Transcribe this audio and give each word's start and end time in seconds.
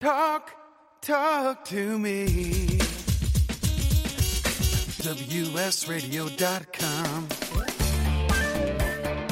Talk, 0.00 0.50
talk 1.00 1.64
to 1.66 1.98
me. 1.98 2.78
WSRadio.com. 5.04 7.28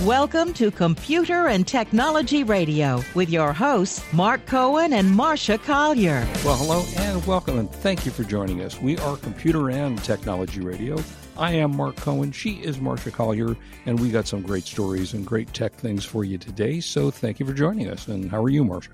Welcome 0.06 0.54
to 0.54 0.70
Computer 0.70 1.48
and 1.48 1.66
Technology 1.66 2.44
Radio 2.44 3.02
with 3.14 3.28
your 3.28 3.52
hosts, 3.52 4.02
Mark 4.12 4.46
Cohen 4.46 4.92
and 4.94 5.10
Marcia 5.10 5.58
Collier. 5.58 6.26
Well, 6.44 6.56
hello 6.56 6.84
and 6.96 7.24
welcome, 7.26 7.58
and 7.58 7.70
thank 7.70 8.06
you 8.06 8.12
for 8.12 8.24
joining 8.24 8.62
us. 8.62 8.80
We 8.80 8.96
are 8.98 9.16
Computer 9.16 9.70
and 9.70 10.02
Technology 10.02 10.60
Radio. 10.60 10.98
I 11.36 11.52
am 11.52 11.76
Mark 11.76 11.96
Cohen. 11.96 12.32
She 12.32 12.52
is 12.62 12.80
Marcia 12.80 13.10
Collier, 13.10 13.56
and 13.86 14.00
we 14.00 14.10
got 14.10 14.26
some 14.26 14.42
great 14.42 14.64
stories 14.64 15.12
and 15.12 15.26
great 15.26 15.52
tech 15.52 15.74
things 15.74 16.04
for 16.04 16.24
you 16.24 16.38
today. 16.38 16.80
So 16.80 17.10
thank 17.10 17.40
you 17.40 17.46
for 17.46 17.52
joining 17.52 17.88
us. 17.88 18.08
And 18.08 18.30
how 18.30 18.42
are 18.42 18.50
you, 18.50 18.64
Marcia? 18.64 18.90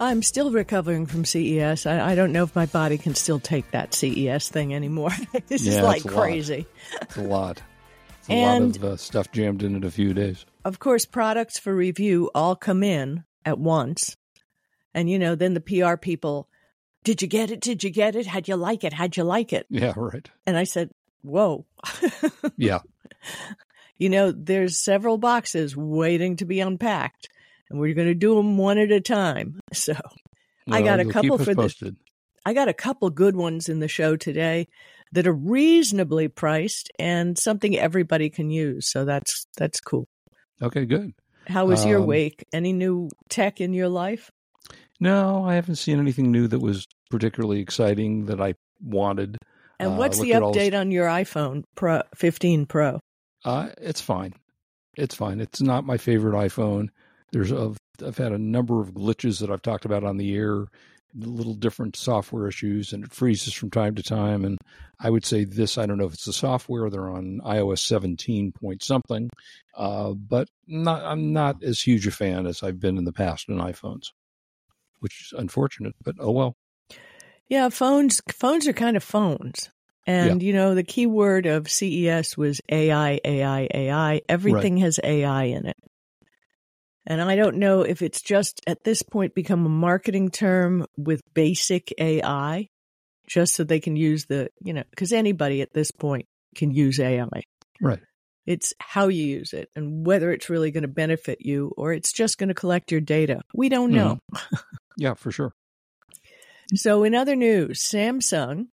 I'm 0.00 0.22
still 0.22 0.50
recovering 0.50 1.06
from 1.06 1.24
CES. 1.24 1.86
I, 1.86 2.12
I, 2.12 2.14
don't 2.14 2.32
know 2.32 2.42
if 2.42 2.54
my 2.56 2.66
body 2.66 2.98
can 2.98 3.14
still 3.14 3.38
take 3.38 3.70
that 3.70 3.94
CES 3.94 4.48
thing 4.48 4.74
anymore. 4.74 5.10
this 5.46 5.64
yeah, 5.64 5.72
just 5.72 5.82
like 5.84 6.04
crazy. 6.04 6.66
It's 7.02 7.16
a 7.16 7.22
lot. 7.22 7.62
It's 8.20 8.28
a 8.28 8.32
And- 8.32 8.66
lot 8.66 8.76
of 8.76 8.84
uh, 8.84 8.96
stuff 8.96 9.30
jammed 9.30 9.62
in 9.62 9.76
in 9.76 9.84
a 9.84 9.90
few 9.90 10.12
days. 10.12 10.44
Of 10.64 10.78
course, 10.78 11.04
products 11.04 11.58
for 11.58 11.74
review 11.74 12.30
all 12.34 12.56
come 12.56 12.82
in 12.82 13.24
at 13.44 13.58
once. 13.58 14.16
And, 14.94 15.10
you 15.10 15.18
know, 15.18 15.34
then 15.34 15.54
the 15.54 15.60
PR 15.60 15.96
people, 15.96 16.48
did 17.04 17.20
you 17.20 17.28
get 17.28 17.50
it? 17.50 17.60
Did 17.60 17.84
you 17.84 17.90
get 17.90 18.16
it? 18.16 18.26
How'd 18.26 18.48
you 18.48 18.56
like 18.56 18.82
it? 18.84 18.92
How'd 18.92 19.16
you 19.16 19.24
like 19.24 19.52
it? 19.52 19.66
Yeah, 19.68 19.92
right. 19.96 20.28
And 20.46 20.56
I 20.56 20.64
said, 20.64 20.90
whoa. 21.22 21.66
Yeah. 22.56 22.78
you 23.98 24.08
know, 24.08 24.32
there's 24.32 24.78
several 24.78 25.18
boxes 25.18 25.76
waiting 25.76 26.36
to 26.36 26.44
be 26.44 26.60
unpacked. 26.60 27.28
And 27.70 27.80
we're 27.80 27.94
going 27.94 28.08
to 28.08 28.14
do 28.14 28.34
them 28.34 28.56
one 28.58 28.78
at 28.78 28.90
a 28.90 29.00
time. 29.00 29.60
So 29.74 29.94
I 30.70 30.82
got 30.82 31.00
a 31.00 31.04
couple 31.04 31.36
for 31.38 31.54
the- 31.54 31.96
I 32.46 32.52
got 32.54 32.68
a 32.68 32.74
couple 32.74 33.10
good 33.10 33.36
ones 33.36 33.68
in 33.68 33.80
the 33.80 33.88
show 33.88 34.16
today 34.16 34.68
that 35.12 35.26
are 35.26 35.32
reasonably 35.32 36.28
priced 36.28 36.90
and 36.98 37.38
something 37.38 37.76
everybody 37.78 38.28
can 38.30 38.50
use. 38.50 38.90
So 38.90 39.04
that's 39.04 39.46
that's 39.56 39.80
cool. 39.80 40.06
Okay, 40.62 40.84
good. 40.86 41.12
How 41.46 41.66
was 41.66 41.84
your 41.84 42.00
Um, 42.00 42.06
week? 42.06 42.44
Any 42.52 42.72
new 42.72 43.08
tech 43.28 43.60
in 43.60 43.72
your 43.74 43.88
life? 43.88 44.30
No, 45.00 45.44
I 45.44 45.54
haven't 45.54 45.76
seen 45.76 45.98
anything 45.98 46.30
new 46.30 46.48
that 46.48 46.60
was 46.60 46.86
particularly 47.10 47.60
exciting 47.60 48.26
that 48.26 48.40
I 48.40 48.54
wanted. 48.82 49.38
And 49.78 49.92
uh, 49.92 49.96
what's 49.96 50.18
look 50.18 50.26
the 50.28 50.32
update 50.34 50.70
this- 50.70 50.74
on 50.80 50.90
your 50.90 51.06
iPhone 51.06 51.64
Pro 51.74 52.02
15 52.14 52.66
Pro? 52.66 53.00
Uh, 53.44 53.70
it's 53.78 54.00
fine. 54.00 54.32
It's 54.96 55.14
fine. 55.14 55.40
It's 55.40 55.60
not 55.60 55.84
my 55.84 55.96
favorite 55.98 56.34
iPhone. 56.34 56.88
There's 57.34 57.50
a, 57.50 57.74
I've 58.06 58.16
had 58.16 58.30
a 58.30 58.38
number 58.38 58.80
of 58.80 58.94
glitches 58.94 59.40
that 59.40 59.50
I've 59.50 59.60
talked 59.60 59.84
about 59.84 60.04
on 60.04 60.18
the 60.18 60.36
air, 60.36 60.66
little 61.16 61.54
different 61.54 61.96
software 61.96 62.46
issues, 62.46 62.92
and 62.92 63.02
it 63.02 63.12
freezes 63.12 63.52
from 63.52 63.70
time 63.70 63.96
to 63.96 64.04
time. 64.04 64.44
And 64.44 64.56
I 65.00 65.10
would 65.10 65.24
say 65.24 65.42
this, 65.42 65.76
I 65.76 65.86
don't 65.86 65.98
know 65.98 66.06
if 66.06 66.14
it's 66.14 66.26
the 66.26 66.32
software. 66.32 66.88
They're 66.88 67.10
on 67.10 67.40
iOS 67.44 67.80
17 67.80 68.52
point 68.52 68.84
something, 68.84 69.30
uh, 69.76 70.12
but 70.12 70.46
not, 70.68 71.02
I'm 71.02 71.32
not 71.32 71.60
as 71.64 71.80
huge 71.80 72.06
a 72.06 72.12
fan 72.12 72.46
as 72.46 72.62
I've 72.62 72.78
been 72.78 72.98
in 72.98 73.04
the 73.04 73.12
past 73.12 73.48
in 73.48 73.58
iPhones, 73.58 74.12
which 75.00 75.20
is 75.20 75.34
unfortunate. 75.36 75.96
But 76.04 76.14
oh 76.20 76.30
well. 76.30 76.54
Yeah, 77.48 77.68
phones 77.68 78.22
phones 78.30 78.68
are 78.68 78.72
kind 78.72 78.96
of 78.96 79.02
phones. 79.02 79.70
And 80.06 80.40
you 80.40 80.52
know, 80.52 80.76
the 80.76 80.84
key 80.84 81.06
word 81.06 81.46
of 81.46 81.68
CES 81.68 82.36
was 82.36 82.60
AI, 82.68 83.18
AI, 83.24 83.68
AI. 83.74 84.20
Everything 84.28 84.76
has 84.78 85.00
AI 85.02 85.44
in 85.44 85.66
it. 85.66 85.76
And 87.06 87.20
I 87.20 87.36
don't 87.36 87.56
know 87.56 87.82
if 87.82 88.00
it's 88.00 88.22
just 88.22 88.60
at 88.66 88.84
this 88.84 89.02
point 89.02 89.34
become 89.34 89.66
a 89.66 89.70
marketing 89.70 90.30
term 90.30 90.86
with 90.96 91.20
basic 91.34 91.92
AI, 91.98 92.68
just 93.28 93.54
so 93.54 93.64
they 93.64 93.80
can 93.80 93.96
use 93.96 94.26
the, 94.26 94.48
you 94.62 94.72
know, 94.72 94.84
because 94.90 95.12
anybody 95.12 95.60
at 95.60 95.74
this 95.74 95.90
point 95.90 96.26
can 96.54 96.70
use 96.70 96.98
AI. 96.98 97.42
Right. 97.80 98.00
It's 98.46 98.74
how 98.78 99.08
you 99.08 99.24
use 99.24 99.52
it 99.52 99.70
and 99.74 100.06
whether 100.06 100.30
it's 100.30 100.50
really 100.50 100.70
going 100.70 100.82
to 100.82 100.88
benefit 100.88 101.38
you 101.40 101.72
or 101.76 101.92
it's 101.92 102.12
just 102.12 102.38
going 102.38 102.48
to 102.48 102.54
collect 102.54 102.92
your 102.92 103.00
data. 103.00 103.40
We 103.54 103.68
don't 103.68 103.92
know. 103.92 104.18
Yeah, 104.96 105.14
for 105.14 105.32
sure. 105.32 105.52
So, 106.74 107.04
in 107.04 107.14
other 107.14 107.36
news, 107.36 107.82
Samsung 107.82 108.66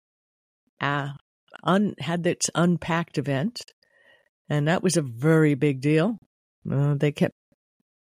uh, 0.80 1.10
un- 1.64 1.96
had 2.00 2.26
its 2.26 2.50
unpacked 2.56 3.18
event, 3.18 3.62
and 4.50 4.68
that 4.68 4.84
was 4.84 4.98
a 4.98 5.02
very 5.02 5.56
big 5.56 5.82
deal. 5.82 6.18
Uh, 6.72 6.96
they 6.96 7.12
kept 7.12 7.36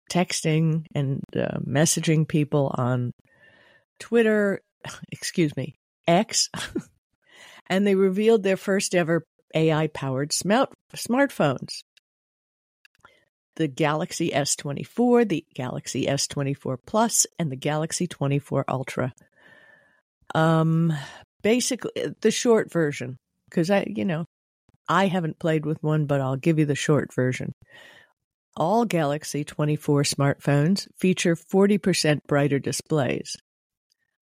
texting 0.09 0.85
and 0.95 1.23
uh, 1.37 1.59
messaging 1.67 2.27
people 2.27 2.73
on 2.77 3.13
Twitter, 3.99 4.61
excuse 5.13 5.57
me, 5.57 5.75
X, 6.07 6.51
and 7.69 7.87
they 7.87 7.95
revealed 7.95 8.43
their 8.43 8.57
first 8.57 8.95
ever 8.95 9.25
AI 9.55 9.87
powered 9.89 10.33
smart- 10.33 10.73
smartphones. 10.95 11.83
The 13.57 13.69
Galaxy 13.69 14.31
S24, 14.31 15.29
the 15.29 15.45
Galaxy 15.55 16.07
S24 16.07 16.77
Plus, 16.87 17.27
and 17.39 17.51
the 17.51 17.57
Galaxy 17.57 18.07
24 18.07 18.65
Ultra. 18.69 19.13
Um, 20.35 20.93
basically 21.43 21.91
the 22.21 22.31
short 22.31 22.71
version 22.71 23.17
because 23.49 23.71
I, 23.71 23.87
you 23.89 24.05
know, 24.05 24.27
I 24.89 25.07
haven't 25.07 25.39
played 25.39 25.67
with 25.67 25.83
one, 25.83 26.07
but 26.07 26.21
I'll 26.21 26.37
give 26.37 26.59
you 26.59 26.67
the 26.67 26.75
short 26.75 27.13
version. 27.15 27.53
All 28.59 28.85
Galaxy 28.85 29.45
24 29.45 30.03
smartphones 30.03 30.89
feature 30.97 31.37
40% 31.37 32.25
brighter 32.27 32.59
displays. 32.59 33.37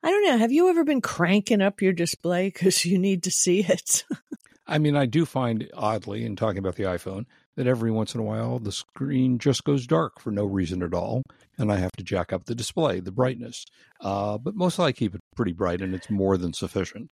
I 0.03 0.11
don't 0.11 0.25
know. 0.27 0.37
Have 0.37 0.53
you 0.53 0.69
ever 0.69 0.85
been 0.85 1.01
cranking 1.01 1.63
up 1.63 1.81
your 1.81 1.95
display 1.95 2.49
because 2.49 2.85
you 2.85 2.99
need 2.99 3.23
to 3.23 3.31
see 3.31 3.61
it? 3.61 4.05
I 4.67 4.77
mean, 4.77 4.95
I 4.95 5.07
do 5.07 5.25
find 5.25 5.67
oddly 5.73 6.27
in 6.27 6.37
talking 6.37 6.59
about 6.59 6.77
the 6.77 6.83
iPhone 6.83 7.25
that 7.57 7.67
every 7.67 7.91
once 7.91 8.15
in 8.15 8.21
a 8.21 8.25
while 8.25 8.59
the 8.59 8.73
screen 8.73 9.39
just 9.39 9.65
goes 9.65 9.87
dark 9.87 10.21
for 10.21 10.31
no 10.31 10.45
reason 10.45 10.83
at 10.83 10.93
all, 10.93 11.23
and 11.57 11.73
I 11.73 11.77
have 11.77 11.93
to 11.93 12.05
jack 12.05 12.31
up 12.31 12.45
the 12.45 12.55
display, 12.55 13.01
the 13.01 13.13
brightness. 13.13 13.65
Uh, 14.03 14.37
but 14.37 14.55
mostly 14.55 14.85
I 14.85 14.93
keep 14.93 15.15
it 15.15 15.21
pretty 15.35 15.53
bright, 15.53 15.81
and 15.81 15.95
it's 15.95 16.11
more 16.11 16.37
than 16.37 16.53
sufficient. 16.53 17.09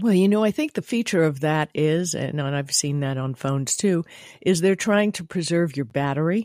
Well, 0.00 0.12
you 0.14 0.28
know, 0.28 0.44
I 0.44 0.50
think 0.52 0.74
the 0.74 0.82
feature 0.82 1.24
of 1.24 1.40
that 1.40 1.70
is, 1.74 2.14
and 2.14 2.40
I've 2.40 2.72
seen 2.72 3.00
that 3.00 3.18
on 3.18 3.34
phones 3.34 3.76
too, 3.76 4.04
is 4.40 4.60
they're 4.60 4.76
trying 4.76 5.12
to 5.12 5.24
preserve 5.24 5.76
your 5.76 5.86
battery. 5.86 6.44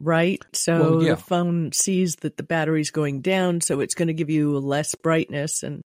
Right? 0.00 0.42
So 0.52 0.78
Well, 0.96 1.02
yeah. 1.02 1.14
the 1.14 1.20
phone 1.22 1.72
sees 1.72 2.16
that 2.16 2.36
the 2.36 2.42
battery's 2.42 2.90
going 2.90 3.20
down, 3.22 3.60
so 3.60 3.80
it's 3.80 3.94
going 3.94 4.08
to 4.08 4.14
give 4.14 4.28
you 4.30 4.58
less 4.58 4.94
brightness. 4.94 5.62
And 5.62 5.80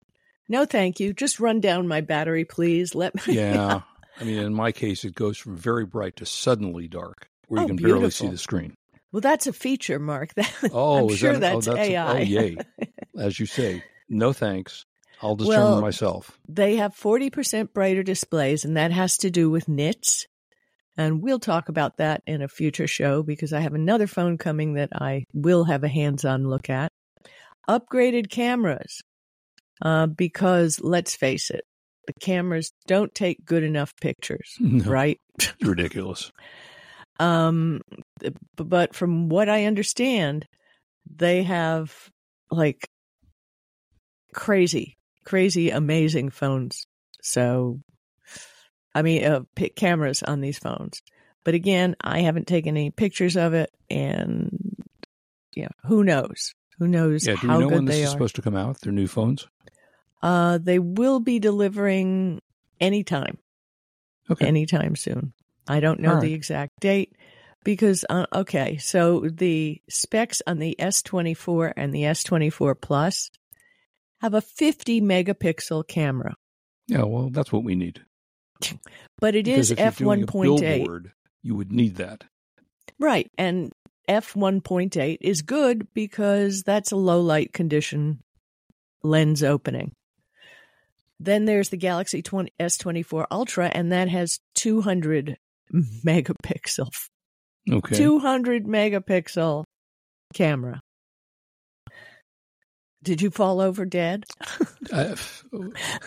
no, 0.48 0.64
thank 0.64 0.98
you. 0.98 1.12
Just 1.12 1.38
run 1.38 1.60
down 1.60 1.86
my 1.86 2.00
battery, 2.00 2.44
please. 2.44 2.94
Let 2.94 3.14
me. 3.26 3.34
Yeah. 3.34 3.82
I 4.20 4.24
mean, 4.24 4.38
in 4.38 4.52
my 4.54 4.72
case, 4.72 5.04
it 5.04 5.14
goes 5.14 5.38
from 5.38 5.56
very 5.56 5.86
bright 5.86 6.16
to 6.16 6.26
suddenly 6.26 6.88
dark, 6.88 7.28
where 7.46 7.60
you 7.60 7.64
Oh, 7.64 7.68
can 7.68 7.76
barely 7.76 8.10
see 8.10 8.28
the 8.28 8.36
screen. 8.36 8.74
Well, 9.12 9.20
that's 9.20 9.46
a 9.46 9.52
feature, 9.52 9.98
Mark. 9.98 10.30
Oh, 10.38 10.42
that, 10.62 10.70
Oh, 10.72 11.04
I'm 11.04 11.10
is 11.10 11.18
sure 11.18 11.32
that, 11.34 11.40
that's, 11.40 11.68
oh, 11.68 11.74
that's 11.74 11.88
AI. 11.88 12.12
Oh, 12.12 12.18
yay! 12.18 12.56
As 13.18 13.38
you 13.40 13.46
say, 13.46 13.82
no 14.08 14.32
thanks. 14.32 14.84
I'll 15.22 15.36
determine 15.36 15.58
Well, 15.72 15.80
myself. 15.80 16.38
they 16.48 16.76
have 16.76 16.94
40% 16.96 17.72
brighter 17.72 18.02
displays, 18.02 18.64
and 18.64 18.76
that 18.76 18.90
has 18.92 19.16
to 19.18 19.30
do 19.30 19.50
with 19.50 19.68
nits. 19.68 20.26
And 20.96 21.22
we'll 21.22 21.38
talk 21.38 21.68
about 21.68 21.98
that 21.98 22.22
in 22.26 22.42
a 22.42 22.48
future 22.48 22.86
show 22.86 23.22
because 23.22 23.52
I 23.52 23.60
have 23.60 23.74
another 23.74 24.06
phone 24.06 24.38
coming 24.38 24.74
that 24.74 24.90
I 24.92 25.24
will 25.32 25.64
have 25.64 25.84
a 25.84 25.88
hands 25.88 26.24
on 26.24 26.48
look 26.48 26.68
at. 26.70 26.90
Upgraded 27.68 28.30
cameras. 28.30 29.00
Uh, 29.82 30.06
because 30.06 30.78
let's 30.82 31.14
face 31.16 31.50
it, 31.50 31.64
the 32.06 32.12
cameras 32.20 32.72
don't 32.86 33.14
take 33.14 33.44
good 33.46 33.62
enough 33.62 33.92
pictures, 34.00 34.56
No, 34.60 34.84
right? 34.90 35.18
it's 35.38 35.54
ridiculous. 35.62 36.30
Um, 37.18 37.80
but 38.56 38.94
from 38.94 39.28
what 39.30 39.48
I 39.48 39.64
understand, 39.66 40.46
they 41.10 41.42
have 41.44 41.94
like 42.50 42.86
crazy, 44.34 44.96
crazy, 45.24 45.70
amazing 45.70 46.30
phones. 46.30 46.86
So, 47.22 47.80
I 48.94 49.02
mean, 49.02 49.24
uh, 49.24 49.40
cameras 49.76 50.22
on 50.22 50.40
these 50.40 50.58
phones. 50.58 51.02
But 51.44 51.54
again, 51.54 51.96
I 52.00 52.20
haven't 52.20 52.46
taken 52.46 52.76
any 52.76 52.90
pictures 52.90 53.36
of 53.36 53.54
it, 53.54 53.70
and 53.88 54.50
yeah, 55.54 55.68
who 55.86 56.04
knows? 56.04 56.54
Who 56.78 56.86
knows 56.88 57.26
Yeah. 57.26 57.36
Do 57.40 57.46
how 57.48 57.58
we 57.58 57.64
know 57.64 57.68
good 57.70 57.74
when 57.76 57.84
this 57.86 57.96
they 57.96 58.02
is 58.02 58.08
are? 58.08 58.12
supposed 58.12 58.36
to 58.36 58.42
come 58.42 58.56
out? 58.56 58.80
Their 58.80 58.92
new 58.92 59.06
phones. 59.06 59.46
uh, 60.22 60.58
they 60.58 60.78
will 60.78 61.20
be 61.20 61.38
delivering 61.38 62.40
anytime. 62.80 63.38
Okay. 64.30 64.46
anytime 64.46 64.94
soon. 64.96 65.32
I 65.66 65.80
don't 65.80 65.98
know 66.00 66.14
All 66.14 66.20
the 66.20 66.34
exact 66.34 66.78
date 66.80 67.16
because 67.64 68.04
uh, 68.08 68.26
okay, 68.32 68.76
so 68.76 69.20
the 69.28 69.80
specs 69.88 70.40
on 70.46 70.58
the 70.58 70.76
S24 70.78 71.72
and 71.76 71.92
the 71.92 72.02
S24 72.02 72.80
Plus 72.80 73.30
have 74.20 74.34
a 74.34 74.40
50 74.40 75.00
megapixel 75.00 75.86
camera, 75.88 76.34
Yeah. 76.88 77.02
Well, 77.04 77.30
that's 77.30 77.52
what 77.52 77.64
we 77.64 77.74
need. 77.74 78.02
but 79.18 79.34
it 79.34 79.44
Because 79.46 79.70
is 79.70 79.78
if 79.78 80.00
you're 80.00 80.14
doing 80.16 80.22
a 80.24 80.26
f1.8. 80.26 81.10
you 81.42 81.54
would 81.54 81.72
need 81.72 81.96
that. 81.96 82.24
Right. 82.98 83.28
And 83.38 83.72
f1.8 84.08 85.16
is 85.20 85.42
good 85.42 85.88
because 85.94 86.62
that's 86.62 86.92
a 86.92 86.96
low 86.96 87.20
light 87.20 87.52
condition 87.52 88.20
lens 89.02 89.42
opening. 89.42 89.92
Then 91.18 91.44
there's 91.44 91.68
the 91.68 91.76
Galaxy 91.76 92.22
20, 92.22 92.50
S24 92.60 93.26
Ultra, 93.30 93.66
and 93.72 93.92
that 93.92 94.08
has 94.08 94.38
200 94.54 95.36
megapixel, 96.04 96.88
Okay. 97.70 97.94
200 97.96 98.64
megapixel 98.64 99.64
camera. 100.34 100.80
Did 103.02 103.22
you 103.22 103.30
fall 103.30 103.60
over 103.60 103.84
dead? 103.84 104.24
Uh, 104.92 105.14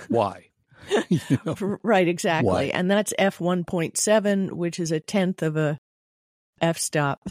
why? 0.10 0.48
You 1.10 1.20
know? 1.46 1.78
Right, 1.84 2.08
exactly. 2.08 2.50
Why? 2.50 2.64
And 2.64 2.92
that's 2.92 3.14
f1.7, 3.18 4.52
which 4.52 4.78
is 4.78 4.92
a 4.92 5.00
tenth 5.00 5.42
of 5.42 5.56
a 5.56 5.78
f 6.60 6.78
stop. 6.78 7.22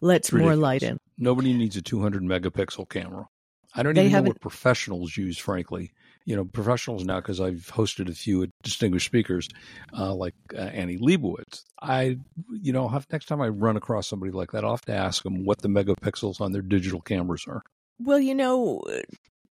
Let's 0.00 0.32
more 0.32 0.54
light 0.54 0.84
in. 0.84 0.98
Nobody 1.18 1.52
needs 1.54 1.76
a 1.76 1.82
200 1.82 2.22
megapixel 2.22 2.88
camera. 2.88 3.26
I 3.74 3.82
don't 3.82 3.94
They 3.94 4.06
even 4.06 4.24
know 4.24 4.28
what 4.28 4.40
professionals 4.40 5.16
use, 5.16 5.38
frankly. 5.38 5.92
You 6.24 6.36
know, 6.36 6.44
professionals 6.44 7.04
now, 7.04 7.16
because 7.20 7.40
I've 7.40 7.70
hosted 7.72 8.08
a 8.08 8.14
few 8.14 8.48
distinguished 8.62 9.06
speakers, 9.06 9.48
uh, 9.96 10.14
like 10.14 10.34
uh, 10.54 10.58
Annie 10.60 10.98
Leibovitz. 10.98 11.62
I, 11.80 12.18
you 12.52 12.72
know, 12.72 12.88
have, 12.88 13.06
next 13.10 13.26
time 13.26 13.40
I 13.40 13.48
run 13.48 13.76
across 13.76 14.08
somebody 14.08 14.30
like 14.30 14.52
that, 14.52 14.64
I'll 14.64 14.72
have 14.72 14.82
to 14.82 14.94
ask 14.94 15.22
them 15.24 15.44
what 15.44 15.62
the 15.62 15.68
megapixels 15.68 16.40
on 16.40 16.52
their 16.52 16.62
digital 16.62 17.00
cameras 17.00 17.44
are. 17.48 17.62
Well, 18.04 18.18
you 18.18 18.34
know, 18.34 18.82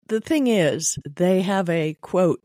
the 0.07 0.21
thing 0.21 0.47
is, 0.47 0.97
they 1.07 1.41
have 1.41 1.69
a 1.69 1.95
quote 2.01 2.41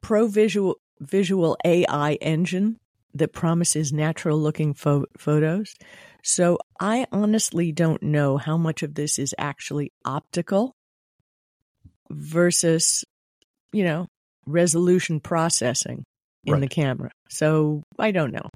pro 0.00 0.26
visual 0.26 0.76
visual 1.00 1.56
AI 1.64 2.14
engine 2.14 2.78
that 3.14 3.32
promises 3.32 3.92
natural 3.92 4.38
looking 4.38 4.74
pho- 4.74 5.06
photos. 5.16 5.74
So 6.22 6.58
I 6.80 7.06
honestly 7.12 7.70
don't 7.72 8.02
know 8.02 8.36
how 8.36 8.56
much 8.56 8.82
of 8.82 8.94
this 8.94 9.18
is 9.18 9.34
actually 9.38 9.92
optical 10.04 10.74
versus, 12.10 13.04
you 13.72 13.84
know, 13.84 14.06
resolution 14.46 15.20
processing 15.20 16.04
in 16.44 16.54
Right. 16.54 16.60
the 16.60 16.68
camera. 16.68 17.10
So 17.30 17.82
I 17.98 18.10
don't 18.10 18.32
know. 18.32 18.48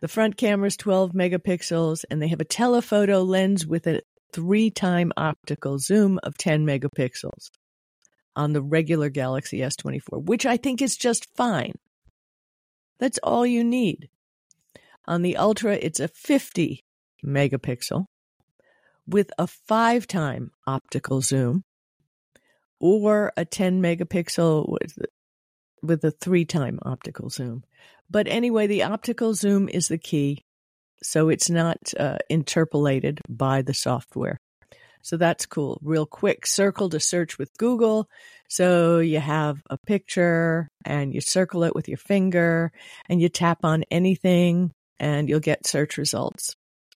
The 0.00 0.08
front 0.08 0.36
camera 0.36 0.68
is 0.68 0.76
12 0.76 1.12
megapixels 1.12 2.04
and 2.10 2.22
they 2.22 2.28
have 2.28 2.40
a 2.40 2.44
telephoto 2.44 3.22
lens 3.22 3.66
with 3.66 3.86
a 3.86 4.02
three 4.32 4.70
time 4.70 5.12
optical 5.16 5.78
zoom 5.78 6.18
of 6.22 6.36
10 6.38 6.66
megapixels 6.66 7.50
on 8.36 8.52
the 8.52 8.62
regular 8.62 9.10
Galaxy 9.10 9.58
S24, 9.58 10.24
which 10.24 10.46
I 10.46 10.56
think 10.56 10.80
is 10.80 10.96
just 10.96 11.26
fine. 11.36 11.74
That's 12.98 13.18
all 13.22 13.46
you 13.46 13.64
need. 13.64 14.08
On 15.06 15.22
the 15.22 15.36
Ultra, 15.36 15.74
it's 15.74 16.00
a 16.00 16.08
50 16.08 16.84
megapixel 17.24 18.06
with 19.06 19.30
a 19.38 19.46
five 19.46 20.06
time 20.06 20.50
optical 20.66 21.20
zoom 21.20 21.64
or 22.78 23.32
a 23.36 23.44
10 23.44 23.82
megapixel 23.82 24.68
with, 24.68 24.98
with 25.82 26.04
a 26.04 26.10
three 26.10 26.44
time 26.44 26.78
optical 26.82 27.30
zoom. 27.30 27.64
But 28.10 28.28
anyway, 28.28 28.66
the 28.66 28.84
optical 28.84 29.34
zoom 29.34 29.68
is 29.68 29.88
the 29.88 29.98
key. 29.98 30.44
So 31.02 31.28
it's 31.28 31.50
not 31.50 31.78
uh, 31.98 32.18
interpolated 32.28 33.20
by 33.28 33.62
the 33.62 33.74
software. 33.74 34.38
So 35.02 35.16
that's 35.16 35.46
cool. 35.46 35.78
Real 35.82 36.06
quick 36.06 36.46
circle 36.46 36.90
to 36.90 37.00
search 37.00 37.38
with 37.38 37.56
Google. 37.56 38.08
So 38.48 38.98
you 38.98 39.20
have 39.20 39.62
a 39.70 39.78
picture 39.78 40.68
and 40.84 41.14
you 41.14 41.20
circle 41.20 41.64
it 41.64 41.74
with 41.74 41.88
your 41.88 41.98
finger 41.98 42.72
and 43.08 43.20
you 43.20 43.28
tap 43.28 43.60
on 43.62 43.84
anything 43.90 44.72
and 44.98 45.28
you'll 45.28 45.40
get 45.40 45.66
search 45.66 45.98
results, 45.98 46.54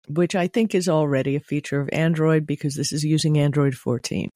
which 0.09 0.35
I 0.35 0.49
think 0.49 0.75
is 0.75 0.89
already 0.89 1.37
a 1.37 1.41
feature 1.41 1.81
of 1.81 1.89
Android 1.93 2.47
because 2.47 2.75
this 2.75 2.93
is 2.93 3.05
using 3.05 3.39
Android 3.39 3.75
14. 3.75 4.29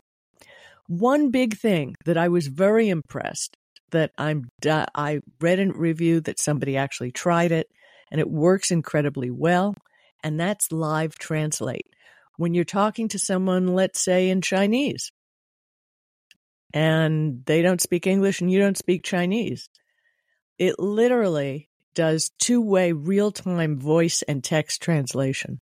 One 0.89 1.31
big 1.31 1.57
thing 1.57 1.97
that 2.05 2.17
I 2.17 2.29
was 2.29 2.47
very 2.47 2.89
impressed 2.89 3.57
that 3.91 4.13
I'm 4.19 4.49
I 4.63 5.21
read 5.41 5.61
a 5.61 5.73
review 5.73 6.21
that 6.23 6.41
somebody 6.41 6.77
actually 6.77 7.13
tried 7.13 7.53
it 7.53 7.69
and 8.11 8.21
it 8.21 8.31
works 8.31 8.71
incredibly 8.71 9.31
well 9.31 9.75
and 10.23 10.41
that's 10.41 10.73
live 10.73 11.17
translate 11.17 11.87
when 12.37 12.55
you're 12.55 12.65
talking 12.65 13.09
to 13.09 13.19
someone, 13.19 13.69
let's 13.69 14.01
say 14.01 14.29
in 14.29 14.43
Chinese, 14.43 15.11
and 16.73 17.45
they 17.47 17.63
don't 17.63 17.81
speak 17.81 18.07
English 18.07 18.41
and 18.41 18.51
you 18.51 18.59
don't 18.59 18.77
speak 18.77 19.03
Chinese, 19.03 19.69
it 20.59 20.79
literally 20.79 21.69
does 21.95 22.31
two 22.39 22.61
way 22.61 22.93
real 22.93 23.33
time 23.33 23.79
voice 23.79 24.23
and 24.23 24.45
text 24.45 24.83
translation. 24.83 25.61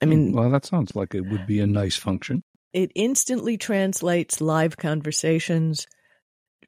I 0.00 0.06
hmm, 0.06 0.10
mean, 0.10 0.32
well, 0.32 0.50
that 0.50 0.64
sounds 0.64 0.94
like 0.96 1.14
it 1.14 1.26
would 1.26 1.46
be 1.46 1.60
a 1.60 1.66
nice 1.66 1.96
function. 1.96 2.42
it 2.72 2.90
instantly 2.94 3.56
translates 3.56 4.40
live 4.40 4.76
conversations 4.76 5.86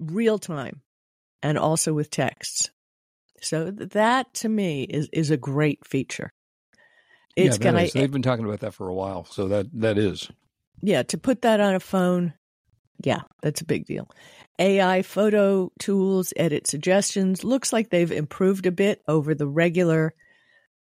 real 0.00 0.38
time 0.38 0.82
and 1.42 1.58
also 1.58 1.92
with 1.92 2.10
texts. 2.10 2.70
So 3.42 3.70
that 3.70 4.32
to 4.34 4.48
me 4.48 4.84
is, 4.84 5.08
is 5.12 5.30
a 5.30 5.36
great 5.36 5.86
feature. 5.86 6.32
It's 7.36 7.58
yeah, 7.58 7.62
gonna 7.64 7.82
is. 7.82 7.92
They've 7.92 8.10
been 8.10 8.22
talking 8.22 8.46
about 8.46 8.60
that 8.60 8.74
for 8.74 8.88
a 8.88 8.94
while, 8.94 9.24
so 9.26 9.48
that 9.48 9.66
that 9.80 9.98
is. 9.98 10.30
yeah, 10.80 11.02
to 11.04 11.18
put 11.18 11.42
that 11.42 11.60
on 11.60 11.74
a 11.74 11.80
phone, 11.80 12.32
yeah, 13.02 13.22
that's 13.42 13.60
a 13.60 13.66
big 13.66 13.84
deal. 13.86 14.08
AI 14.58 15.02
photo 15.02 15.70
tools, 15.78 16.32
edit 16.36 16.66
suggestions. 16.66 17.44
Looks 17.44 17.72
like 17.72 17.90
they've 17.90 18.10
improved 18.10 18.66
a 18.66 18.72
bit 18.72 19.02
over 19.06 19.34
the 19.34 19.46
regular 19.46 20.14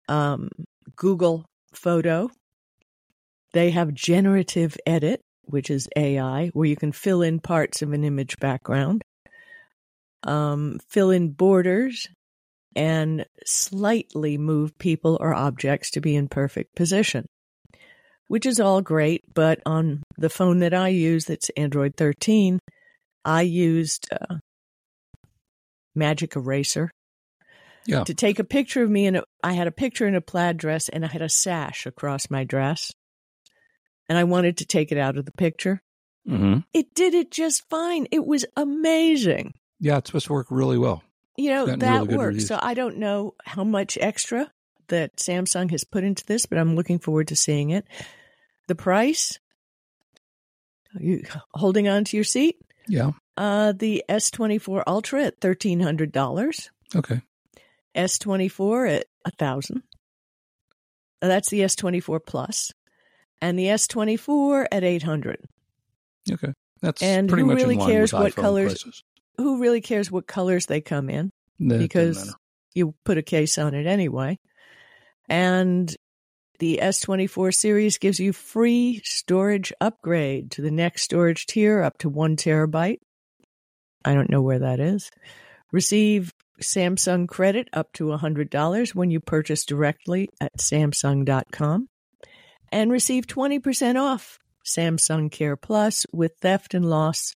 um, 0.08 0.50
Google 0.94 1.44
photo. 1.72 2.30
They 3.52 3.70
have 3.70 3.92
generative 3.94 4.76
edit, 4.86 5.20
which 5.42 5.70
is 5.70 5.88
AI, 5.96 6.48
where 6.48 6.66
you 6.66 6.76
can 6.76 6.92
fill 6.92 7.22
in 7.22 7.40
parts 7.40 7.82
of 7.82 7.92
an 7.92 8.04
image 8.04 8.38
background, 8.38 9.02
um, 10.22 10.78
fill 10.88 11.10
in 11.10 11.30
borders, 11.30 12.08
and 12.76 13.24
slightly 13.44 14.38
move 14.38 14.76
people 14.78 15.16
or 15.20 15.34
objects 15.34 15.90
to 15.92 16.00
be 16.00 16.14
in 16.16 16.28
perfect 16.28 16.74
position 16.74 17.26
which 18.28 18.46
is 18.46 18.60
all 18.60 18.80
great. 18.80 19.22
But 19.32 19.60
on 19.66 20.02
the 20.16 20.30
phone 20.30 20.60
that 20.60 20.74
I 20.74 20.88
use, 20.88 21.26
that's 21.26 21.50
Android 21.50 21.94
13, 21.96 22.58
I 23.24 23.42
used 23.42 24.08
uh, 24.12 24.36
Magic 25.94 26.36
Eraser 26.36 26.90
Yeah. 27.86 28.04
to 28.04 28.14
take 28.14 28.38
a 28.38 28.44
picture 28.44 28.82
of 28.82 28.90
me. 28.90 29.06
And 29.06 29.20
I 29.42 29.52
had 29.52 29.66
a 29.66 29.72
picture 29.72 30.06
in 30.06 30.14
a 30.14 30.20
plaid 30.20 30.56
dress 30.56 30.88
and 30.88 31.04
I 31.04 31.08
had 31.08 31.22
a 31.22 31.28
sash 31.28 31.86
across 31.86 32.30
my 32.30 32.44
dress. 32.44 32.92
And 34.08 34.18
I 34.18 34.24
wanted 34.24 34.58
to 34.58 34.66
take 34.66 34.92
it 34.92 34.98
out 34.98 35.16
of 35.16 35.24
the 35.24 35.32
picture. 35.32 35.80
hmm 36.26 36.58
It 36.72 36.94
did 36.94 37.14
it 37.14 37.30
just 37.30 37.68
fine. 37.68 38.06
It 38.10 38.26
was 38.26 38.44
amazing. 38.56 39.54
Yeah, 39.80 39.98
it's 39.98 40.08
supposed 40.08 40.26
to 40.26 40.32
work 40.32 40.46
really 40.50 40.78
well. 40.78 41.02
You 41.36 41.50
know, 41.50 41.66
that 41.66 42.02
really 42.02 42.16
works. 42.16 42.46
So 42.46 42.58
I 42.60 42.74
don't 42.74 42.98
know 42.98 43.34
how 43.44 43.64
much 43.64 43.98
extra 44.00 44.50
that 44.88 45.16
Samsung 45.16 45.70
has 45.72 45.82
put 45.84 46.04
into 46.04 46.24
this, 46.26 46.46
but 46.46 46.58
I'm 46.58 46.76
looking 46.76 46.98
forward 46.98 47.28
to 47.28 47.36
seeing 47.36 47.70
it. 47.70 47.86
The 48.68 48.74
price? 48.74 49.38
Are 50.94 51.02
you 51.02 51.24
holding 51.54 51.88
on 51.88 52.04
to 52.04 52.16
your 52.16 52.24
seat? 52.24 52.56
Yeah. 52.86 53.12
Uh, 53.36 53.72
the 53.72 54.04
S24 54.08 54.84
Ultra 54.86 55.24
at 55.24 55.40
$1,300. 55.40 56.68
Okay. 56.94 57.20
S24 57.96 58.96
at 58.98 59.06
1000 59.24 59.82
Uh, 61.22 61.28
That's 61.28 61.48
the 61.50 61.60
S24 61.60 62.20
Plus. 62.24 62.72
And 63.40 63.58
the 63.58 63.66
S24 63.66 64.66
at 64.70 64.84
800 64.84 65.38
Okay. 66.30 66.52
That's 66.80 67.02
And 67.02 67.28
pretty 67.28 67.42
who 67.42 67.48
much 67.48 67.56
really 67.56 67.76
cares 67.76 68.12
what 68.12 68.34
colors- 68.34 68.82
prices. 68.82 69.02
Who 69.36 69.60
really 69.60 69.80
cares 69.80 70.10
what 70.10 70.26
colors 70.26 70.66
they 70.66 70.80
come 70.80 71.10
in? 71.10 71.30
Because 71.78 72.34
you 72.74 72.94
put 73.04 73.18
a 73.18 73.22
case 73.22 73.58
on 73.58 73.74
it 73.74 73.86
anyway. 73.86 74.38
And 75.28 75.94
the 76.58 76.80
S24 76.82 77.54
series 77.54 77.98
gives 77.98 78.20
you 78.20 78.32
free 78.32 79.00
storage 79.04 79.72
upgrade 79.80 80.52
to 80.52 80.62
the 80.62 80.70
next 80.70 81.02
storage 81.02 81.46
tier 81.46 81.82
up 81.82 81.98
to 81.98 82.08
one 82.08 82.36
terabyte. 82.36 82.98
I 84.04 84.14
don't 84.14 84.30
know 84.30 84.42
where 84.42 84.60
that 84.60 84.80
is. 84.80 85.10
Receive 85.72 86.32
Samsung 86.60 87.28
credit 87.28 87.68
up 87.72 87.92
to 87.94 88.04
$100 88.06 88.94
when 88.94 89.10
you 89.10 89.20
purchase 89.20 89.64
directly 89.64 90.28
at 90.40 90.56
Samsung.com. 90.58 91.88
And 92.70 92.90
receive 92.90 93.26
20% 93.26 94.00
off 94.00 94.38
Samsung 94.64 95.30
Care 95.30 95.56
Plus 95.56 96.06
with 96.12 96.32
theft 96.40 96.74
and 96.74 96.88
loss 96.88 97.34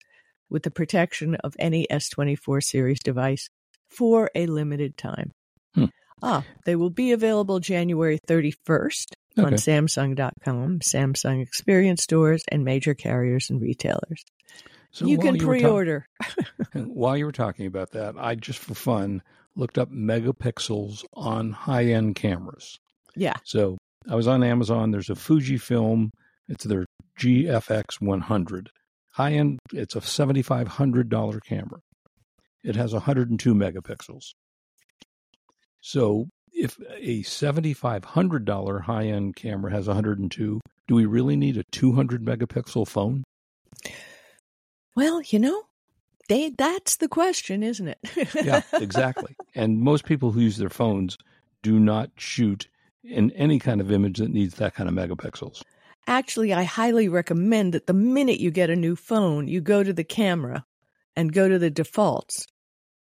with 0.51 0.63
the 0.63 0.71
protection 0.71 1.35
of 1.37 1.55
any 1.59 1.87
S24 1.91 2.63
series 2.63 3.01
device 3.01 3.49
for 3.89 4.31
a 4.35 4.47
limited 4.47 4.97
time. 4.97 5.31
Hmm. 5.75 5.87
Ah, 6.23 6.45
they 6.65 6.77
will 6.77 6.91
be 6.91 7.13
available 7.13 7.61
January 7.61 8.19
31st 8.27 9.13
on 9.39 9.47
Okay. 9.47 9.57
Samsung.com, 9.57 10.79
Samsung 10.81 11.43
Experience 11.43 12.03
stores, 12.03 12.45
and 12.49 12.65
major 12.65 12.95
carriers 12.95 13.51
and 13.51 13.61
retailers. 13.61 14.25
So 14.91 15.07
you 15.07 15.19
can 15.19 15.35
were 15.35 15.45
pre 15.45 15.65
order. 15.65 16.07
while 16.75 17.17
you 17.17 17.27
were 17.27 17.33
talking 17.33 17.67
about 17.67 17.91
that, 17.93 18.15
I 18.17 18.37
just 18.37 18.61
for 18.61 18.75
fun 18.75 19.23
looked 19.57 19.77
up 19.77 19.91
megapixels 19.91 21.05
on 21.15 21.51
high 21.51 21.87
end 21.87 22.15
cameras. 22.15 22.79
Yeah. 23.17 23.35
So 23.45 23.77
I 24.09 24.15
was 24.15 24.29
on 24.29 24.45
Amazon. 24.45 24.93
There's 24.93 25.11
a 25.11 25.15
Fujifilm. 25.15 26.11
It's 26.49 26.65
their 26.65 26.87
GFX 27.19 28.01
100. 28.01 28.71
High 29.15 29.35
end, 29.35 29.61
it's 29.73 29.95
a 29.95 30.01
$7,500 30.01 31.41
camera. 31.45 31.81
It 32.65 32.75
has 32.75 32.93
102 32.93 33.55
megapixels. 33.55 34.33
So 35.81 36.27
if 36.53 36.79
a 36.99 37.23
$7,500 37.23 38.81
high 38.83 39.05
end 39.05 39.37
camera 39.37 39.71
has 39.71 39.87
102, 39.87 40.61
do 40.89 40.95
we 40.95 41.07
really 41.07 41.37
need 41.37 41.57
a 41.57 41.65
200 41.71 42.25
megapixel 42.25 42.89
phone? 42.89 43.23
Well, 44.97 45.23
you 45.23 45.39
know, 45.39 45.63
they 46.29 46.51
that's 46.51 46.97
the 46.97 47.09
question, 47.09 47.63
isn't 47.63 47.87
it? 47.89 47.99
yeah, 48.43 48.63
exactly. 48.73 49.37
And 49.55 49.81
most 49.81 50.05
people 50.05 50.33
who 50.33 50.41
use 50.41 50.57
their 50.57 50.71
phones 50.71 51.17
do 51.63 51.79
not 51.79 52.11
shoot 52.17 52.69
in 53.05 53.31
any 53.33 53.61
kind 53.61 53.81
of 53.81 53.93
image 53.93 54.19
that 54.19 54.31
needs 54.31 54.55
that 54.57 54.75
kind 54.75 54.89
of 54.89 54.95
megapixels. 54.95 55.63
Actually, 56.07 56.53
I 56.53 56.65
highly 56.65 57.09
recommend 57.09 57.73
that 57.73 57.87
the 57.87 57.95
minute 57.95 58.41
you 58.41 58.51
get 58.51 58.71
a 58.71 58.77
new 58.77 58.95
phone, 58.97 59.49
you 59.49 59.61
go 59.61 59.83
to 59.83 59.93
the 59.93 60.05
camera 60.05 60.65
and 61.17 61.33
go 61.33 61.49
to 61.49 61.59
the 61.59 61.71
defaults 61.71 62.47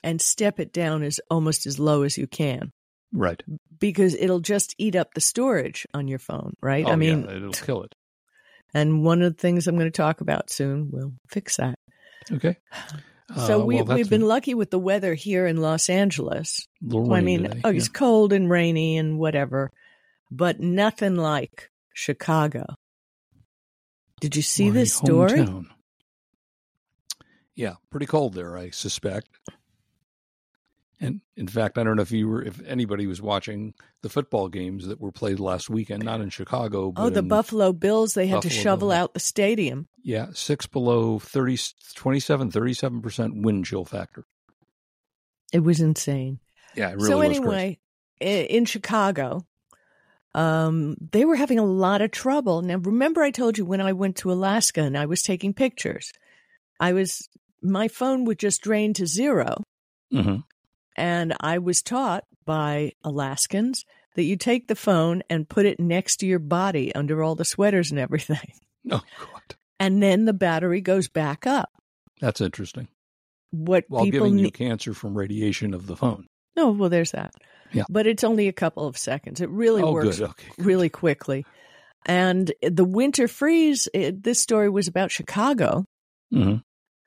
and 0.02 0.20
step 0.20 0.58
it 0.60 0.72
down 0.72 1.02
as 1.02 1.20
almost 1.30 1.66
as 1.66 1.78
low 1.78 2.02
as 2.02 2.16
you 2.16 2.26
can 2.26 2.70
Right. 3.12 3.42
because 3.78 4.14
it'll 4.14 4.40
just 4.40 4.74
eat 4.78 4.96
up 4.96 5.14
the 5.14 5.20
storage 5.20 5.86
on 5.94 6.08
your 6.08 6.18
phone, 6.18 6.54
right? 6.62 6.84
Oh, 6.86 6.92
I 6.92 6.96
mean, 6.96 7.24
yeah, 7.24 7.36
it'll 7.36 7.52
kill 7.52 7.82
it. 7.82 7.94
and 8.74 9.04
one 9.04 9.22
of 9.22 9.34
the 9.36 9.40
things 9.40 9.66
I'm 9.66 9.76
going 9.76 9.90
to 9.90 9.96
talk 9.96 10.20
about 10.20 10.50
soon 10.50 10.90
will 10.90 11.12
fix 11.28 11.56
that. 11.58 11.78
Okay. 12.32 12.56
so 13.46 13.60
Uh, 13.60 13.64
we, 13.64 13.82
well, 13.82 13.96
we've 13.96 14.10
been 14.10 14.26
lucky 14.26 14.54
with 14.54 14.70
the 14.70 14.78
weather 14.78 15.14
here 15.14 15.46
in 15.46 15.58
Los 15.58 15.88
Angeles. 15.90 16.66
a 16.90 17.12
I 17.12 17.20
mean, 17.20 17.42
today, 17.44 17.60
oh, 17.64 17.68
yeah. 17.70 17.76
it's 17.76 17.88
cold 17.88 18.32
and 18.32 18.50
rainy 18.50 18.96
and 18.96 19.18
whatever, 19.18 19.70
but 20.30 20.60
nothing 20.60 21.16
like 21.16 21.70
Chicago. 21.94 22.64
Did 24.24 24.36
you 24.36 24.42
see 24.42 24.70
this 24.70 24.94
story? 24.94 25.32
hometown. 25.40 25.66
Yeah, 27.54 27.74
pretty 27.90 28.06
cold 28.06 28.32
there, 28.32 28.56
I 28.56 28.70
suspect. 28.70 29.28
And 30.98 31.20
in 31.36 31.46
fact, 31.46 31.76
I 31.76 31.84
don't 31.84 31.96
know 31.96 32.02
if 32.02 32.10
you 32.10 32.26
were, 32.26 32.42
if 32.42 32.58
anybody 32.66 33.06
was 33.06 33.20
watching 33.20 33.74
the 34.00 34.08
football 34.08 34.48
games 34.48 34.86
that 34.86 34.98
were 34.98 35.12
played 35.12 35.40
last 35.40 35.68
weekend, 35.68 36.04
not 36.04 36.22
in 36.22 36.30
Chicago, 36.30 36.84
oh, 36.84 36.92
but 36.92 37.02
Oh, 37.02 37.10
the 37.10 37.22
Buffalo 37.22 37.74
Bills, 37.74 38.14
they 38.14 38.26
had 38.26 38.40
to 38.40 38.48
shovel 38.48 38.88
Bills. 38.88 38.98
out 38.98 39.12
the 39.12 39.20
stadium. 39.20 39.88
Yeah, 40.02 40.28
six 40.32 40.66
below 40.66 41.18
30, 41.18 41.58
27, 41.94 42.50
37% 42.50 43.42
wind 43.42 43.66
chill 43.66 43.84
factor. 43.84 44.24
It 45.52 45.60
was 45.60 45.82
insane. 45.82 46.40
Yeah, 46.74 46.92
it 46.92 46.96
really 46.96 47.08
so 47.08 47.20
anyway, 47.20 47.78
in 48.22 48.64
Chicago, 48.64 49.44
um, 50.34 50.96
they 51.12 51.24
were 51.24 51.36
having 51.36 51.58
a 51.58 51.64
lot 51.64 52.00
of 52.02 52.10
trouble. 52.10 52.62
Now, 52.62 52.76
remember, 52.76 53.22
I 53.22 53.30
told 53.30 53.56
you 53.58 53.64
when 53.64 53.80
I 53.80 53.92
went 53.92 54.16
to 54.16 54.32
Alaska 54.32 54.82
and 54.82 54.96
I 54.98 55.06
was 55.06 55.22
taking 55.22 55.54
pictures, 55.54 56.12
I 56.80 56.92
was 56.92 57.28
my 57.62 57.88
phone 57.88 58.24
would 58.24 58.38
just 58.38 58.60
drain 58.62 58.92
to 58.94 59.06
zero, 59.06 59.56
hmm 60.10 60.36
and 60.96 61.34
I 61.40 61.58
was 61.58 61.82
taught 61.82 62.24
by 62.44 62.92
Alaskans 63.02 63.84
that 64.14 64.22
you 64.22 64.36
take 64.36 64.68
the 64.68 64.76
phone 64.76 65.22
and 65.28 65.48
put 65.48 65.66
it 65.66 65.80
next 65.80 66.18
to 66.18 66.26
your 66.26 66.38
body 66.38 66.94
under 66.94 67.20
all 67.22 67.34
the 67.34 67.44
sweaters 67.44 67.90
and 67.90 67.98
everything, 67.98 68.52
Oh, 68.92 69.02
God. 69.18 69.56
and 69.80 70.00
then 70.02 70.24
the 70.24 70.32
battery 70.32 70.80
goes 70.80 71.08
back 71.08 71.46
up. 71.48 71.70
That's 72.20 72.40
interesting. 72.40 72.86
What 73.50 73.84
While 73.88 74.04
people 74.04 74.20
giving 74.26 74.38
you 74.38 74.44
need. 74.44 74.54
cancer 74.54 74.94
from 74.94 75.16
radiation 75.18 75.74
of 75.74 75.86
the 75.88 75.96
phone. 75.96 76.26
No, 76.56 76.70
well, 76.70 76.88
there's 76.90 77.10
that. 77.10 77.34
Yeah. 77.74 77.84
But 77.90 78.06
it's 78.06 78.24
only 78.24 78.48
a 78.48 78.52
couple 78.52 78.86
of 78.86 78.96
seconds. 78.96 79.40
It 79.40 79.50
really 79.50 79.82
oh, 79.82 79.92
works. 79.92 80.20
Okay. 80.20 80.48
really 80.58 80.88
quickly. 80.88 81.44
And 82.06 82.52
the 82.62 82.84
winter 82.84 83.28
freeze, 83.28 83.88
it, 83.92 84.22
this 84.22 84.40
story 84.40 84.68
was 84.70 84.88
about 84.88 85.10
Chicago, 85.10 85.84
hmm 86.30 86.56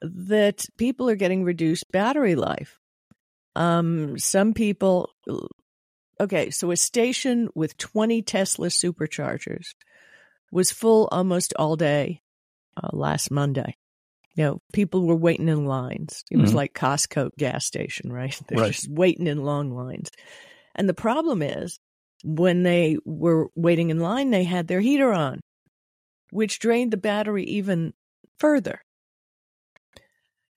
that 0.02 0.68
people 0.78 1.10
are 1.10 1.16
getting 1.16 1.44
reduced 1.44 1.92
battery 1.92 2.36
life. 2.36 2.78
Um, 3.56 4.20
some 4.20 4.54
people, 4.54 5.10
okay, 6.20 6.52
so 6.52 6.70
a 6.70 6.78
station 6.78 7.50
with 7.56 7.78
20 7.78 8.22
Tesla 8.22 8.68
superchargers 8.68 9.70
was 10.52 10.72
full 10.72 11.10
almost 11.12 11.54
all 11.58 11.76
day 11.76 12.22
uh, 12.82 12.90
last 12.94 13.32
Monday. 13.32 13.76
You 14.36 14.44
know, 14.44 14.62
people 14.72 15.08
were 15.08 15.16
waiting 15.16 15.50
in 15.50 15.66
lines. 15.66 16.24
It 16.30 16.38
was 16.38 16.52
Mhm. 16.52 16.56
like 16.56 16.74
Costco 16.76 17.32
gas 17.36 17.66
station, 17.66 18.14
right? 18.14 18.40
They're 18.48 18.60
Right. 18.60 18.72
just 18.72 18.88
waiting 18.88 19.26
in 19.26 19.44
long 19.44 19.72
lines. 19.72 20.12
And 20.78 20.88
the 20.88 20.94
problem 20.94 21.42
is, 21.42 21.80
when 22.24 22.64
they 22.64 22.98
were 23.06 23.50
waiting 23.56 23.90
in 23.90 24.00
line, 24.00 24.30
they 24.30 24.44
had 24.44 24.68
their 24.68 24.82
heater 24.82 25.12
on, 25.12 25.42
which 26.32 26.60
drained 26.60 26.92
the 26.92 26.98
battery 26.98 27.44
even 27.44 27.94
further. 28.40 28.82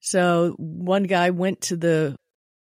So 0.01 0.55
one 0.59 1.05
guy 1.05 1.31
went 1.31 1.63
to 1.63 1.77
the 1.77 2.17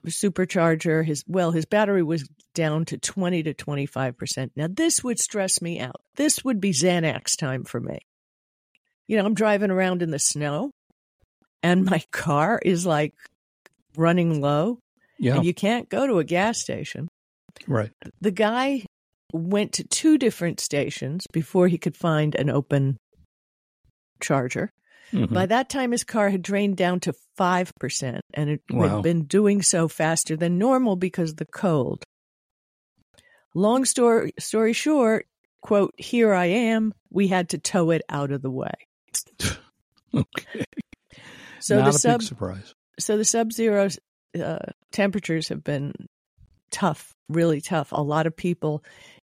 supercharger. 0.06 1.04
His 1.04 1.24
well, 1.26 1.52
his 1.52 1.64
battery 1.64 2.02
was 2.02 2.28
down 2.54 2.84
to 2.86 2.98
twenty 2.98 3.42
to 3.44 3.54
twenty 3.54 3.86
five 3.86 4.16
percent. 4.16 4.52
Now 4.56 4.66
this 4.68 5.04
would 5.04 5.18
stress 5.18 5.62
me 5.62 5.80
out. 5.80 6.00
This 6.16 6.44
would 6.44 6.60
be 6.60 6.72
Xanax 6.72 7.36
time 7.38 7.64
for 7.64 7.80
me. 7.80 8.00
You 9.06 9.16
know, 9.16 9.24
I'm 9.24 9.34
driving 9.34 9.70
around 9.70 10.02
in 10.02 10.10
the 10.10 10.18
snow, 10.18 10.72
and 11.62 11.84
my 11.90 12.02
car 12.10 12.60
is 12.62 12.84
like 12.84 13.14
running 13.96 14.40
low, 14.40 14.78
Yeah, 15.18 15.36
and 15.36 15.44
you 15.44 15.54
can't 15.54 15.88
go 15.88 16.06
to 16.06 16.18
a 16.18 16.24
gas 16.24 16.58
station. 16.60 17.08
Right. 17.66 17.90
The 18.20 18.30
guy 18.30 18.84
went 19.32 19.72
to 19.74 19.84
two 19.84 20.18
different 20.18 20.60
stations 20.60 21.26
before 21.32 21.68
he 21.68 21.78
could 21.78 21.96
find 21.96 22.34
an 22.34 22.50
open 22.50 22.96
charger. 24.20 24.70
Mhm. 25.12 25.32
By 25.32 25.46
that 25.46 25.68
time, 25.68 25.92
his 25.92 26.04
car 26.04 26.30
had 26.30 26.42
drained 26.42 26.76
down 26.76 27.00
to 27.00 27.12
5%, 27.36 28.20
and 28.34 28.50
it 28.50 28.62
Wow. 28.70 28.88
had 28.96 29.02
been 29.02 29.24
doing 29.24 29.62
so 29.62 29.88
faster 29.88 30.36
than 30.36 30.58
normal 30.58 30.96
because 30.96 31.30
of 31.30 31.36
the 31.36 31.46
cold. 31.46 32.04
Long 33.54 33.84
story, 33.84 34.32
story 34.38 34.72
short, 34.72 35.26
quote, 35.62 35.92
here 35.98 36.32
I 36.32 36.46
am. 36.46 36.94
We 37.10 37.26
had 37.28 37.48
to 37.50 37.58
tow 37.58 37.90
it 37.90 38.02
out 38.08 38.30
of 38.30 38.42
the 38.42 38.50
way. 38.50 38.72
okay. 40.14 40.64
So 41.58 41.76
Not 41.78 41.84
the 41.84 41.90
a 41.90 41.92
sub, 41.94 42.20
big 42.20 42.28
surprise. 42.28 42.74
so 42.98 43.16
the 43.16 43.24
sub-zero 43.24 43.88
uh, 44.40 44.58
temperatures 44.92 45.48
have 45.48 45.64
been 45.64 45.92
tough, 46.70 47.14
really 47.28 47.60
tough. 47.60 47.92
A 47.92 48.02
lot 48.02 48.26
of 48.26 48.36
people 48.36 48.82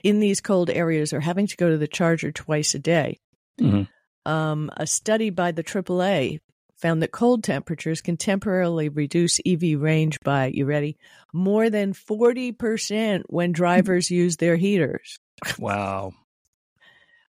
in 0.04 0.20
these 0.20 0.42
cold 0.42 0.70
areas 0.70 1.14
are 1.14 1.20
having 1.20 1.48
to 1.48 1.58
go 1.58 1.70
to 1.70 1.78
the 1.78 1.88
charger 1.88 2.32
twice 2.32 2.74
a 2.76 2.80
day. 2.80 3.20
Mhm. 3.60 3.88
Um, 4.26 4.70
a 4.78 4.86
study 4.88 5.30
by 5.30 5.52
the 5.52 5.64
AAA 5.64 6.40
found 6.76 7.02
that 7.04 7.12
cold 7.12 7.44
temperatures 7.44 8.02
can 8.02 8.18
temporarily 8.18 8.90
reduce 8.90 9.40
EV 9.46 9.76
range 9.80 10.20
by, 10.22 10.48
you 10.48 10.66
ready, 10.66 10.98
more 11.34 11.70
than 11.70 11.94
40% 11.94 13.24
when 13.28 13.52
drivers 13.52 14.10
use 14.10 14.38
their 14.38 14.56
heaters. 14.56 15.20
Wow. 15.60 16.14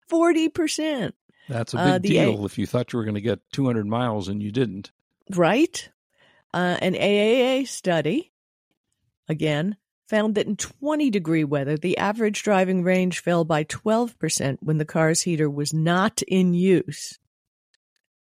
40%, 0.10 1.14
That's 1.50 1.74
a 1.74 1.78
big 1.78 1.86
Uh, 1.86 1.98
the 2.00 2.18
A- 2.18 2.26
deal 2.32 2.46
if 2.46 2.58
you 2.58 2.66
thought 2.66 2.94
you 2.94 2.98
were 3.00 3.06
going 3.06 3.16
to 3.16 3.22
get 3.22 3.40
200 3.52 3.86
miles 3.88 4.28
and 4.28 4.42
you 4.42 4.52
didn't. 4.52 4.92
right? 5.36 5.90
Uh, 6.54 6.78
an 6.82 6.94
AAA 6.96 7.66
study, 7.66 8.32
again, 9.30 9.78
found 10.12 10.36
that 10.36 10.46
in 10.46 10.58
20 10.58 11.10
degree 11.10 11.44
weather, 11.46 11.78
the 11.78 11.98
average 11.98 12.44
driving 12.44 12.84
range 12.84 13.20
fell 13.22 13.46
by 13.46 13.64
12% 13.64 14.58
when 14.62 14.78
the 14.78 14.86
car's 14.86 15.22
heater 15.22 15.50
was 15.50 15.74
not 15.74 16.22
in 16.28 16.54
use. 16.54 17.18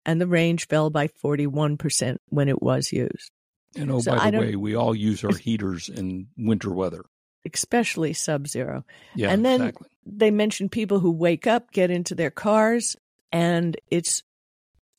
And 0.07 0.21
the 0.21 0.27
range 0.27 0.67
fell 0.67 0.91
by 0.91 1.09
41% 1.09 2.17
when 2.31 2.49
it 2.49 2.61
was 2.63 2.91
used, 2.93 3.31
And 3.77 3.91
oh, 3.91 4.01
So 4.01 4.17
by 4.17 4.31
the 4.31 4.39
way, 4.39 4.57
we 4.57 4.75
all 4.75 4.95
use 4.95 5.23
our 5.25 5.35
heaters 5.37 5.89
in 5.89 6.29
winter 6.37 6.71
weather. 6.71 7.05
especially 7.53 8.13
sub 8.15 8.47
zero. 8.49 8.85
Yeah, 9.15 9.31
And 9.31 9.45
then- 9.45 9.61
exactly. 9.61 9.89
They 10.07 10.31
mentioned 10.31 10.71
people 10.71 10.99
who 11.01 11.11
wake 11.13 11.47
up, 11.47 11.71
get 11.73 11.91
into 11.91 12.15
their 12.15 12.31
cars, 12.31 12.95
and 13.33 13.75
it's 13.91 14.23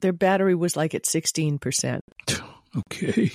their 0.02 0.14
battery 0.14 0.56
was 0.56 0.76
like 0.76 0.96
at 0.96 1.04
16%. 1.04 2.00
Okay. 2.92 3.32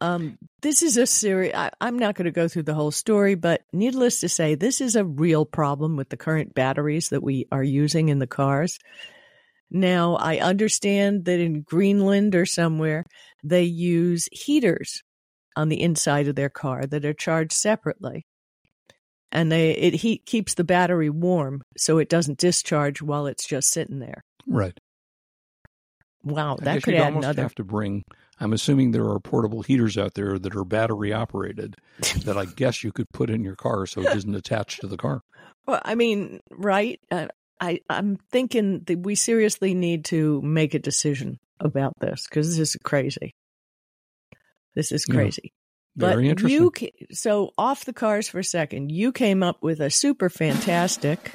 Um, 0.00 0.38
this 0.62 0.82
is 0.82 0.96
a 0.96 1.06
serious. 1.06 1.70
I'm 1.80 1.98
not 1.98 2.14
going 2.14 2.26
to 2.26 2.30
go 2.30 2.48
through 2.48 2.64
the 2.64 2.74
whole 2.74 2.90
story, 2.90 3.34
but 3.34 3.62
needless 3.72 4.20
to 4.20 4.28
say, 4.28 4.54
this 4.54 4.80
is 4.80 4.96
a 4.96 5.04
real 5.04 5.44
problem 5.44 5.96
with 5.96 6.08
the 6.08 6.16
current 6.16 6.54
batteries 6.54 7.08
that 7.08 7.22
we 7.22 7.46
are 7.50 7.62
using 7.62 8.08
in 8.08 8.18
the 8.18 8.26
cars. 8.26 8.78
Now, 9.70 10.16
I 10.16 10.38
understand 10.38 11.24
that 11.26 11.40
in 11.40 11.62
Greenland 11.62 12.34
or 12.34 12.46
somewhere, 12.46 13.04
they 13.44 13.64
use 13.64 14.28
heaters 14.32 15.02
on 15.56 15.68
the 15.68 15.82
inside 15.82 16.28
of 16.28 16.36
their 16.36 16.48
car 16.48 16.86
that 16.86 17.04
are 17.04 17.12
charged 17.12 17.52
separately. 17.52 18.24
And 19.30 19.52
they 19.52 19.72
it 19.72 19.94
heat 19.94 20.24
keeps 20.24 20.54
the 20.54 20.64
battery 20.64 21.10
warm 21.10 21.60
so 21.76 21.98
it 21.98 22.08
doesn't 22.08 22.38
discharge 22.38 23.02
while 23.02 23.26
it's 23.26 23.46
just 23.46 23.68
sitting 23.68 23.98
there. 23.98 24.24
Right. 24.46 24.78
Wow, 26.24 26.56
I 26.60 26.64
that 26.64 26.82
could 26.82 26.94
add 26.94 27.08
almost 27.08 27.24
another. 27.24 27.42
have 27.42 27.54
to 27.56 27.64
bring. 27.64 28.04
I'm 28.40 28.52
assuming 28.52 28.90
there 28.92 29.08
are 29.08 29.18
portable 29.20 29.62
heaters 29.62 29.98
out 29.98 30.14
there 30.14 30.38
that 30.38 30.54
are 30.56 30.64
battery 30.64 31.12
operated 31.12 31.76
that 32.24 32.36
I 32.38 32.44
guess 32.44 32.84
you 32.84 32.92
could 32.92 33.08
put 33.12 33.30
in 33.30 33.42
your 33.44 33.56
car 33.56 33.86
so 33.86 34.00
it 34.02 34.14
isn't 34.16 34.34
attached 34.34 34.80
to 34.82 34.86
the 34.86 34.96
car. 34.96 35.22
Well, 35.66 35.80
I 35.84 35.94
mean, 35.94 36.40
right? 36.50 37.00
Uh, 37.10 37.26
I 37.60 37.80
I'm 37.90 38.16
thinking 38.30 38.80
that 38.86 39.00
we 39.00 39.14
seriously 39.16 39.74
need 39.74 40.04
to 40.06 40.40
make 40.42 40.74
a 40.74 40.78
decision 40.78 41.38
about 41.60 41.92
this 42.00 42.26
because 42.28 42.56
this 42.56 42.70
is 42.74 42.80
crazy. 42.82 43.34
This 44.74 44.92
is 44.92 45.04
Yeah. 45.08 45.14
crazy. 45.16 45.52
Very 45.96 46.26
but 46.26 46.30
interesting. 46.30 46.70
you 46.80 47.06
so 47.10 47.50
off 47.58 47.84
the 47.84 47.92
cars 47.92 48.28
for 48.28 48.38
a 48.38 48.44
second. 48.44 48.92
You 48.92 49.10
came 49.10 49.42
up 49.42 49.62
with 49.62 49.80
a 49.80 49.90
super 49.90 50.30
fantastic 50.30 51.32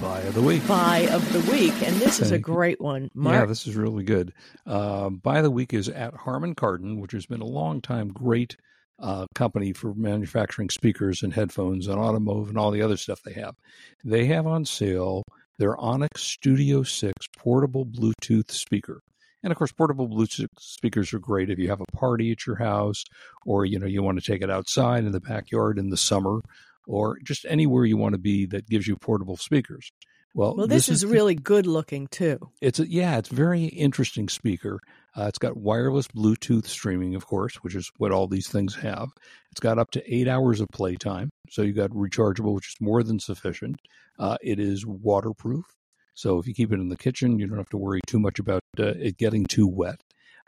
Buy 0.00 0.20
of 0.20 0.34
the 0.34 0.42
week. 0.42 0.66
buy 0.68 1.08
of 1.10 1.32
the 1.32 1.40
week, 1.50 1.74
and 1.82 1.96
this 1.96 2.20
is 2.20 2.30
a 2.30 2.38
great 2.38 2.80
one, 2.80 3.10
Yeah, 3.34 3.46
this 3.46 3.66
is 3.66 3.74
really 3.74 4.04
good. 4.04 4.32
Uh, 4.64 5.10
Buy 5.10 5.38
of 5.38 5.42
the 5.42 5.50
week 5.50 5.74
is 5.74 5.88
at 5.88 6.14
Harman 6.14 6.54
Kardon, 6.54 7.00
which 7.00 7.10
has 7.12 7.26
been 7.26 7.40
a 7.40 7.46
long 7.46 7.80
time 7.80 8.08
great 8.08 8.56
uh, 9.00 9.26
company 9.34 9.72
for 9.72 9.94
manufacturing 9.94 10.70
speakers 10.70 11.22
and 11.22 11.32
headphones 11.32 11.88
and 11.88 11.98
automotive 11.98 12.48
and 12.48 12.58
all 12.58 12.70
the 12.70 12.82
other 12.82 12.96
stuff 12.96 13.22
they 13.22 13.32
have. 13.32 13.56
They 14.04 14.26
have 14.26 14.46
on 14.46 14.64
sale 14.64 15.24
their 15.58 15.76
Onyx 15.76 16.22
Studio 16.22 16.84
6 16.84 17.12
portable 17.36 17.84
Bluetooth 17.84 18.52
speaker. 18.52 19.02
And 19.42 19.52
of 19.52 19.58
course, 19.58 19.72
portable 19.72 20.08
Bluetooth 20.08 20.48
speakers 20.58 21.12
are 21.12 21.18
great 21.18 21.50
if 21.50 21.58
you 21.58 21.68
have 21.70 21.80
a 21.80 21.96
party 21.96 22.30
at 22.30 22.46
your 22.46 22.56
house 22.56 23.04
or 23.44 23.64
you 23.64 23.78
know 23.78 23.86
you 23.86 24.02
want 24.02 24.20
to 24.20 24.32
take 24.32 24.42
it 24.42 24.50
outside 24.50 25.04
in 25.04 25.12
the 25.12 25.20
backyard 25.20 25.78
in 25.78 25.90
the 25.90 25.96
summer 25.96 26.40
or 26.88 27.18
just 27.22 27.46
anywhere 27.48 27.84
you 27.84 27.96
want 27.96 28.14
to 28.14 28.18
be 28.18 28.46
that 28.46 28.68
gives 28.68 28.88
you 28.88 28.96
portable 28.96 29.36
speakers. 29.36 29.92
Well, 30.34 30.54
well, 30.56 30.66
this, 30.66 30.88
is, 30.88 31.00
the- 31.02 31.08
really 31.08 31.34
good 31.34 31.66
looking 31.66 32.06
too. 32.08 32.38
it's 32.60 32.78
a, 32.78 32.88
yeah, 32.88 33.18
it's 33.18 33.30
a 33.30 33.34
very 33.34 33.64
interesting 33.64 34.28
speaker. 34.28 34.80
Uh, 35.16 35.24
it's 35.24 35.38
got 35.38 35.56
wireless 35.56 36.06
Bluetooth 36.08 36.66
streaming, 36.66 37.14
of 37.14 37.26
course, 37.26 37.56
which 37.56 37.74
is 37.74 37.90
what 37.96 38.12
all 38.12 38.28
these 38.28 38.48
things 38.48 38.74
have. 38.76 39.08
It's 39.50 39.60
got 39.60 39.78
up 39.78 39.90
to 39.92 40.14
eight 40.14 40.28
hours 40.28 40.60
of 40.60 40.68
playtime, 40.72 41.30
so 41.50 41.62
you 41.62 41.72
got 41.72 41.90
rechargeable, 41.90 42.54
which 42.54 42.68
is 42.68 42.76
more 42.80 43.02
than 43.02 43.18
sufficient. 43.18 43.80
Uh, 44.18 44.36
it 44.42 44.60
is 44.60 44.84
waterproof, 44.86 45.64
so 46.14 46.38
if 46.38 46.46
you 46.46 46.54
keep 46.54 46.72
it 46.72 46.80
in 46.80 46.88
the 46.88 46.96
kitchen, 46.96 47.38
you 47.38 47.46
don't 47.46 47.58
have 47.58 47.70
to 47.70 47.78
worry 47.78 48.00
too 48.06 48.20
much 48.20 48.38
about 48.38 48.60
uh, 48.78 48.86
it 48.86 49.16
getting 49.16 49.44
too 49.44 49.66
wet. 49.66 50.00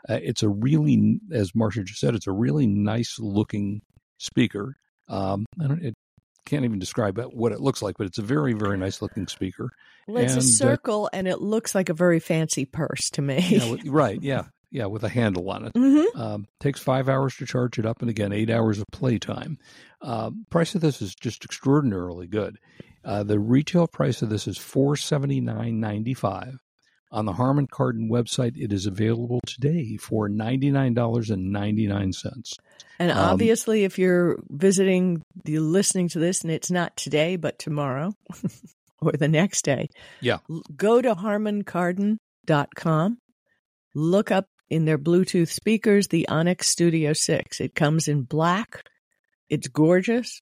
Uh, 0.07 0.19
it's 0.21 0.43
a 0.43 0.49
really, 0.49 1.19
as 1.31 1.55
Marcia 1.55 1.83
just 1.83 1.99
said, 1.99 2.15
it's 2.15 2.27
a 2.27 2.31
really 2.31 2.67
nice 2.67 3.17
looking 3.19 3.81
speaker. 4.17 4.75
Um, 5.07 5.45
I 5.61 5.67
don't, 5.67 5.83
it 5.83 5.95
can't 6.45 6.65
even 6.65 6.79
describe 6.79 7.19
what 7.33 7.51
it 7.51 7.61
looks 7.61 7.81
like, 7.81 7.97
but 7.97 8.07
it's 8.07 8.17
a 8.17 8.23
very, 8.23 8.53
very 8.53 8.77
nice 8.77 9.01
looking 9.01 9.27
speaker. 9.27 9.69
Well, 10.07 10.23
it's 10.23 10.33
And, 10.33 10.41
a 10.41 10.45
uh, 10.45 10.47
circle, 10.47 11.09
and 11.13 11.27
it 11.27 11.41
looks 11.41 11.75
like 11.75 11.89
a 11.89 11.93
very 11.93 12.19
fancy 12.19 12.65
purse 12.65 13.09
to 13.11 13.21
me. 13.21 13.39
Yeah, 13.39 13.75
right, 13.85 14.21
yeah, 14.21 14.43
yeah, 14.71 14.85
with 14.85 15.03
a 15.03 15.09
handle 15.09 15.49
on 15.49 15.65
it. 15.65 15.71
hmm 15.75 16.19
Um, 16.19 16.47
takes 16.59 16.79
five 16.79 17.07
hours 17.07 17.35
to 17.37 17.45
charge 17.45 17.77
it 17.79 17.85
up, 17.85 18.01
and 18.01 18.09
again, 18.09 18.33
eight 18.33 18.49
hours 18.49 18.79
of 18.79 18.85
playtime. 18.91 19.57
Um, 20.01 20.45
price 20.49 20.73
of 20.75 20.81
this 20.81 21.01
is 21.01 21.13
just 21.15 21.45
extraordinarily 21.45 22.27
good. 22.27 22.57
Uh, 23.03 23.23
the 23.23 23.39
retail 23.39 23.87
price 23.87 24.21
of 24.21 24.29
this 24.29 24.47
is 24.47 24.57
four 24.57 24.95
seventy 24.95 25.39
nine 25.41 25.79
ninety 25.79 26.13
five. 26.13 26.59
On 27.13 27.25
the 27.25 27.33
Harman 27.33 27.67
Kardon 27.67 28.09
website, 28.09 28.55
it 28.57 28.71
is 28.71 28.85
available 28.85 29.41
today 29.45 29.97
for 29.97 30.29
ninety 30.29 30.71
nine 30.71 30.93
dollars 30.93 31.29
and 31.29 31.51
ninety 31.51 31.85
nine 31.87 32.13
cents. 32.13 32.55
And 32.99 33.11
Um, 33.11 33.17
obviously, 33.17 33.83
if 33.83 33.99
you're 33.99 34.39
visiting, 34.49 35.21
you're 35.45 35.59
listening 35.61 36.07
to 36.09 36.19
this, 36.19 36.41
and 36.43 36.51
it's 36.51 36.71
not 36.71 36.95
today, 36.95 37.35
but 37.35 37.59
tomorrow 37.59 38.13
or 39.01 39.11
the 39.13 39.27
next 39.27 39.65
day, 39.65 39.89
Yeah. 40.21 40.37
go 40.75 41.01
to 41.01 41.15
harmankardon.com, 41.15 43.17
look 43.95 44.31
up 44.31 44.45
in 44.69 44.85
their 44.85 44.97
Bluetooth 44.97 45.49
speakers 45.49 46.07
the 46.07 46.27
Onyx 46.29 46.69
Studio 46.69 47.11
6. 47.13 47.59
It 47.59 47.75
comes 47.75 48.07
in 48.07 48.21
black, 48.23 48.83
it's 49.49 49.67
gorgeous, 49.67 50.39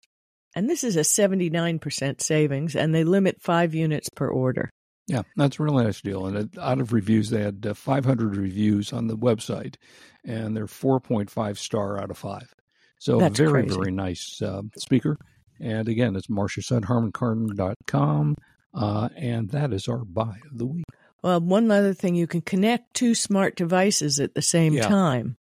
and 0.55 0.69
this 0.69 0.83
is 0.83 0.95
a 0.97 1.01
79% 1.01 2.21
savings, 2.21 2.75
and 2.75 2.93
they 2.93 3.03
limit 3.03 3.41
five 3.41 3.73
units 3.73 4.09
per 4.09 4.27
order. 4.27 4.69
Yeah, 5.09 5.23
that's 5.35 5.59
a 5.59 5.63
really 5.63 5.83
nice 5.83 6.01
deal. 6.01 6.27
And 6.27 6.55
out 6.59 6.79
of 6.79 6.93
reviews, 6.93 7.31
they 7.31 7.41
had 7.41 7.65
uh, 7.65 7.73
500 7.73 8.37
reviews 8.37 8.93
on 8.93 9.07
the 9.07 9.17
website, 9.17 9.75
and 10.23 10.55
they're 10.55 10.67
4.5 10.67 11.57
star 11.57 11.99
out 11.99 12.11
of 12.11 12.17
five. 12.17 12.53
So 12.99 13.17
That's 13.17 13.37
very, 13.37 13.63
crazy. 13.63 13.75
very 13.75 13.91
nice 13.91 14.39
uh, 14.41 14.61
speaker. 14.77 15.17
And 15.59 15.87
again, 15.89 16.15
it's 16.15 16.29
Marcia 16.29 16.61
said, 16.61 16.83
harmankardon.com. 16.83 18.35
Uh, 18.73 19.09
and 19.15 19.49
that 19.49 19.73
is 19.73 19.87
our 19.87 20.05
buy 20.05 20.37
of 20.51 20.57
the 20.57 20.67
week. 20.67 20.85
Well, 21.23 21.41
one 21.41 21.71
other 21.71 21.93
thing, 21.93 22.15
you 22.15 22.27
can 22.27 22.41
connect 22.41 22.93
two 22.93 23.15
smart 23.15 23.55
devices 23.55 24.19
at 24.19 24.35
the 24.35 24.41
same 24.43 24.73
Yeah. 24.73 24.87
time, 24.87 25.37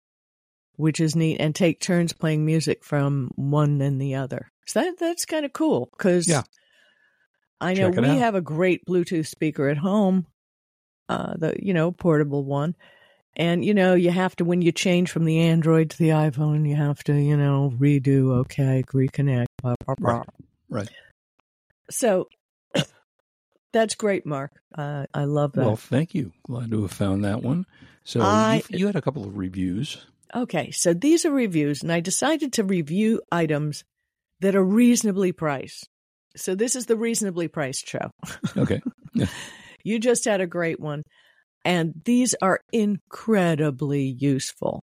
which 0.76 1.00
is 1.00 1.16
neat, 1.16 1.38
and 1.40 1.54
take 1.54 1.80
turns 1.80 2.12
playing 2.12 2.44
music 2.44 2.84
from 2.84 3.30
one 3.36 3.80
and 3.80 4.00
the 4.00 4.14
other. 4.14 4.50
So 4.66 4.80
that 4.82 4.98
that's 4.98 5.24
kind 5.24 5.44
of 5.46 5.52
cool 5.52 5.88
because 5.96 6.28
Yeah. 6.28 6.42
I 7.64 7.74
know 7.74 7.90
we 7.90 8.08
out. 8.08 8.18
have 8.18 8.34
a 8.34 8.40
great 8.40 8.84
Bluetooth 8.86 9.26
speaker 9.26 9.68
at 9.68 9.76
home, 9.78 10.26
uh, 11.08 11.34
the 11.36 11.54
you 11.60 11.74
know 11.74 11.92
portable 11.92 12.44
one, 12.44 12.76
and 13.36 13.64
you 13.64 13.74
know 13.74 13.94
you 13.94 14.10
have 14.10 14.36
to 14.36 14.44
when 14.44 14.62
you 14.62 14.72
change 14.72 15.10
from 15.10 15.24
the 15.24 15.40
Android 15.40 15.90
to 15.90 15.98
the 15.98 16.10
iPhone, 16.10 16.68
you 16.68 16.76
have 16.76 17.02
to 17.04 17.14
you 17.14 17.36
know 17.36 17.72
redo, 17.78 18.38
okay, 18.40 18.84
reconnect, 18.92 19.46
blah 19.62 19.74
blah 19.84 19.94
blah. 19.96 20.12
Right. 20.12 20.26
Right. 20.68 20.90
So 21.90 22.28
that's 23.72 23.94
great, 23.94 24.26
Mark. 24.26 24.52
Uh, 24.76 25.06
I 25.12 25.24
love 25.24 25.52
that. 25.52 25.64
Well, 25.64 25.76
thank 25.76 26.14
you. 26.14 26.32
Glad 26.44 26.70
to 26.70 26.82
have 26.82 26.92
found 26.92 27.24
that 27.24 27.42
one. 27.42 27.66
So 28.04 28.20
I- 28.20 28.62
you, 28.68 28.78
you 28.78 28.86
had 28.86 28.96
a 28.96 29.02
couple 29.02 29.24
of 29.24 29.36
reviews. 29.36 30.04
Okay, 30.34 30.72
so 30.72 30.92
these 30.92 31.24
are 31.24 31.30
reviews, 31.30 31.82
and 31.82 31.92
I 31.92 32.00
decided 32.00 32.52
to 32.54 32.64
review 32.64 33.22
items 33.30 33.84
that 34.40 34.56
are 34.56 34.64
reasonably 34.64 35.30
priced. 35.30 35.88
So 36.36 36.54
this 36.54 36.76
is 36.76 36.86
the 36.86 36.96
reasonably 36.96 37.48
priced 37.48 37.88
show. 37.88 38.10
Okay. 38.56 38.80
You 39.84 39.98
just 39.98 40.24
had 40.24 40.40
a 40.40 40.46
great 40.46 40.80
one, 40.80 41.02
and 41.64 41.92
these 42.04 42.34
are 42.40 42.60
incredibly 42.72 44.04
useful. 44.04 44.82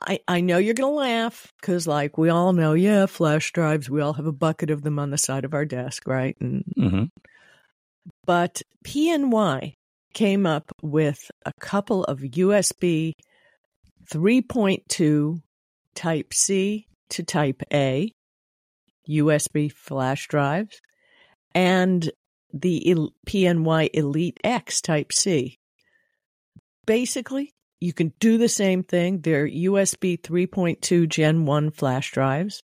I, 0.00 0.20
I 0.28 0.40
know 0.40 0.58
you're 0.58 0.74
going 0.74 0.92
to 0.92 0.96
laugh 0.96 1.52
because, 1.60 1.86
like, 1.86 2.16
we 2.16 2.28
all 2.28 2.52
know, 2.52 2.74
yeah, 2.74 3.06
flash 3.06 3.52
drives, 3.52 3.90
we 3.90 4.00
all 4.00 4.12
have 4.14 4.26
a 4.26 4.32
bucket 4.32 4.70
of 4.70 4.82
them 4.82 4.98
on 4.98 5.10
the 5.10 5.18
side 5.18 5.44
of 5.44 5.54
our 5.54 5.64
desk, 5.64 6.06
right? 6.06 6.36
And 6.40 6.64
hmm 6.76 7.04
but 8.26 8.62
PNY 8.84 9.74
came 10.14 10.46
up 10.46 10.70
with 10.82 11.30
a 11.44 11.52
couple 11.60 12.04
of 12.04 12.20
USB 12.20 13.12
3.2 14.10 15.40
Type 15.94 16.34
C 16.34 16.86
to 17.10 17.22
Type 17.22 17.62
A 17.72 18.12
USB 19.08 19.70
flash 19.72 20.28
drives 20.28 20.80
and 21.54 22.10
the 22.52 22.94
PNY 23.26 23.90
Elite 23.94 24.38
X 24.44 24.80
Type 24.80 25.12
C. 25.12 25.58
Basically, 26.86 27.52
you 27.80 27.92
can 27.92 28.12
do 28.20 28.38
the 28.38 28.48
same 28.48 28.82
thing. 28.82 29.20
They're 29.20 29.48
USB 29.48 30.20
3.2 30.20 31.08
Gen 31.08 31.46
1 31.46 31.70
flash 31.70 32.12
drives. 32.12 32.62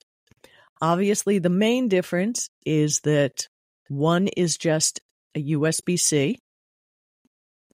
Obviously, 0.81 1.39
the 1.39 1.51
main 1.51 1.89
difference 1.89 2.51
is 2.67 3.01
that 3.01 3.49
one 3.89 4.29
is 4.29 4.57
just 4.57 5.01
a 5.35 5.43
USB 5.53 5.99
C, 5.99 6.39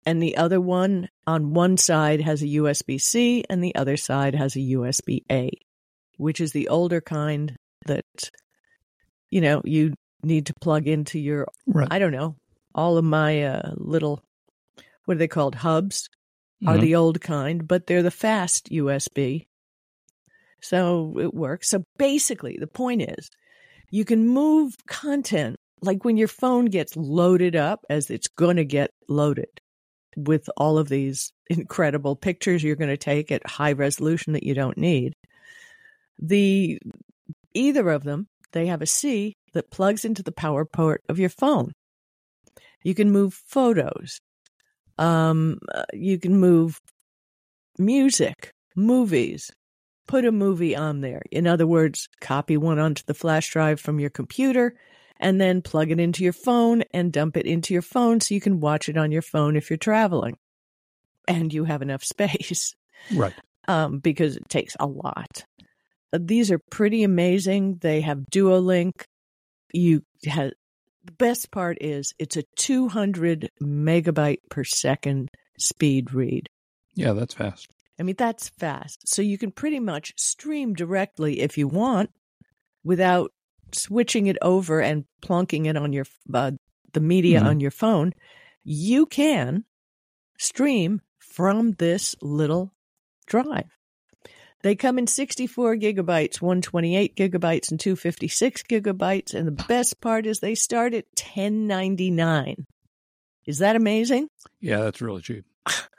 and 0.06 0.22
the 0.22 0.36
other 0.36 0.60
one 0.60 1.08
on 1.26 1.54
one 1.54 1.76
side 1.76 2.20
has 2.20 2.42
a 2.42 2.46
USB 2.46 3.00
C, 3.00 3.44
and 3.48 3.62
the 3.62 3.74
other 3.74 3.96
side 3.96 4.34
has 4.34 4.56
a 4.56 4.60
USB 4.60 5.22
A, 5.30 5.50
which 6.16 6.40
is 6.40 6.52
the 6.52 6.68
older 6.68 7.00
kind 7.00 7.56
that 7.86 8.04
you 9.30 9.40
know 9.40 9.62
you 9.64 9.94
need 10.22 10.46
to 10.46 10.54
plug 10.60 10.86
into 10.86 11.18
your 11.18 11.46
Right. 11.66 11.88
I 11.90 11.98
don't 11.98 12.12
know 12.12 12.36
all 12.74 12.96
of 12.98 13.04
my 13.04 13.42
uh, 13.44 13.72
little 13.76 14.22
what 15.06 15.14
are 15.16 15.18
they 15.18 15.28
called 15.28 15.54
hubs 15.56 16.08
are 16.66 16.76
Mhm. 16.76 16.80
the 16.80 16.94
old 16.94 17.20
kind, 17.20 17.66
but 17.66 17.86
they're 17.86 18.02
the 18.02 18.10
fast 18.10 18.70
USB. 18.70 19.46
So 20.62 21.18
it 21.18 21.32
works. 21.32 21.70
So 21.70 21.84
basically, 21.98 22.56
the 22.60 22.66
point 22.66 23.02
is 23.02 23.30
you 23.90 24.04
can 24.04 24.26
move 24.28 24.74
content 24.86 25.56
like 25.82 26.04
when 26.04 26.18
your 26.18 26.28
phone 26.28 26.66
gets 26.66 26.94
loaded 26.96 27.56
up, 27.56 27.84
as 27.88 28.10
it's 28.10 28.28
going 28.28 28.56
to 28.56 28.64
get 28.66 28.90
loaded 29.08 29.48
with 30.16 30.50
all 30.58 30.76
of 30.76 30.88
these 30.90 31.32
incredible 31.48 32.14
pictures 32.14 32.62
you're 32.62 32.76
going 32.76 32.90
to 32.90 32.96
take 32.98 33.32
at 33.32 33.46
high 33.48 33.72
resolution 33.72 34.34
that 34.34 34.42
you 34.42 34.52
don't 34.54 34.76
need. 34.76 35.14
The 36.18 36.78
either 37.54 37.88
of 37.88 38.04
them, 38.04 38.26
they 38.52 38.66
have 38.66 38.82
a 38.82 38.86
C 38.86 39.34
that 39.52 39.70
plugs 39.70 40.04
into 40.04 40.22
the 40.22 40.32
power 40.32 40.64
port 40.64 41.02
of 41.08 41.18
your 41.18 41.28
phone. 41.28 41.72
You 42.82 42.94
can 42.94 43.10
move 43.10 43.34
photos. 43.46 44.20
Um, 44.98 45.58
uh, 45.74 45.84
you 45.92 46.18
can 46.18 46.38
move 46.38 46.78
music, 47.78 48.52
movies, 48.76 49.50
put 50.06 50.24
a 50.24 50.32
movie 50.32 50.76
on 50.76 51.00
there. 51.00 51.22
In 51.30 51.46
other 51.46 51.66
words, 51.66 52.08
copy 52.20 52.56
one 52.56 52.78
onto 52.78 53.02
the 53.06 53.14
flash 53.14 53.50
drive 53.50 53.80
from 53.80 54.00
your 54.00 54.10
computer 54.10 54.74
and 55.18 55.40
then 55.40 55.62
plug 55.62 55.90
it 55.90 56.00
into 56.00 56.24
your 56.24 56.32
phone 56.32 56.82
and 56.92 57.12
dump 57.12 57.36
it 57.36 57.46
into 57.46 57.74
your 57.74 57.82
phone 57.82 58.20
so 58.20 58.34
you 58.34 58.40
can 58.40 58.60
watch 58.60 58.88
it 58.88 58.96
on 58.96 59.12
your 59.12 59.22
phone 59.22 59.56
if 59.56 59.70
you're 59.70 59.76
traveling 59.76 60.36
and 61.28 61.52
you 61.52 61.64
have 61.64 61.82
enough 61.82 62.04
space 62.04 62.74
Right. 63.14 63.34
um, 63.68 63.98
because 63.98 64.36
it 64.36 64.48
takes 64.48 64.76
a 64.80 64.86
lot. 64.86 65.44
Uh, 66.12 66.18
These 66.20 66.50
are 66.50 66.60
pretty 66.70 67.02
amazing. 67.02 67.78
They 67.80 68.00
have 68.02 68.18
Duolink. 68.32 69.02
You 69.72 70.02
ha- 70.28 70.50
the 71.04 71.12
best 71.12 71.50
part 71.50 71.78
is 71.80 72.12
it's 72.18 72.36
a 72.36 72.44
200 72.56 73.50
megabyte 73.62 74.40
per 74.50 74.64
second 74.64 75.30
speed 75.58 76.12
read. 76.12 76.48
Yeah, 76.94 77.12
that's 77.12 77.34
fast. 77.34 77.68
I 77.98 78.02
mean, 78.02 78.16
that's 78.18 78.48
fast. 78.58 79.06
So 79.06 79.22
you 79.22 79.38
can 79.38 79.50
pretty 79.52 79.78
much 79.80 80.12
stream 80.16 80.74
directly 80.74 81.40
if 81.40 81.56
you 81.58 81.68
want 81.68 82.10
without 82.82 83.30
switching 83.72 84.26
it 84.26 84.38
over 84.42 84.80
and 84.80 85.04
plunking 85.22 85.66
it 85.66 85.76
on 85.76 85.92
your 85.92 86.06
uh, 86.34 86.52
the 86.92 87.00
media 87.00 87.40
Mhm. 87.40 87.46
on 87.46 87.60
your 87.60 87.70
phone. 87.70 88.12
You 88.64 89.06
can 89.06 89.64
stream 90.38 91.00
from 91.18 91.72
this 91.72 92.16
little 92.20 92.72
drive. 93.26 93.70
They 94.62 94.74
come 94.76 94.98
in 94.98 95.06
64 95.06 95.76
gigabytes, 95.76 96.40
128 96.42 97.16
gigabytes, 97.16 97.70
and 97.70 97.80
256 97.80 98.62
gigabytes. 98.64 99.34
And 99.34 99.46
the 99.46 99.64
best 99.64 100.00
part 100.00 100.26
is 100.26 100.40
they 100.40 100.54
start 100.54 100.92
at 100.92 101.06
1099. 101.16 102.66
Is 103.46 103.58
that 103.58 103.76
amazing? 103.76 104.28
Yeah, 104.60 104.80
that's 104.80 105.00
really 105.00 105.22
cheap. 105.22 105.44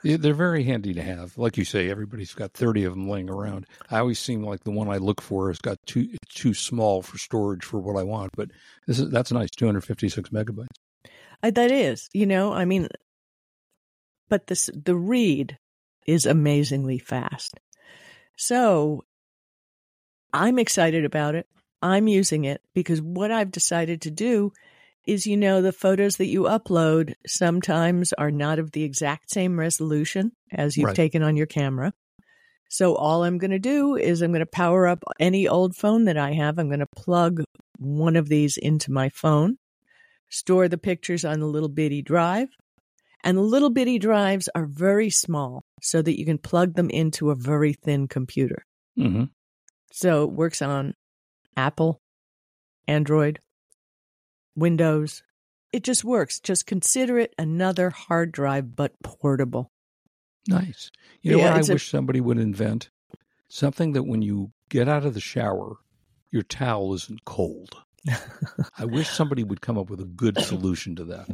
They're 0.04 0.34
very 0.34 0.64
handy 0.64 0.94
to 0.94 1.02
have. 1.02 1.38
Like 1.38 1.56
you 1.56 1.64
say, 1.64 1.88
everybody's 1.90 2.34
got 2.34 2.52
30 2.52 2.84
of 2.84 2.92
them 2.94 3.08
laying 3.08 3.30
around. 3.30 3.66
I 3.90 3.98
always 3.98 4.18
seem 4.18 4.42
like 4.44 4.64
the 4.64 4.70
one 4.70 4.88
I 4.88 4.96
look 4.96 5.20
for 5.20 5.48
has 5.48 5.58
got 5.58 5.76
too 5.86 6.08
too 6.28 6.54
small 6.54 7.02
for 7.02 7.18
storage 7.18 7.64
for 7.64 7.78
what 7.78 7.98
I 7.98 8.02
want, 8.02 8.32
but 8.36 8.50
this 8.86 8.98
is 8.98 9.10
that's 9.10 9.30
nice, 9.32 9.50
256 9.50 10.30
megabytes. 10.30 10.66
Uh, 11.42 11.50
That 11.50 11.70
is, 11.70 12.08
you 12.12 12.26
know, 12.26 12.52
I 12.52 12.64
mean, 12.64 12.88
but 14.28 14.48
this 14.48 14.68
the 14.74 14.96
read 14.96 15.58
is 16.06 16.26
amazingly 16.26 16.98
fast. 16.98 17.60
So 18.36 19.04
I'm 20.32 20.58
excited 20.58 21.04
about 21.04 21.34
it. 21.34 21.46
I'm 21.82 22.08
using 22.08 22.44
it 22.44 22.62
because 22.74 23.02
what 23.02 23.30
I've 23.30 23.50
decided 23.50 24.02
to 24.02 24.10
do 24.10 24.52
is, 25.04 25.26
you 25.26 25.36
know, 25.36 25.60
the 25.60 25.72
photos 25.72 26.16
that 26.16 26.28
you 26.28 26.42
upload 26.42 27.14
sometimes 27.26 28.12
are 28.14 28.30
not 28.30 28.58
of 28.58 28.70
the 28.70 28.84
exact 28.84 29.30
same 29.30 29.58
resolution 29.58 30.32
as 30.52 30.76
you've 30.76 30.86
Right. 30.86 30.96
taken 30.96 31.22
on 31.22 31.36
your 31.36 31.46
camera. 31.46 31.92
So 32.68 32.94
all 32.94 33.24
I'm 33.24 33.36
going 33.36 33.50
to 33.50 33.58
do 33.58 33.96
is 33.96 34.22
I'm 34.22 34.30
going 34.30 34.40
to 34.40 34.46
power 34.46 34.86
up 34.86 35.02
any 35.20 35.46
old 35.46 35.76
phone 35.76 36.04
that 36.04 36.16
I 36.16 36.32
have. 36.32 36.58
I'm 36.58 36.68
going 36.68 36.80
to 36.80 36.86
plug 36.86 37.42
one 37.78 38.16
of 38.16 38.28
these 38.28 38.56
into 38.56 38.92
my 38.92 39.08
phone, 39.10 39.58
store 40.30 40.68
the 40.68 40.78
pictures 40.78 41.24
on 41.24 41.40
the 41.40 41.46
little 41.46 41.68
bitty 41.68 42.00
drive. 42.00 42.48
And 43.24 43.36
the 43.36 43.42
little 43.42 43.70
bitty 43.70 43.98
drives 43.98 44.48
are 44.54 44.66
very 44.66 45.10
small 45.10 45.64
so 45.82 46.00
that 46.00 46.18
you 46.18 46.24
can 46.24 46.38
plug 46.38 46.74
them 46.74 46.88
into 46.90 47.30
a 47.30 47.34
very 47.34 47.72
thin 47.74 48.06
computer. 48.08 48.64
hmm 48.96 49.24
So 49.90 50.22
it 50.24 50.30
works 50.32 50.62
on 50.62 50.94
Apple, 51.56 52.00
Android, 52.88 53.40
Windows. 54.56 55.22
It 55.72 55.82
just 55.84 56.04
works. 56.04 56.38
Just 56.40 56.66
consider 56.66 57.18
it 57.18 57.34
another 57.38 57.90
hard 57.90 58.32
drive, 58.32 58.76
but 58.76 58.92
portable. 59.02 59.70
Nice. 60.48 60.90
You 61.22 61.32
know 61.32 61.38
Yeah, 61.38 61.44
what 61.46 61.52
I 61.54 61.58
it's 61.60 61.68
a- 61.68 61.72
wish 61.74 61.90
somebody 61.90 62.20
would 62.20 62.38
invent? 62.38 62.90
Something 63.48 63.92
that 63.92 64.04
when 64.04 64.22
you 64.22 64.52
get 64.68 64.88
out 64.88 65.04
of 65.04 65.14
the 65.14 65.20
shower, 65.20 65.76
your 66.30 66.42
towel 66.42 66.94
isn't 66.94 67.24
cold. 67.24 67.76
I 68.78 68.84
wish 68.84 69.08
somebody 69.08 69.44
would 69.44 69.60
come 69.60 69.78
up 69.78 69.90
with 69.90 70.00
a 70.00 70.04
good 70.06 70.38
solution 70.40 70.96
to 70.96 71.04
that. 71.04 71.28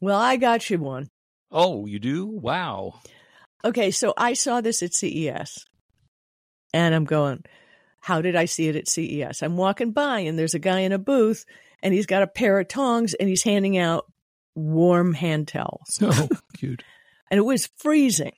Well, 0.00 0.18
I 0.18 0.36
got 0.36 0.68
you 0.70 0.78
one. 0.78 1.08
Oh, 1.50 1.86
you 1.86 1.98
do? 1.98 2.26
Wow. 2.26 3.00
Okay, 3.64 3.90
so 3.90 4.14
I 4.16 4.34
saw 4.34 4.60
this 4.60 4.82
at 4.82 4.94
CES. 4.94 5.64
And 6.72 6.94
I'm 6.94 7.04
going, 7.04 7.44
how 8.00 8.20
did 8.20 8.36
I 8.36 8.44
see 8.44 8.68
it 8.68 8.76
at 8.76 8.88
CES? 8.88 9.42
I'm 9.42 9.56
walking 9.56 9.92
by 9.92 10.20
and 10.20 10.38
there's 10.38 10.54
a 10.54 10.60
guy 10.60 10.80
in 10.80 10.92
a 10.92 10.98
booth 10.98 11.44
and 11.82 11.94
he's 11.94 12.06
got 12.06 12.22
a 12.22 12.26
pair 12.26 12.58
of 12.58 12.68
tongs 12.68 13.14
and 13.14 13.28
he's 13.28 13.42
handing 13.42 13.78
out 13.78 14.06
warm 14.54 15.14
hand 15.14 15.48
towels. 15.48 15.98
Oh, 16.02 16.28
cute. 16.56 16.82
And 17.30 17.38
it 17.38 17.44
was 17.44 17.68
freezing. 17.76 18.32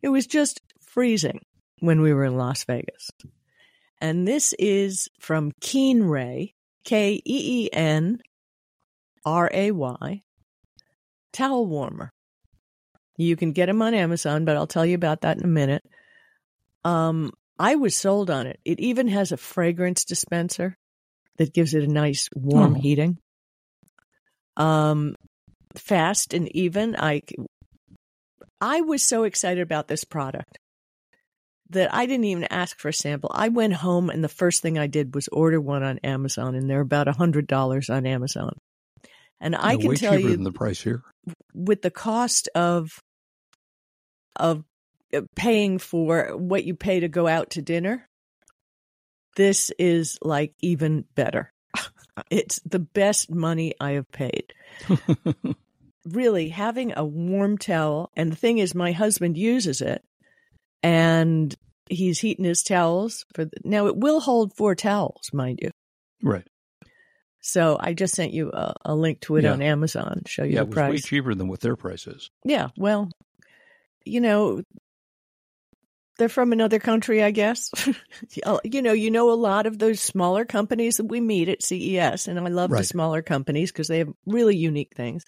It 0.00 0.08
was 0.08 0.26
just 0.26 0.60
freezing 0.80 1.40
when 1.80 2.00
we 2.00 2.12
were 2.12 2.24
in 2.24 2.36
Las 2.36 2.64
Vegas. 2.64 3.10
And 4.00 4.26
this 4.26 4.54
is 4.58 5.08
from 5.20 5.52
Keenray, 5.60 6.54
K 6.84 7.14
E 7.14 7.20
E 7.24 7.68
N 7.72 8.20
R 9.24 9.50
A 9.52 9.70
Y, 9.70 10.22
towel 11.32 11.66
warmer. 11.66 12.12
You 13.16 13.36
can 13.36 13.52
get 13.52 13.66
them 13.66 13.82
on 13.82 13.94
Amazon, 13.94 14.44
but 14.44 14.56
I'll 14.56 14.66
tell 14.66 14.86
you 14.86 14.94
about 14.94 15.20
that 15.22 15.36
in 15.38 15.44
a 15.44 15.48
minute. 15.48 15.84
Um, 16.84 17.32
I 17.58 17.76
was 17.76 17.96
sold 17.96 18.30
on 18.30 18.46
it. 18.46 18.58
It 18.64 18.80
even 18.80 19.08
has 19.08 19.32
a 19.32 19.36
fragrance 19.36 20.04
dispenser 20.04 20.76
that 21.38 21.52
gives 21.52 21.74
it 21.74 21.84
a 21.84 21.86
nice 21.92 22.28
warm 22.34 22.74
Oh. 22.76 22.80
heating. 22.80 23.18
Um, 24.56 25.14
fast 25.76 26.34
and 26.34 26.54
even. 26.56 26.96
I 26.96 27.22
I 28.60 28.80
was 28.80 29.02
so 29.02 29.24
excited 29.24 29.60
about 29.62 29.88
this 29.88 30.04
product 30.04 30.58
that 31.70 31.92
I 31.94 32.06
didn't 32.06 32.24
even 32.24 32.44
ask 32.44 32.78
for 32.78 32.88
a 32.88 32.92
sample. 32.92 33.30
I 33.32 33.48
went 33.48 33.72
home 33.74 34.10
and 34.10 34.22
the 34.22 34.28
first 34.28 34.60
thing 34.62 34.78
I 34.78 34.86
did 34.86 35.14
was 35.14 35.28
order 35.28 35.60
one 35.60 35.82
on 35.82 35.98
Amazon, 35.98 36.54
and 36.54 36.68
they're 36.68 36.80
about 36.80 37.08
a 37.08 37.12
hundred 37.12 37.46
dollars 37.46 37.88
on 37.90 38.06
Amazon. 38.06 38.56
And 39.40 39.56
I 39.56 39.72
Yeah, 39.72 39.78
can 39.78 39.88
way 39.88 39.96
tell 39.96 40.16
cheaper 40.16 40.28
you, 40.28 40.36
than 40.36 40.44
the 40.44 40.52
price 40.52 40.80
here. 40.82 41.02
With 41.54 41.82
the 41.82 41.90
cost 41.90 42.48
of 42.54 42.90
of 44.36 44.64
uh, 45.14 45.22
paying 45.36 45.78
for 45.78 46.36
what 46.36 46.64
you 46.64 46.74
pay 46.74 47.00
to 47.00 47.08
go 47.08 47.26
out 47.26 47.50
to 47.50 47.62
dinner, 47.62 48.08
this 49.36 49.70
is 49.78 50.18
like 50.22 50.54
even 50.60 51.04
better. 51.14 51.52
it's 52.30 52.60
the 52.60 52.78
best 52.78 53.30
money 53.30 53.74
I 53.80 53.92
have 53.92 54.10
paid. 54.10 54.52
really 56.04 56.48
having 56.48 56.92
a 56.96 57.04
warm 57.04 57.56
towel 57.56 58.10
and 58.16 58.32
the 58.32 58.36
thing 58.36 58.58
is 58.58 58.74
my 58.74 58.92
husband 58.92 59.36
uses 59.38 59.80
it 59.80 60.02
and 60.82 61.54
he's 61.88 62.18
heating 62.18 62.44
his 62.44 62.62
towels 62.62 63.24
for 63.34 63.44
the, 63.44 63.52
now 63.64 63.86
it 63.86 63.96
will 63.96 64.18
hold 64.18 64.52
four 64.56 64.74
towels 64.74 65.30
mind 65.32 65.60
you 65.62 65.70
right. 66.22 66.46
So 67.42 67.76
i 67.80 67.92
just 67.92 68.14
sent 68.14 68.32
you 68.32 68.50
a, 68.52 68.72
a 68.86 68.94
link 68.94 69.20
to 69.20 69.36
it 69.36 69.44
Yeah. 69.44 69.52
on 69.52 69.60
amazon 69.60 70.22
show 70.26 70.44
you 70.44 70.54
Yeah, 70.54 70.60
the 70.64 70.68
was 70.70 70.76
way 70.76 70.98
cheaper 70.98 71.34
than 71.34 71.48
what 71.48 71.60
their 71.60 71.76
price 71.76 72.06
is. 72.06 72.30
yeah 72.44 72.68
well 72.76 73.10
you 74.06 74.20
know 74.20 74.62
they're 76.18 76.28
from 76.28 76.52
another 76.52 76.78
country 76.78 77.22
i 77.22 77.30
guess. 77.30 77.70
You 78.64 78.80
know 78.82 78.92
you 78.92 79.10
know 79.10 79.30
a 79.30 79.34
lot 79.34 79.66
of 79.66 79.78
those 79.78 80.00
smaller 80.00 80.44
companies. 80.44 80.96
That 80.98 81.06
we 81.06 81.20
meet 81.20 81.48
at 81.48 81.62
ces 81.62 82.28
and 82.28 82.38
i 82.38 82.48
love 82.48 82.70
the 82.70 82.84
smaller 82.84 83.22
companies 83.22 83.72
because 83.72 83.88
they 83.88 83.98
have 83.98 84.12
really 84.26 84.56
unique 84.56 84.92
things. 84.94 85.24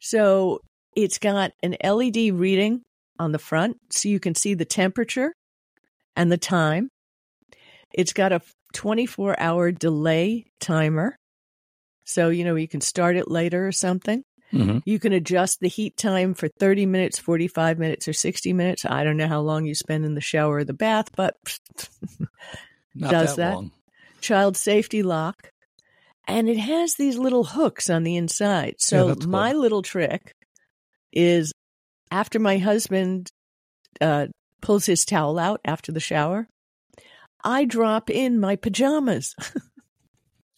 So 0.00 0.60
it's 0.96 1.18
got 1.18 1.52
an 1.62 1.76
led 1.82 2.16
reading 2.34 2.82
on 3.18 3.32
the 3.32 3.38
front 3.38 3.78
so 3.90 4.08
you 4.08 4.20
can 4.20 4.34
see 4.34 4.54
the 4.54 4.64
temperature 4.64 5.32
and 6.16 6.30
the 6.30 6.38
time. 6.38 6.88
It's 7.92 8.12
got 8.12 8.32
a 8.32 8.40
24 8.74 9.38
hour 9.40 9.72
delay 9.72 10.46
timer 10.60 11.16
so 12.10 12.28
you 12.28 12.44
know 12.44 12.54
you 12.56 12.68
can 12.68 12.80
start 12.80 13.16
it 13.16 13.30
later 13.30 13.66
or 13.66 13.72
something 13.72 14.24
hmm 14.50 14.78
you 14.84 14.98
can 14.98 15.12
adjust 15.12 15.60
the 15.60 15.68
heat 15.68 15.96
time 15.96 16.34
for 16.34 16.48
30 16.48 16.86
minutes, 16.86 17.18
45 17.18 17.78
minutes, 17.78 18.08
or 18.08 18.12
60 18.12 18.52
minutes. 18.52 18.84
I 18.84 19.04
don't 19.04 19.16
know 19.18 19.28
how 19.28 19.40
long 19.40 19.66
you 19.66 19.74
spend 19.74 20.04
in 20.04 20.14
the 20.14 20.20
shower 20.20 20.56
or 20.56 20.64
the 20.64 20.72
bath, 20.72 21.14
but 21.14 21.36
Not 22.94 23.10
Does 23.10 23.36
that, 23.36 23.42
that? 23.42 23.54
long. 23.54 23.72
child 24.20 24.56
safety 24.56 25.02
lock. 25.02 25.50
And 26.26 26.48
it 26.48 26.58
has 26.58 26.94
these 26.94 27.18
little 27.18 27.44
hooks 27.44 27.90
on 27.90 28.04
the 28.04 28.16
inside. 28.16 28.76
So 28.78 29.14
cool. 29.14 29.28
my 29.28 29.52
little 29.52 29.82
trick 29.82 30.34
is 31.12 31.52
after 32.10 32.38
my 32.38 32.58
husband 32.58 33.30
uh, 34.00 34.28
pulls 34.60 34.86
his 34.86 35.04
towel 35.04 35.38
out 35.38 35.60
after 35.64 35.92
the 35.92 36.00
shower, 36.00 36.48
I 37.44 37.64
drop 37.64 38.10
in 38.10 38.40
my 38.40 38.56
pajamas. 38.56 39.34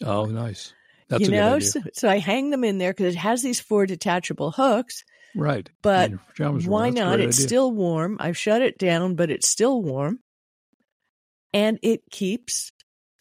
Oh, 0.04 0.26
nice. 0.26 0.74
That's 1.12 1.24
you 1.24 1.30
know, 1.30 1.58
so, 1.58 1.80
so 1.92 2.08
I 2.08 2.18
hang 2.18 2.48
them 2.48 2.64
in 2.64 2.78
there 2.78 2.92
because 2.92 3.14
it 3.14 3.18
has 3.18 3.42
these 3.42 3.60
four 3.60 3.84
detachable 3.84 4.50
hooks. 4.50 5.04
right. 5.36 5.68
but 5.82 6.04
And 6.04 6.12
your 6.12 6.20
pajamas 6.30 6.66
are 6.66 6.70
Why 6.70 6.86
on. 6.88 6.94
That's 6.94 7.00
a 7.00 7.04
not? 7.04 7.20
It's 7.20 7.36
idea. 7.38 7.48
still 7.48 7.70
warm. 7.70 8.16
I've 8.18 8.38
shut 8.38 8.62
it 8.62 8.78
down, 8.78 9.14
but 9.14 9.30
it's 9.30 9.46
still 9.46 9.82
warm. 9.82 10.20
And 11.52 11.78
it 11.82 12.00
keeps 12.10 12.72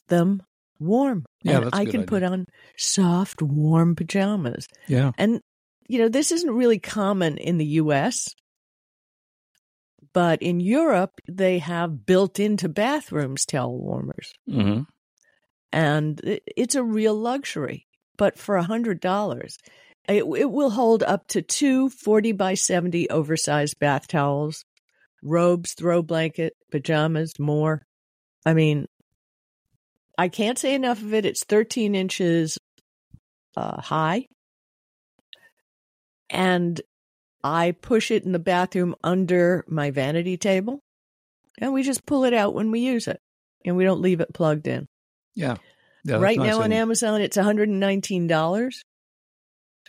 them 0.08 0.42
warm. 0.80 1.26
Yeah, 1.44 1.58
and 1.58 1.70
I 1.74 1.84
can 1.84 2.02
idea. 2.02 2.08
put 2.08 2.24
on 2.24 2.46
soft, 2.78 3.42
warm 3.42 3.96
pajamas. 3.98 4.68
Yeah. 4.88 5.12
And, 5.18 5.42
you 5.90 6.00
know, 6.00 6.08
this 6.08 6.32
isn't 6.32 6.50
really 6.50 6.80
common 6.80 7.38
in 7.38 7.58
the 7.58 7.66
US, 7.66 8.34
but 10.14 10.42
in 10.42 10.62
Europe, 10.62 11.12
they 11.30 11.60
have 11.60 12.06
built 12.06 12.40
into 12.40 12.70
bathrooms 12.70 13.46
towel 13.46 13.78
warmers. 13.78 14.32
hmm 14.50 14.84
And 15.72 16.40
it's 16.56 16.76
a 16.76 16.84
real 16.84 17.16
luxury. 17.16 17.88
But 18.18 18.38
for 18.38 18.58
a 18.58 18.64
$100, 18.64 19.58
it, 20.08 20.24
it 20.24 20.52
will 20.52 20.70
hold 20.70 21.04
up 21.04 21.28
to 21.30 21.42
two 21.42 21.90
40 21.90 22.34
by 22.34 22.54
70 22.54 23.10
oversized 23.10 23.80
bath 23.80 24.08
towels, 24.08 24.66
robes, 25.24 25.74
throw 25.74 26.02
blanket, 26.02 26.54
pajamas, 26.72 27.40
more. 27.40 27.82
I 28.46 28.54
mean, 28.54 28.88
I 30.18 30.28
can't 30.28 30.60
say 30.60 30.76
enough 30.76 31.02
of 31.02 31.14
it. 31.14 31.26
It's 31.26 31.44
13 31.46 31.96
inches 31.96 32.58
uh, 33.56 33.82
high 33.82 34.26
and 36.32 36.80
I 37.44 37.72
push 37.72 38.10
it 38.10 38.24
in 38.24 38.32
the 38.32 38.40
bathroom 38.40 38.96
under 39.04 39.66
my 39.68 39.92
vanity 39.92 40.38
table, 40.38 40.80
and 41.60 41.74
we 41.74 41.84
just 41.84 42.06
pull 42.06 42.24
it 42.24 42.34
out 42.34 42.54
when 42.54 42.72
we 42.72 42.80
use 42.80 43.08
it, 43.08 43.20
and 43.66 43.76
we 43.76 43.84
don't 43.84 44.02
leave 44.02 44.22
it 44.22 44.34
plugged 44.34 44.68
in. 44.68 44.88
Yeah. 45.36 45.58
yeah 46.04 46.18
right 46.18 46.38
nice. 46.38 46.48
now 46.48 46.62
on 46.62 46.72
Amazon, 46.72 47.22
it's 47.22 47.38
$119. 47.38 48.72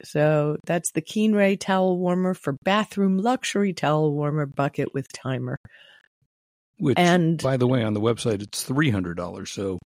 So 0.04 0.56
that's 0.64 0.90
the 0.92 1.02
Keenray 1.02 1.58
towel 1.60 1.98
warmer 1.98 2.34
for 2.34 2.56
bathroom 2.64 3.18
luxury 3.18 3.72
towel 3.72 4.12
warmer 4.12 4.46
bucket 4.46 4.94
with 4.94 5.06
timer. 5.12 5.58
Which, 6.78 6.98
and- 6.98 7.40
by 7.40 7.56
the 7.56 7.68
way, 7.68 7.82
on 7.84 7.94
the 7.94 8.00
website 8.00 8.42
it's 8.42 8.64
three 8.64 8.90
hundred 8.90 9.16
dollars. 9.16 9.50
So 9.50 9.78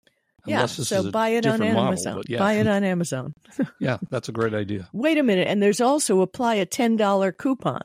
Yeah, 0.46 0.56
unless 0.56 0.76
this 0.76 0.88
so 0.88 1.00
is 1.00 1.06
a 1.06 1.10
buy 1.10 1.30
it 1.30 1.46
on 1.46 1.58
model, 1.58 1.78
Amazon. 1.78 2.22
yeah, 2.28 2.38
Buy 2.38 2.54
it 2.54 2.66
on 2.68 2.84
Amazon. 2.84 3.32
yeah, 3.80 3.98
that's 4.10 4.28
a 4.28 4.32
great 4.32 4.54
idea. 4.54 4.88
Wait 4.92 5.18
a 5.18 5.22
minute, 5.22 5.48
and 5.48 5.60
there's 5.62 5.80
also 5.80 6.20
apply 6.20 6.54
a 6.54 6.66
$10 6.66 7.36
coupon 7.36 7.82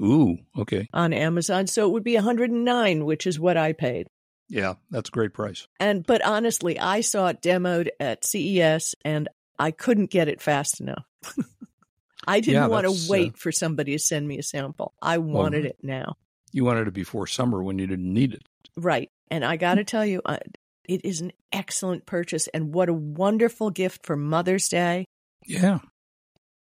Ooh, 0.00 0.36
okay, 0.58 0.86
on 0.92 1.12
Amazon, 1.12 1.66
so 1.66 1.88
it 1.88 1.92
would 1.92 2.04
be 2.04 2.14
109, 2.14 3.04
which 3.04 3.26
is 3.26 3.40
what 3.40 3.56
I 3.56 3.72
paid. 3.72 4.06
Yeah, 4.52 4.74
that's 4.90 5.08
a 5.08 5.12
great 5.12 5.32
price. 5.32 5.66
And 5.80 6.06
but 6.06 6.22
honestly, 6.24 6.78
I 6.78 7.00
saw 7.00 7.28
it 7.28 7.40
demoed 7.40 7.88
at 7.98 8.24
CES 8.26 8.94
and 9.04 9.28
I 9.58 9.70
couldn't 9.70 10.10
get 10.10 10.28
it 10.28 10.40
fast 10.42 10.78
enough. 10.80 11.04
I 12.26 12.40
didn't 12.40 12.54
Yeah, 12.62 12.66
want 12.68 12.86
to 12.86 12.92
uh, 12.92 13.06
wait 13.08 13.36
for 13.38 13.50
somebody 13.50 13.92
to 13.92 13.98
send 13.98 14.28
me 14.28 14.38
a 14.38 14.42
sample. 14.42 14.92
I 15.00 15.18
wanted 15.18 15.62
Well, 15.64 15.70
it 15.70 15.76
now. 15.82 16.16
You 16.52 16.64
wanted 16.66 16.86
it 16.86 16.94
before 16.94 17.26
summer 17.26 17.62
when 17.62 17.78
you 17.78 17.86
didn't 17.86 18.12
need 18.12 18.34
it. 18.34 18.42
Right. 18.76 19.10
And 19.30 19.44
I 19.44 19.56
got 19.56 19.76
to 19.76 19.84
tell 19.84 20.04
you, 20.04 20.20
uh, 20.26 20.36
it 20.84 21.00
is 21.04 21.20
an 21.22 21.32
excellent 21.50 22.04
purchase 22.06 22.46
and 22.48 22.74
what 22.74 22.88
a 22.90 22.92
wonderful 22.94 23.70
gift 23.70 24.04
for 24.04 24.16
Mother's 24.16 24.68
Day 24.68 25.06
Yeah, 25.46 25.78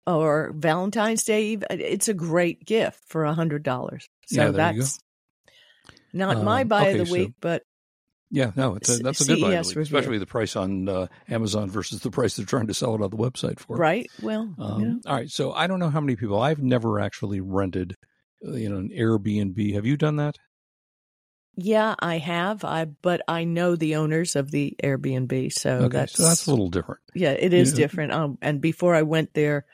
or 0.05 0.51
Valentine's 0.55 1.23
Day. 1.23 1.57
It's 1.71 2.07
a 2.09 2.13
great 2.13 2.65
gift 2.65 2.99
for 3.07 3.25
a 3.25 3.33
$100. 3.33 3.63
So 4.25 4.41
Yeah, 4.41 4.51
there 4.51 4.73
you 4.73 4.79
go. 4.81 4.83
that's 4.83 4.99
not 6.13 6.43
my 6.43 6.61
Um, 6.61 6.67
buy 6.67 6.81
okay, 6.89 6.91
of 6.93 6.97
the 6.99 7.05
so- 7.05 7.11
week, 7.13 7.33
but 7.41 7.63
yeah, 8.29 8.51
no, 8.55 8.75
it's 8.75 8.89
a, 8.89 8.97
that's 9.03 9.21
a 9.21 9.25
good 9.25 9.41
buy, 9.41 9.53
of 9.55 9.65
CES 9.65 9.65
the 9.65 9.69
week, 9.69 9.77
review. 9.77 9.97
especially 9.97 10.17
the 10.17 10.25
price 10.25 10.55
on 10.55 10.89
uh, 10.89 11.07
Amazon 11.29 11.69
versus 11.69 12.01
the 12.01 12.11
price 12.11 12.35
they're 12.35 12.45
trying 12.45 12.67
to 12.67 12.73
sell 12.73 12.93
it 12.95 13.01
on 13.01 13.09
the 13.09 13.17
website 13.17 13.59
for. 13.59 13.77
right. 13.77 14.09
Well, 14.21 14.53
Um, 14.59 14.81
you 14.81 14.87
know, 14.87 14.99
All 15.05 15.15
right, 15.15 15.29
so 15.29 15.53
I 15.53 15.67
don't 15.67 15.79
know 15.79 15.89
how 15.89 16.01
many 16.01 16.15
people. 16.15 16.41
I've 16.41 16.61
never 16.61 16.99
actually 16.99 17.39
rented, 17.41 17.95
uh, 18.45 18.51
you 18.53 18.69
know, 18.69 18.77
an 18.77 18.89
Airbnb. 18.89 19.73
Have 19.75 19.85
you 19.85 19.97
done 19.97 20.17
that? 20.17 20.35
yeah, 21.55 21.95
I 21.99 22.19
have. 22.19 22.63
I 22.63 22.85
but 22.85 23.21
I 23.27 23.43
know 23.43 23.75
the 23.75 23.95
owners 23.95 24.35
of 24.35 24.51
the 24.51 24.75
Airbnb, 24.83 25.51
so 25.53 25.79
okay, 25.83 25.97
that's 25.97 26.13
so 26.13 26.23
that's 26.23 26.45
a 26.45 26.51
little 26.51 26.69
different. 26.69 27.01
Yeah, 27.15 27.31
it 27.31 27.51
is 27.53 27.71
Yeah. 27.71 27.77
different. 27.77 28.11
Um, 28.11 28.37
and 28.43 28.61
before 28.61 28.93
I 28.93 29.01
went 29.01 29.33
there, 29.33 29.65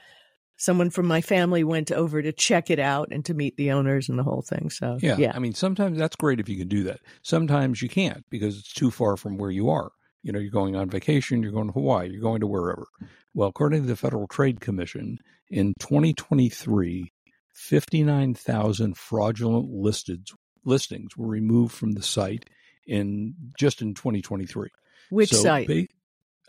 someone 0.57 0.89
from 0.89 1.07
my 1.07 1.21
family 1.21 1.63
went 1.63 1.91
over 1.91 2.21
to 2.21 2.31
check 2.31 2.69
it 2.69 2.79
out 2.79 3.09
and 3.11 3.25
to 3.25 3.33
meet 3.33 3.57
the 3.57 3.71
owners 3.71 4.07
and 4.09 4.17
the 4.19 4.23
whole 4.23 4.41
thing. 4.41 4.69
So 4.69 4.97
Yeah. 5.01 5.17
yeah, 5.17 5.31
I 5.35 5.39
mean, 5.39 5.53
sometimes 5.53 5.97
that's 5.97 6.15
great 6.15 6.39
if 6.39 6.47
you 6.47 6.57
can 6.57 6.67
do 6.67 6.83
that. 6.83 6.99
Sometimes 7.21 7.81
you 7.81 7.89
can't 7.89 8.23
because 8.29 8.57
it's 8.59 8.71
too 8.73 8.91
far 8.91 9.17
from 9.17 9.37
where 9.37 9.51
you 9.51 9.69
are. 9.69 9.91
You 10.21 10.31
know, 10.31 10.39
you're 10.39 10.51
going 10.51 10.75
on 10.75 10.89
vacation, 10.89 11.43
you're 11.43 11.51
going 11.51 11.67
to 11.67 11.73
Hawaii, 11.73 12.09
you're 12.09 12.21
going 12.21 12.39
to 12.41 12.47
wherever. 12.47 12.85
Well, 13.33 13.49
according 13.49 13.81
to 13.81 13.87
the 13.87 13.95
Federal 13.97 14.27
Trade 14.27 14.61
Commission, 14.61 15.17
in 15.49 15.73
2023, 15.79 17.11
59,000 17.53 18.97
fraudulent 18.97 19.69
listed, 19.69 20.27
listings 20.65 21.17
were 21.17 21.27
removed 21.27 21.73
from 21.73 21.91
the 21.91 22.01
site 22.01 22.49
in 22.87 23.33
just 23.59 23.81
in 23.81 23.93
2023. 23.93 24.69
which 25.09 25.29
So 25.29 25.37
site? 25.43 25.67
ba- 25.67 25.87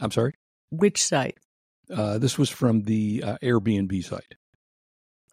I'm 0.01 0.11
sorry. 0.11 0.35
which 0.71 1.03
site? 1.05 1.39
Uh, 1.91 2.19
this 2.19 2.39
was 2.39 2.49
from 2.51 2.83
the 2.83 3.23
uh, 3.25 3.39
Airbnb 3.43 4.05
site. 4.05 4.35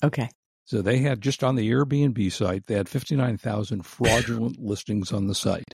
Okay, 0.03 0.29
So 0.65 0.81
they 0.81 0.97
had 0.97 1.21
just 1.21 1.43
on 1.43 1.55
the 1.55 1.69
Airbnb 1.69 2.31
site, 2.31 2.65
they 2.65 2.75
had 2.75 2.89
59,000 2.89 3.85
fraudulent 3.85 4.59
listings 4.59 5.11
on 5.11 5.27
the 5.27 5.35
site. 5.35 5.73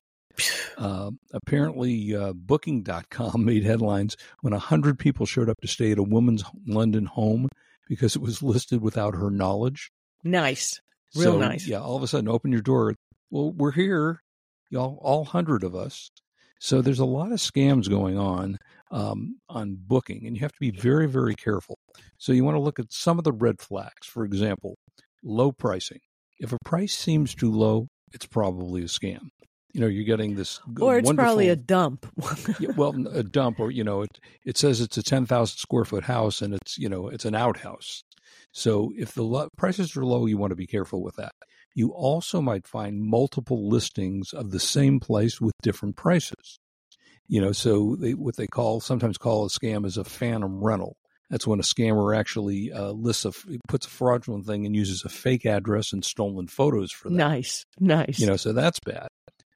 Uh, 0.77 1.11
apparently, 1.33 2.15
uh, 2.15 2.33
Booking.com 2.33 3.43
made 3.45 3.63
headlines 3.63 4.15
when 4.41 4.51
100 4.53 4.99
people 4.99 5.25
showed 5.25 5.49
up 5.49 5.59
to 5.61 5.67
stay 5.67 5.91
at 5.91 5.97
a 5.97 6.03
woman's 6.03 6.43
London 6.67 7.05
home 7.05 7.47
because 7.87 8.15
it 8.15 8.21
was 8.21 8.43
listed 8.43 8.81
without 8.81 9.15
her 9.15 9.31
knowledge. 9.31 9.89
nice, 10.23 10.79
real 11.15 11.33
So, 11.33 11.39
nice. 11.39 11.65
Yeah, 11.65 11.79
all 11.79 11.95
of 11.95 12.03
a 12.03 12.07
sudden, 12.07 12.27
open 12.27 12.51
your 12.51 12.61
door. 12.61 12.93
Well, 13.31 13.51
we're 13.51 13.71
here, 13.71 14.21
y'all, 14.69 14.99
all 15.01 15.23
100 15.23 15.63
of 15.63 15.73
us. 15.75 16.11
So 16.59 16.81
there's 16.81 16.99
a 16.99 17.05
lot 17.05 17.31
of 17.31 17.39
scams 17.39 17.89
going 17.89 18.17
on 18.17 18.57
um, 18.91 19.39
on 19.49 19.77
booking, 19.79 20.25
and 20.25 20.35
you 20.35 20.41
have 20.41 20.53
to 20.53 20.59
be 20.59 20.71
very, 20.71 21.07
very 21.07 21.35
careful. 21.35 21.77
So 22.17 22.31
you 22.31 22.43
want 22.43 22.55
to 22.55 22.61
look 22.61 22.79
at 22.79 22.91
some 22.91 23.17
of 23.17 23.23
the 23.23 23.31
red 23.31 23.59
flags. 23.59 24.07
For 24.07 24.23
example, 24.23 24.75
low 25.23 25.51
pricing. 25.51 25.99
If 26.39 26.53
a 26.53 26.57
price 26.63 26.93
seems 26.93 27.33
too 27.33 27.51
low, 27.51 27.87
it's 28.13 28.25
probably 28.25 28.81
a 28.81 28.85
scam. 28.85 29.29
You 29.73 29.81
know, 29.81 29.87
you're 29.87 30.05
getting 30.05 30.35
this 30.35 30.59
Or 30.79 30.97
it's 30.97 31.11
probably 31.11 31.49
a 31.49 31.55
dump. 31.55 32.05
yeah, 32.59 32.71
well, 32.75 32.95
a 33.09 33.21
dump, 33.21 33.59
or 33.59 33.69
you 33.69 33.83
know, 33.83 34.01
it 34.01 34.19
it 34.45 34.57
says 34.57 34.81
it's 34.81 34.97
a 34.97 35.03
ten 35.03 35.25
thousand 35.25 35.57
square 35.57 35.85
foot 35.85 36.05
house, 36.05 36.41
and 36.41 36.53
it's 36.53 36.77
you 36.77 36.89
know 36.89 37.09
it's 37.09 37.25
an 37.25 37.35
outhouse. 37.35 38.03
So 38.51 38.91
if 38.97 39.13
the 39.13 39.23
lo- 39.23 39.49
prices 39.57 39.95
are 39.95 40.05
low, 40.05 40.25
you 40.25 40.37
want 40.37 40.51
to 40.51 40.55
be 40.55 40.67
careful 40.67 41.03
with 41.03 41.15
that. 41.17 41.33
You 41.75 41.91
also 41.91 42.41
might 42.41 42.65
find 42.65 43.03
multiple 43.03 43.69
listings 43.69 44.33
of 44.33 44.49
the 44.49 44.59
same 44.59 44.99
place 44.99 45.39
with 45.39 45.53
different 45.61 45.95
prices. 45.95 46.59
You 47.27 47.41
know, 47.41 47.51
so 47.51 47.95
they, 47.99 48.13
what 48.13 48.37
they 48.37 48.47
call 48.47 48.79
sometimes 48.79 49.17
call 49.17 49.45
a 49.45 49.49
scam 49.49 49.85
is 49.85 49.97
a 49.97 50.03
phantom 50.03 50.63
rental. 50.63 50.95
That's 51.29 51.45
when 51.45 51.59
a 51.59 51.63
scammer 51.63 52.17
actually 52.17 52.71
uh, 52.71 52.91
lists 52.91 53.25
a 53.25 53.33
puts 53.67 53.85
a 53.85 53.89
fraudulent 53.89 54.45
thing 54.45 54.65
and 54.65 54.75
uses 54.75 55.03
a 55.03 55.09
fake 55.09 55.45
address 55.45 55.91
and 55.91 56.05
stolen 56.05 56.47
photos 56.47 56.91
for 56.91 57.09
that. 57.09 57.15
nice, 57.15 57.65
nice. 57.79 58.19
You 58.19 58.27
know, 58.27 58.37
so 58.37 58.53
that's 58.53 58.79
bad. 58.79 59.07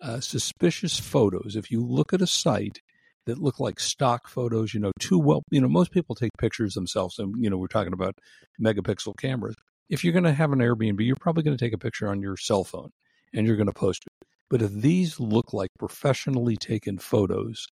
Uh, 0.01 0.19
suspicious 0.19 0.99
photos. 0.99 1.55
If 1.55 1.71
you 1.71 1.85
look 1.85 2.11
at 2.11 2.21
a 2.21 2.27
site 2.27 2.79
that 3.25 3.37
look 3.37 3.59
like 3.59 3.79
stock 3.79 4.27
photos, 4.27 4.73
you 4.73 4.79
know, 4.79 4.91
too 4.99 5.19
well, 5.19 5.43
you 5.51 5.61
know, 5.61 5.67
most 5.67 5.91
people 5.91 6.15
take 6.15 6.31
pictures 6.39 6.73
themselves. 6.73 7.19
And, 7.19 7.35
you 7.37 7.49
know, 7.49 7.57
we're 7.57 7.67
talking 7.67 7.93
about 7.93 8.15
megapixel 8.61 9.17
cameras. 9.17 9.55
If 9.89 10.03
you're 10.03 10.13
going 10.13 10.23
to 10.23 10.33
have 10.33 10.51
an 10.51 10.59
Airbnb, 10.59 11.05
you're 11.05 11.15
probably 11.19 11.43
going 11.43 11.55
to 11.55 11.63
take 11.63 11.73
a 11.73 11.77
picture 11.77 12.09
on 12.09 12.21
your 12.21 12.37
cell 12.37 12.63
phone 12.63 12.89
and 13.33 13.45
you're 13.45 13.57
going 13.57 13.67
to 13.67 13.73
post 13.73 14.03
it. 14.05 14.20
But 14.51 14.61
if 14.61 14.73
these 14.73 15.17
look 15.17 15.53
like 15.53 15.69
professionally 15.79 16.57
taken 16.57 16.97
photos, 16.97 17.67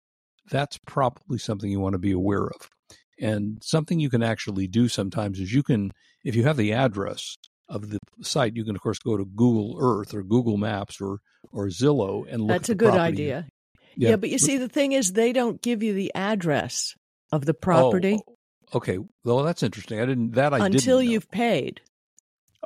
that's 0.51 0.77
probably 0.85 1.37
something 1.37 1.71
you 1.71 1.79
want 1.79 1.93
to 1.93 1.99
be 1.99 2.11
aware 2.11 2.47
of. 2.47 2.69
And 3.17 3.59
something 3.63 3.97
you 3.97 4.09
can 4.09 4.21
actually 4.21 4.67
do 4.67 4.89
sometimes 4.89 5.39
is 5.39 5.53
you 5.53 5.63
can, 5.63 5.93
if 6.25 6.35
you 6.35 6.43
have 6.43 6.57
the 6.57 6.73
address 6.73 7.37
of 7.69 7.91
the 7.91 7.99
site, 8.21 8.57
you 8.57 8.65
can 8.65 8.75
of 8.75 8.81
course 8.81 8.99
go 8.99 9.15
to 9.15 9.23
Google 9.23 9.77
Earth 9.79 10.13
or 10.13 10.21
Google 10.21 10.57
Maps 10.57 10.99
or 10.99 11.19
or 11.53 11.67
Zillow 11.67 12.25
and 12.29 12.41
look. 12.41 12.49
That's 12.49 12.69
at 12.69 12.73
a 12.73 12.75
good 12.75 12.93
property. 12.93 13.23
idea. 13.23 13.47
Yeah. 13.95 14.17
but 14.17 14.29
you 14.29 14.37
see, 14.37 14.57
the 14.57 14.67
thing 14.67 14.91
is, 14.91 15.13
they 15.13 15.31
don't 15.31 15.61
give 15.61 15.81
you 15.81 15.93
the 15.93 16.11
address 16.13 16.93
of 17.31 17.45
the 17.45 17.53
oh, 17.53 17.61
property 17.61 18.19
Oh, 18.27 18.35
okay, 18.77 18.99
well 19.23 19.43
that's 19.43 19.63
interesting. 19.63 20.01
I 20.01 20.05
didn't 20.05 20.33
that 20.33 20.53
I 20.53 20.57
didn't 20.57 20.75
until 20.75 21.01
you've 21.01 21.31
paid. 21.31 21.79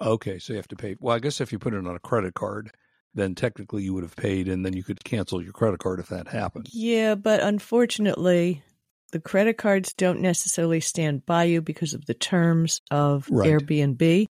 Okay, 0.01 0.39
so 0.39 0.53
you 0.53 0.57
have 0.57 0.67
to 0.69 0.75
pay. 0.75 0.95
Well, 0.99 1.15
I 1.15 1.19
guess 1.19 1.39
if 1.39 1.51
you 1.51 1.59
put 1.59 1.75
it 1.75 1.85
on 1.85 1.95
a 1.95 1.99
credit 1.99 2.33
card, 2.33 2.71
then 3.13 3.35
technically 3.35 3.83
you 3.83 3.93
would 3.93 4.03
have 4.03 4.15
paid, 4.15 4.47
and 4.47 4.65
then 4.65 4.73
you 4.73 4.83
could 4.83 5.03
cancel 5.03 5.41
your 5.41 5.53
credit 5.53 5.79
card 5.79 5.99
if 5.99 6.09
that 6.09 6.27
happened. 6.27 6.67
Yeah, 6.71 7.15
but 7.15 7.41
unfortunately, 7.41 8.63
the 9.11 9.19
credit 9.19 9.57
cards 9.57 9.93
don't 9.93 10.21
necessarily 10.21 10.79
stand 10.79 11.25
by 11.25 11.45
you 11.45 11.61
because 11.61 11.93
of 11.93 12.05
the 12.05 12.13
terms 12.13 12.81
of 12.91 13.27
Right. 13.29 13.49
Airbnb. 13.49 14.27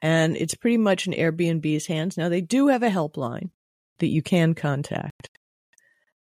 And 0.00 0.36
it's 0.36 0.54
pretty 0.54 0.76
much 0.76 1.06
in 1.06 1.12
Airbnb's 1.12 1.86
hands. 1.86 2.16
Now, 2.16 2.28
they 2.28 2.40
do 2.40 2.68
have 2.68 2.82
a 2.82 2.90
helpline 2.90 3.50
that 3.98 4.08
you 4.08 4.22
can 4.22 4.54
contact. 4.54 5.30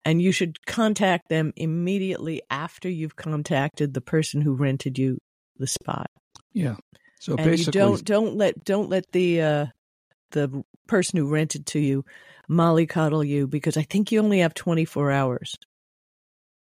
And 0.06 0.22
you 0.22 0.32
should 0.32 0.64
contact 0.66 1.30
them 1.30 1.52
immediately 1.56 2.42
after 2.50 2.88
you've 2.88 3.16
contacted 3.16 3.94
the 3.94 4.02
person 4.02 4.42
who 4.42 4.54
rented 4.54 5.00
you 5.00 5.18
the 5.58 5.68
spot. 5.68 6.12
Yeah. 6.54 6.76
So 7.20 7.34
and 7.36 7.46
you 7.46 7.52
basically, 7.52 7.72
don't 7.72 8.06
don't 8.06 8.36
let 8.36 8.64
don't 8.64 8.90
let 8.90 9.12
the 9.12 9.42
uh, 9.42 9.66
the 10.36 10.64
person 10.88 11.18
who 11.18 11.28
rented 11.28 11.66
to 11.66 11.80
you 11.80 12.06
mollycoddle 12.48 13.28
you 13.28 13.48
because 13.48 13.76
I 13.76 13.82
think 13.82 14.12
you 14.12 14.20
only 14.20 14.40
have 14.40 14.54
24 14.54 15.12
hours 15.12 15.56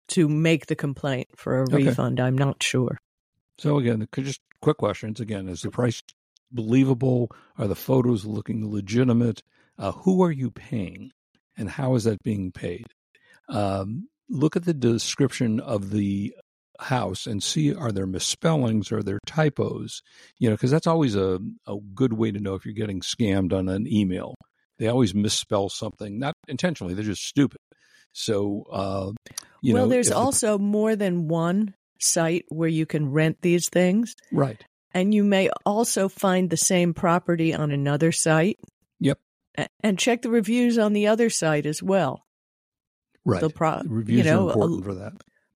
to 0.09 0.29
make 0.29 0.67
the 0.67 0.77
complaint 0.77 1.29
for 1.37 1.59
a 1.59 1.63
Okay. 1.63 1.77
refund. 1.77 2.21
I'm 2.21 2.37
not 2.37 2.63
sure. 2.63 2.99
So 3.59 3.79
again, 3.79 4.07
just 4.15 4.41
quick 4.61 4.77
questions. 4.77 5.21
Again, 5.21 5.49
is 5.49 5.63
the 5.63 5.71
price 5.71 6.03
believable? 6.51 7.31
Are 7.57 7.69
the 7.69 7.75
photos 7.75 8.25
looking 8.27 8.71
legitimate? 8.71 9.43
Uh, 9.79 9.93
who 9.93 10.23
are 10.23 10.31
you 10.33 10.51
paying, 10.51 11.13
and 11.57 11.71
how 11.71 11.95
is 11.95 12.05
that 12.05 12.23
being 12.23 12.53
paid? 12.53 12.87
Um, 13.49 14.09
look 14.29 14.57
at 14.57 14.65
the 14.65 14.75
description 14.75 15.61
of 15.61 15.91
the 15.91 16.35
house 16.83 17.27
and 17.27 17.43
see 17.43 17.75
are 17.75 17.93
there 17.93 18.07
misspellings, 18.07 18.93
are 18.93 19.03
there 19.03 19.19
typos? 19.27 20.03
You 20.39 20.49
know, 20.51 20.55
because 20.57 20.71
that's 20.71 20.87
always 20.87 21.17
a, 21.17 21.39
a 21.67 21.77
good 21.95 22.13
way 22.13 22.31
to 22.31 22.41
know 22.41 22.55
if 22.55 22.65
you're 22.65 22.75
getting 22.75 23.01
scammed 23.01 23.53
on 23.53 23.69
an 23.69 23.87
email. 23.87 24.35
They 24.79 24.89
always 24.89 25.15
misspell 25.15 25.69
something, 25.69 26.19
not 26.19 26.35
intentionally; 26.49 26.95
they're 26.95 27.05
just 27.05 27.25
stupid. 27.25 27.59
So, 28.13 28.65
uh, 28.71 29.13
you 29.63 29.75
well, 29.75 29.85
know, 29.85 29.89
there's 29.91 30.09
if 30.09 30.15
the- 30.15 30.19
also 30.19 30.59
more 30.59 30.97
than 30.97 31.29
one 31.29 31.75
site 32.01 32.45
where 32.49 32.69
you 32.69 32.85
can 32.85 33.11
rent 33.11 33.39
these 33.43 33.69
things. 33.69 34.15
right. 34.33 34.63
And 34.95 35.15
you 35.15 35.25
may 35.25 35.49
also 35.65 36.11
find 36.11 36.51
the 36.51 36.59
same 36.59 36.93
property 36.93 37.55
on 37.55 37.71
another 37.71 38.13
site. 38.13 38.59
Yep. 39.01 39.19
And 39.83 39.99
check 39.99 40.21
the 40.21 40.29
reviews 40.29 40.77
on 40.77 40.93
the 40.93 41.07
other 41.07 41.31
site 41.31 41.65
as 41.65 41.83
well. 41.83 42.25
Right. 43.25 43.41
The 43.41 43.49
pro- 43.49 43.83
Reviews 43.87 44.19
you 44.19 44.31
know, 44.31 44.49
are 44.49 44.51
a- 44.51 44.53
important 44.53 44.85
for 44.85 44.95
that. 44.95 45.13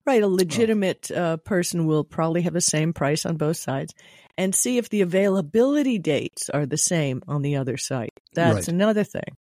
Right, 0.06 0.22
a 0.22 0.28
legitimate 0.28 1.10
uh, 1.10 1.36
person 1.38 1.84
will 1.86 2.04
probably 2.04 2.42
have 2.42 2.52
the 2.52 2.60
same 2.60 2.92
price 2.92 3.26
on 3.26 3.36
both 3.36 3.56
sides, 3.56 3.92
and 4.38 4.54
see 4.54 4.78
if 4.78 4.88
the 4.88 5.00
availability 5.00 5.98
dates 5.98 6.48
are 6.50 6.64
the 6.64 6.76
same 6.78 7.22
on 7.26 7.42
the 7.42 7.56
other 7.56 7.76
site. 7.76 8.12
That's 8.32 8.54
Right. 8.54 8.68
another 8.68 9.02
thing. 9.02 9.36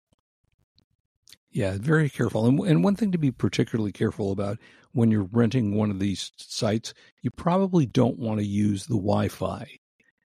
Yeah, 1.51 1.78
very 1.80 2.10
careful. 2.10 2.45
And, 2.47 2.60
and 2.62 2.84
one 2.84 2.95
thing 2.95 3.12
to 3.13 3.17
be 3.17 3.32
particularly 3.32 3.91
careful 3.91 4.32
about 4.32 4.58
when 4.91 5.12
you're 5.12 5.30
renting 5.32 5.75
one 5.75 5.89
of 5.91 5.99
these 5.99 6.32
sites, 6.38 6.93
you 7.21 7.32
probably 7.32 7.86
don't 7.86 8.17
want 8.19 8.39
to 8.39 8.45
use 8.45 8.88
the 8.88 8.95
Wi 8.95 9.28
Fi 9.30 9.67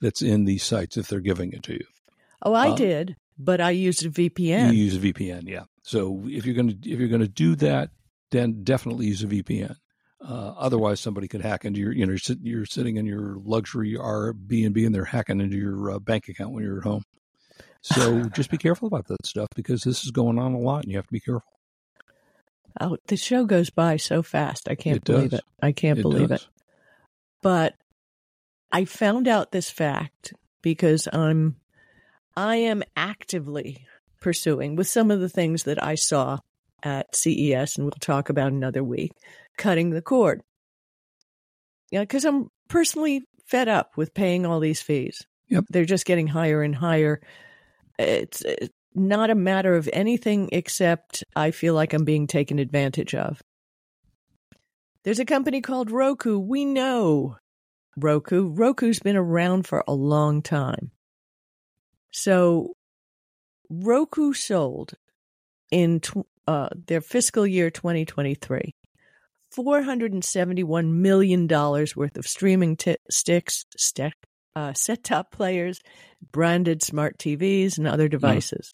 that's 0.00 0.22
in 0.22 0.44
these 0.44 0.64
sites 0.64 0.96
if 0.96 1.06
they're 1.08 1.20
giving 1.20 1.52
it 1.52 1.62
to 1.64 1.74
you. 1.74 1.84
Oh, 2.42 2.54
I 2.54 2.70
Uh, 2.70 2.74
did, 2.74 3.16
but 3.38 3.60
I 3.60 3.70
used 3.70 4.04
a 4.04 4.10
VPN. 4.10 4.72
You 4.72 4.84
use 4.84 4.96
a 4.96 5.00
VPN, 5.00 5.46
yeah. 5.48 5.64
So 5.82 6.22
if 6.26 6.46
you're 6.46 6.54
going 6.54 6.80
to 6.80 6.90
if 6.90 6.98
you're 6.98 7.08
going 7.08 7.20
to 7.20 7.28
do 7.28 7.54
that, 7.56 7.90
then 8.30 8.64
definitely 8.64 9.06
use 9.06 9.22
a 9.22 9.26
VPN. 9.26 9.76
Uh, 10.22 10.54
otherwise, 10.58 11.00
somebody 11.00 11.26
could 11.28 11.40
hack 11.40 11.64
into 11.64 11.80
your 11.80 11.92
you 11.92 12.04
know 12.06 12.12
you're, 12.12 12.36
you're 12.42 12.66
sitting 12.66 12.96
in 12.96 13.06
your 13.06 13.36
luxury 13.42 13.94
Airbnb 13.94 14.84
and 14.84 14.94
they're 14.94 15.04
hacking 15.04 15.40
into 15.40 15.56
your 15.56 15.92
uh, 15.92 15.98
bank 15.98 16.28
account 16.28 16.52
when 16.52 16.62
you're 16.62 16.78
at 16.78 16.84
home. 16.84 17.02
So 17.82 18.24
just 18.24 18.50
be 18.50 18.58
careful 18.58 18.86
about 18.88 19.06
that 19.08 19.24
stuff 19.24 19.48
because 19.56 19.82
this 19.82 20.04
is 20.04 20.10
going 20.10 20.38
on 20.38 20.52
a 20.52 20.58
lot 20.58 20.82
and 20.82 20.92
you 20.92 20.98
have 20.98 21.06
to 21.06 21.12
be 21.12 21.20
careful. 21.20 21.50
oh, 22.80 22.98
the 23.06 23.16
show 23.16 23.46
goes 23.46 23.70
by 23.70 23.96
so 23.96 24.22
fast. 24.22 24.68
I 24.68 24.74
can't 24.74 24.98
It 24.98 25.04
believe 25.04 25.30
does. 25.30 25.38
it. 25.38 25.44
I 25.62 25.72
can't 25.72 25.98
It 25.98 26.02
believe 26.02 26.28
does. 26.28 26.42
it. 26.42 26.48
But 27.42 27.74
I 28.70 28.84
found 28.84 29.26
out 29.26 29.50
this 29.52 29.70
fact 29.70 30.34
because 30.60 31.08
I'm 31.10 31.56
I 32.36 32.56
am 32.56 32.82
actively 32.94 33.86
pursuing 34.20 34.76
with 34.76 34.86
some 34.88 35.10
of 35.10 35.20
the 35.20 35.30
things 35.30 35.62
that 35.62 35.82
I 35.82 35.94
saw 35.94 36.38
at 36.82 37.16
CES 37.16 37.76
and 37.76 37.86
we'll 37.86 37.92
talk 38.00 38.28
about 38.28 38.52
another 38.52 38.84
week, 38.84 39.12
cutting 39.60 39.90
the 39.90 40.02
cord. 40.02 40.42
Yeah, 41.92 42.00
because 42.00 42.24
I'm 42.24 42.48
personally 42.68 43.22
fed 43.46 43.68
up 43.68 43.96
with 43.96 44.14
paying 44.14 44.46
all 44.46 44.58
these 44.58 44.80
fees. 44.80 45.26
Yep. 45.48 45.66
They're 45.68 45.84
just 45.84 46.06
getting 46.06 46.26
higher 46.26 46.62
and 46.62 46.74
higher. 46.74 47.20
It's 47.98 48.44
uh, 48.44 48.66
not 48.94 49.30
a 49.30 49.34
matter 49.34 49.74
of 49.74 49.88
anything 49.92 50.48
except 50.52 51.22
I 51.36 51.50
feel 51.50 51.74
like 51.74 51.92
I'm 51.92 52.04
being 52.04 52.26
taken 52.26 52.58
advantage 52.58 53.14
of. 53.14 53.42
There's 55.04 55.18
a 55.18 55.24
company 55.24 55.60
called 55.60 55.90
Roku. 55.90 56.38
We 56.38 56.64
know 56.64 57.36
Roku. 57.96 58.48
Roku's 58.48 59.00
been 59.00 59.16
around 59.16 59.66
for 59.66 59.84
a 59.86 59.94
long 59.94 60.42
time. 60.42 60.90
So 62.12 62.74
Roku 63.68 64.32
sold 64.32 64.94
in 65.70 66.00
tw- 66.00 66.26
uh, 66.46 66.70
their 66.86 67.00
fiscal 67.00 67.46
year 67.46 67.70
2023 67.70 68.74
$471 69.56 70.90
million 70.90 71.46
worth 71.46 72.16
of 72.16 72.26
streaming 72.26 72.76
t- 72.76 72.96
sticks, 73.10 73.64
stick, 73.76 74.14
uh, 74.56 74.72
set 74.72 75.04
top 75.04 75.32
players, 75.32 75.80
branded 76.32 76.82
smart 76.82 77.18
TVs, 77.18 77.78
and 77.78 77.86
other 77.86 78.08
devices. 78.08 78.72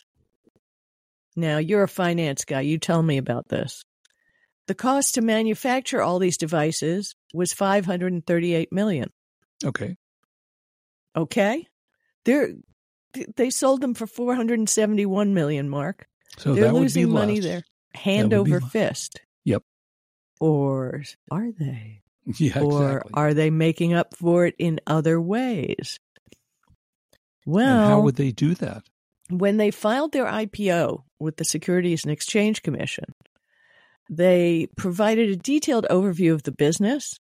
Now, 1.37 1.59
you're 1.59 1.83
a 1.83 1.89
finance 1.89 2.45
guy. 2.45 2.63
You 2.63 2.79
tell 2.79 3.03
me 3.03 3.19
about 3.19 3.49
this. 3.49 3.85
The 4.67 4.75
cost 4.75 5.15
to 5.15 5.21
manufacture 5.23 6.03
all 6.03 6.19
these 6.19 6.39
devices 6.39 7.15
was 7.33 7.53
538 7.53 8.73
million. 8.73 9.11
Okay. 9.65 9.97
Okay? 11.17 11.67
They're 12.25 12.51
they 13.37 13.49
sold 13.49 13.81
them 13.81 13.95
for 13.95 14.07
471 14.07 15.33
million, 15.33 15.69
Mark. 15.71 16.07
So 16.39 16.55
They're 16.55 16.73
losing 16.73 17.07
be 17.07 17.13
money 17.13 17.41
less. 17.41 17.45
there. 17.45 17.63
Hand 17.95 18.35
over 18.35 18.61
fist. 18.61 19.21
Or 20.41 21.03
are 21.31 21.51
they? 21.53 22.03
Yeah, 22.39 22.59
or 22.59 22.97
exactly. 22.97 23.13
are 23.15 23.35
they 23.35 23.51
making 23.51 23.95
up 23.95 24.17
for 24.17 24.47
it 24.47 24.57
in 24.59 24.81
other 24.85 25.21
ways? 25.21 26.01
and 27.13 27.55
Well, 27.55 27.89
how 27.89 28.01
would 28.01 28.17
they 28.17 28.33
do 28.33 28.55
that? 28.57 28.83
when 29.31 29.57
they 29.57 29.71
filed 29.71 30.13
their 30.13 30.27
IPO 30.27 31.03
with 31.19 31.37
the 31.37 31.45
Securities 31.45 32.05
and 32.05 32.13
Exchange 32.13 32.63
Commission, 32.63 33.15
they 34.09 34.69
provided 34.77 35.31
a 35.31 35.37
detailed 35.37 35.87
overview 35.91 36.33
of 36.33 36.45
the 36.45 36.53
business. 36.53 37.19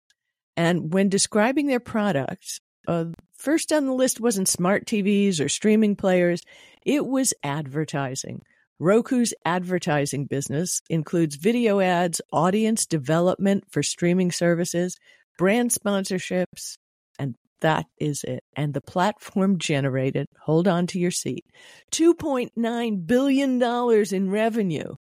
And 0.57 0.92
when 0.92 1.09
describing 1.09 1.66
their 1.66 1.81
products, 1.81 2.61
uh, 2.88 3.07
first 3.35 3.72
on 3.72 3.87
the 3.87 3.92
list 3.92 4.20
wasn't 4.20 4.48
smart 4.48 4.87
TVs 4.87 5.40
or 5.40 5.48
streaming 5.48 5.96
players, 5.96 6.42
it 6.85 7.07
was 7.07 7.35
advertising. 7.42 8.42
Roku's 8.83 9.33
advertising 9.45 10.27
business 10.27 10.83
includes 10.90 11.37
video 11.37 11.79
ads, 11.79 12.21
audience 12.33 12.85
development 12.85 13.62
for 13.71 13.81
streaming 13.81 14.33
services, 14.33 14.97
brand 15.38 15.71
sponsorships, 15.71 16.79
and 17.16 17.37
that 17.61 17.87
is 18.01 18.25
it. 18.25 18.42
And 18.57 18.75
the 18.75 18.81
platform 18.81 19.59
generated, 19.61 20.27
hold 20.40 20.66
on 20.66 20.88
to 20.88 20.99
your 20.99 21.12
seat, 21.12 21.45
$2.9 21.92 23.07
billion 23.07 23.62
in 23.62 24.31
revenue 24.31 24.95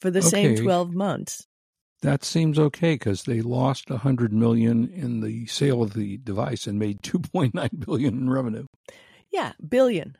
for 0.00 0.10
the 0.10 0.22
same 0.22 0.56
12 0.56 0.92
months. 0.92 1.46
That 2.02 2.24
seems 2.24 2.58
okay 2.58 2.94
because 2.94 3.22
they 3.22 3.42
lost 3.42 3.90
a 3.90 3.98
hundred 3.98 4.32
million 4.32 4.88
in 4.88 5.20
the 5.20 5.46
sale 5.46 5.84
of 5.84 5.92
the 5.92 6.16
device 6.16 6.66
and 6.66 6.80
made 6.80 7.02
two 7.02 7.20
point 7.20 7.54
nine 7.54 7.70
billion 7.78 8.14
in 8.14 8.30
revenue. 8.30 8.64
Yeah, 9.30 9.52
billion. 9.68 10.16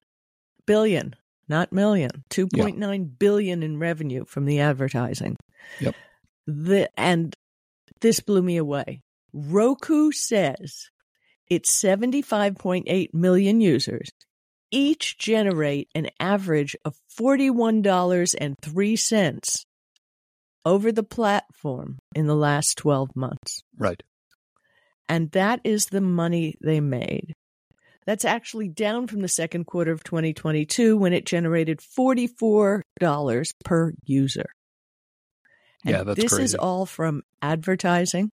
Billion, 0.66 1.16
not 1.50 1.72
million. 1.72 2.24
Two 2.30 2.48
point 2.48 2.78
nine 2.78 3.04
billion 3.04 3.62
in 3.62 3.78
revenue 3.78 4.24
from 4.24 4.46
the 4.46 4.60
advertising. 4.60 5.36
Yep. 5.80 5.94
The 6.46 6.88
and 6.98 7.34
this 8.00 8.20
blew 8.20 8.40
me 8.40 8.56
away. 8.56 9.02
Roku 9.34 10.12
says 10.12 10.88
its 11.48 11.78
75.8 11.78 13.12
million 13.12 13.60
users 13.60 14.08
each 14.70 15.18
generate 15.18 15.90
an 15.94 16.08
average 16.18 16.74
of 16.84 16.96
$41.03 17.18 19.64
over 20.64 20.92
the 20.92 21.02
platform 21.02 21.98
in 22.14 22.26
the 22.26 22.36
last 22.36 22.78
12 22.78 23.16
months. 23.16 23.62
Right. 23.76 24.02
And 25.08 25.32
that 25.32 25.60
is 25.64 25.86
the 25.86 26.00
money 26.00 26.54
they 26.62 26.78
made. 26.80 27.34
That's 28.06 28.24
actually 28.24 28.68
down 28.68 29.06
from 29.06 29.20
the 29.20 29.28
second 29.28 29.64
quarter 29.64 29.92
of 29.92 30.02
2022 30.04 30.96
when 30.96 31.12
it 31.12 31.26
generated 31.26 31.80
$44 31.80 33.52
per 33.64 33.92
user. 34.04 34.46
And 35.84 35.94
Yeah, 35.94 36.02
that's 36.02 36.20
this 36.20 36.32
is 36.32 36.54
all 36.54 36.86
from 36.86 37.22
advertising. 37.42 38.30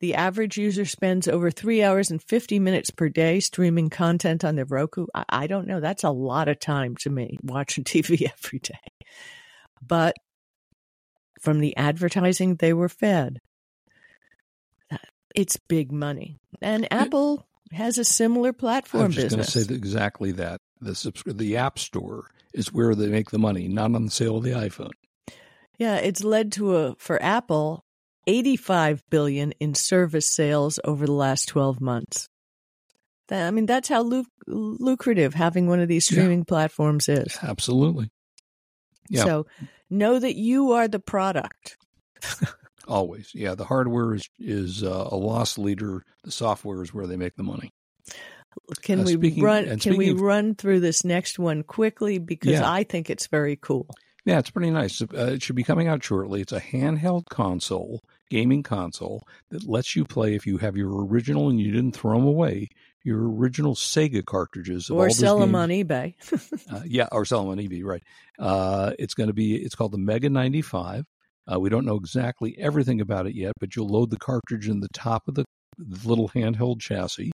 The 0.00 0.14
average 0.14 0.56
user 0.56 0.86
spends 0.86 1.28
over 1.28 1.50
three 1.50 1.82
hours 1.82 2.10
and 2.10 2.22
50 2.22 2.58
minutes 2.58 2.90
per 2.90 3.08
day 3.08 3.38
streaming 3.38 3.90
content 3.90 4.44
on 4.44 4.56
their 4.56 4.64
Roku. 4.64 5.06
I, 5.14 5.24
I 5.28 5.46
don't 5.46 5.66
know. 5.66 5.80
That's 5.80 6.04
a 6.04 6.10
lot 6.10 6.48
of 6.48 6.58
time 6.58 6.96
to 7.00 7.10
me 7.10 7.38
watching 7.42 7.84
TV 7.84 8.30
every 8.30 8.58
day. 8.58 8.74
But 9.86 10.16
from 11.40 11.60
the 11.60 11.76
advertising 11.76 12.56
they 12.56 12.72
were 12.72 12.88
fed, 12.88 13.40
it's 15.34 15.56
big 15.68 15.92
money. 15.92 16.38
And 16.60 16.92
Apple 16.92 17.46
has 17.72 17.98
a 17.98 18.04
similar 18.04 18.52
platform 18.52 19.04
I 19.04 19.06
was 19.06 19.14
just 19.16 19.30
going 19.30 19.44
to 19.44 19.50
say 19.50 19.74
exactly 19.74 20.32
that. 20.32 20.60
The 20.80 20.92
subscri- 20.92 21.36
the 21.36 21.56
App 21.56 21.78
Store 21.78 22.30
is 22.52 22.72
where 22.72 22.94
they 22.94 23.08
make 23.08 23.30
the 23.30 23.38
money, 23.38 23.68
not 23.68 23.94
on 23.94 24.04
the 24.06 24.10
sale 24.10 24.38
of 24.38 24.44
the 24.44 24.50
iPhone. 24.50 24.90
Yeah, 25.78 25.96
it's 25.96 26.24
led 26.24 26.52
to 26.52 26.76
a 26.76 26.94
for 26.96 27.22
Apple 27.22 27.84
85 28.26 29.02
billion 29.10 29.52
in 29.60 29.74
service 29.74 30.26
sales 30.28 30.78
over 30.84 31.06
the 31.06 31.12
last 31.12 31.46
12 31.48 31.80
months. 31.80 32.28
That, 33.28 33.46
I 33.46 33.50
mean, 33.50 33.66
that's 33.66 33.88
how 33.88 34.02
lu- 34.02 34.24
lucrative 34.46 35.34
having 35.34 35.68
one 35.68 35.80
of 35.80 35.88
these 35.88 36.10
Yeah. 36.10 36.16
streaming 36.16 36.44
platforms 36.44 37.08
is. 37.08 37.38
Absolutely. 37.42 38.10
Yeah. 39.08 39.24
So 39.24 39.46
know 39.88 40.18
that 40.18 40.34
you 40.36 40.72
are 40.72 40.88
the 40.88 41.00
product. 41.00 41.76
Always. 42.88 43.30
Yeah. 43.34 43.54
The 43.54 43.64
hardware 43.64 44.14
is 44.14 44.28
is 44.38 44.82
uh, 44.82 45.08
a 45.10 45.16
loss 45.16 45.58
leader. 45.58 46.04
The 46.24 46.30
software 46.32 46.82
is 46.82 46.92
where 46.94 47.06
they 47.06 47.16
make 47.16 47.36
the 47.36 47.42
money. 47.42 47.72
Can 48.82 49.00
Uh, 49.00 49.04
we 49.04 49.12
speaking- 49.14 49.42
run 49.44 49.78
can 49.78 49.96
we 49.96 50.10
of- 50.10 50.20
run 50.20 50.54
through 50.54 50.80
this 50.80 51.04
next 51.04 51.38
one 51.38 51.62
quickly 51.62 52.18
because 52.18 52.52
Yeah. 52.52 52.70
I 52.70 52.84
think 52.84 53.08
it's 53.10 53.26
very 53.28 53.56
cool. 53.56 53.86
Yeah, 54.26 54.38
it's 54.38 54.50
pretty 54.50 54.70
nice. 54.70 55.00
Uh, 55.00 55.06
it 55.34 55.42
should 55.42 55.56
be 55.56 55.62
coming 55.62 55.88
out 55.88 56.04
shortly. 56.04 56.40
It's 56.42 56.52
a 56.52 56.60
handheld 56.60 57.26
console, 57.30 58.02
gaming 58.28 58.62
console 58.62 59.26
that 59.50 59.66
lets 59.66 59.96
you 59.96 60.04
play 60.04 60.34
if 60.34 60.46
you 60.46 60.58
have 60.58 60.76
your 60.76 61.06
original 61.06 61.48
and 61.48 61.58
you 61.60 61.70
didn't 61.72 61.92
throw 61.92 62.18
them 62.18 62.26
away. 62.26 62.68
Your 63.02 63.30
original 63.30 63.74
Sega 63.74 64.22
cartridges, 64.24 64.90
of 64.90 64.96
Or 64.96 65.08
sell 65.08 65.38
them 65.38 65.54
on 65.54 65.70
eBay. 65.70 66.14
Uh, 66.70 66.82
yeah, 66.86 67.08
or 67.12 67.24
sell 67.24 67.40
them 67.40 67.50
on 67.52 67.56
eBay, 67.58 67.82
right? 67.82 68.02
Uh, 68.38 68.92
it's 68.98 69.14
going 69.14 69.28
to 69.28 69.32
be. 69.32 69.54
It's 69.56 69.74
called 69.74 69.92
the 69.92 69.98
Mega 69.98 70.28
ninety 70.28 70.60
five. 70.60 71.06
Uh, 71.50 71.58
we 71.58 71.68
don't 71.68 71.84
know 71.84 71.96
exactly 71.96 72.56
everything 72.58 73.00
about 73.00 73.26
it 73.26 73.34
yet, 73.34 73.52
but 73.58 73.74
you'll 73.74 73.88
load 73.88 74.10
the 74.10 74.18
cartridge 74.18 74.68
in 74.68 74.80
the 74.80 74.88
top 74.92 75.26
of 75.26 75.34
the 75.34 75.44
little 76.04 76.28
handheld 76.30 76.80
chassis. 76.80 77.32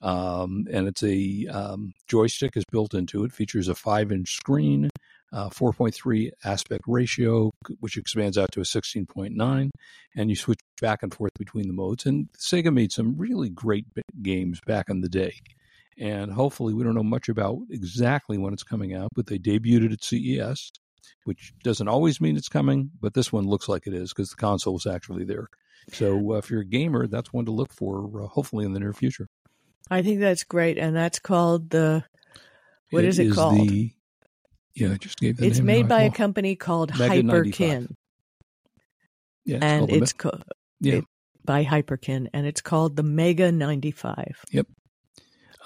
Um, 0.00 0.66
and 0.70 0.86
it's 0.86 1.02
a 1.02 1.46
um, 1.46 1.92
joystick 2.06 2.56
is 2.56 2.64
built 2.70 2.94
into 2.94 3.24
it. 3.24 3.32
Features 3.32 3.68
a 3.68 3.74
five 3.74 4.12
inch 4.12 4.34
screen, 4.34 4.90
uh, 5.32 5.48
4.3 5.48 6.30
aspect 6.44 6.82
ratio, 6.86 7.50
which 7.80 7.96
expands 7.96 8.38
out 8.38 8.52
to 8.52 8.60
a 8.60 8.64
16.9, 8.64 9.70
and 10.16 10.30
you 10.30 10.36
switch 10.36 10.60
back 10.80 11.02
and 11.02 11.12
forth 11.12 11.32
between 11.38 11.66
the 11.66 11.72
modes. 11.72 12.06
And 12.06 12.28
Sega 12.38 12.72
made 12.72 12.92
some 12.92 13.16
really 13.16 13.50
great 13.50 13.86
games 14.22 14.60
back 14.66 14.88
in 14.88 15.00
the 15.00 15.08
day. 15.08 15.34
And 15.98 16.32
hopefully, 16.32 16.74
we 16.74 16.84
don't 16.84 16.94
know 16.94 17.02
much 17.02 17.28
about 17.28 17.58
exactly 17.70 18.38
when 18.38 18.52
it's 18.52 18.62
coming 18.62 18.94
out, 18.94 19.08
but 19.16 19.26
they 19.26 19.38
debuted 19.38 19.86
it 19.86 19.92
at 19.92 20.04
CES, 20.04 20.70
which 21.24 21.52
doesn't 21.62 21.88
always 21.88 22.20
mean 22.20 22.36
it's 22.36 22.48
coming, 22.48 22.90
but 23.00 23.14
this 23.14 23.32
one 23.32 23.46
looks 23.46 23.68
like 23.68 23.86
it 23.86 23.94
is 23.94 24.12
because 24.12 24.30
the 24.30 24.36
console 24.36 24.76
is 24.76 24.86
actually 24.86 25.24
there. 25.24 25.48
So, 25.92 26.32
uh, 26.34 26.36
if 26.38 26.50
you're 26.50 26.60
a 26.60 26.66
gamer, 26.66 27.06
that's 27.06 27.32
one 27.32 27.44
to 27.46 27.50
look 27.50 27.72
for, 27.72 28.22
uh, 28.22 28.26
hopefully, 28.26 28.64
in 28.66 28.72
the 28.72 28.80
near 28.80 28.92
future. 28.92 29.28
I 29.90 30.02
think 30.02 30.20
that's 30.20 30.44
great, 30.44 30.76
and 30.78 30.94
that's 30.94 31.18
called 31.18 31.70
the. 31.70 32.04
What 32.90 33.04
It 33.04 33.08
is 33.08 33.18
it 33.18 33.26
is 33.28 33.34
called? 33.34 33.68
The, 33.68 33.92
yeah, 34.74 34.92
I 34.92 34.96
just 34.96 35.18
gave 35.18 35.36
the 35.38 35.46
it's 35.46 35.58
name 35.58 35.68
It's 35.68 35.82
made 35.82 35.88
by 35.88 36.02
a 36.02 36.10
company 36.10 36.56
called 36.56 36.96
Mega 36.98 37.22
95. 37.22 37.68
Hyperkin, 37.68 37.94
yeah, 39.44 39.56
it's 39.56 39.64
and 39.64 39.78
called 39.88 40.02
it's 40.02 40.14
Me- 40.14 40.18
co- 40.18 40.42
yeah. 40.80 40.94
it- 40.96 41.04
by 41.44 41.64
Hyperkin, 41.64 42.28
and 42.34 42.46
it's 42.46 42.60
called 42.60 42.96
the 42.96 43.02
Mega 43.02 43.50
95. 43.50 44.44
Yep, 44.50 44.66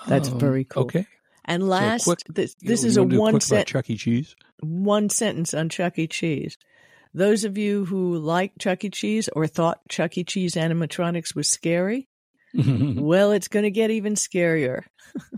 That's 0.07 0.28
Um, 0.28 0.38
very 0.38 0.64
cool. 0.64 0.84
Okay. 0.84 1.07
And 1.45 1.68
last, 1.68 2.05
quick- 2.05 2.20
this, 2.28 2.55
this 2.61 2.84
is 2.84 2.97
a 2.97 3.03
one 3.03 3.40
sentence. 3.40 3.70
Chuck 3.70 3.90
E. 3.90 3.97
Cheese. 3.97 4.36
one 4.61 5.09
sentence 5.09 5.53
on 5.55 5.68
Chuck 5.68 5.99
E. 5.99 6.07
Cheese. 6.07 6.57
Those 7.14 7.45
of 7.45 7.59
you 7.59 7.84
who 7.84 8.16
like 8.18 8.53
Chuck 8.59 8.84
E. 8.84 8.90
Cheese 8.90 9.28
or 9.34 9.47
thought 9.47 9.80
Chuck 9.88 10.16
E. 10.16 10.24
Cheese 10.24 10.55
animatronics 10.55 11.34
was 11.34 11.51
scary, 11.51 12.09
well, 12.55 13.32
it's 13.32 13.49
going 13.49 13.64
to 13.64 13.70
get 13.70 13.90
even 13.90 14.14
scarier. 14.14 14.82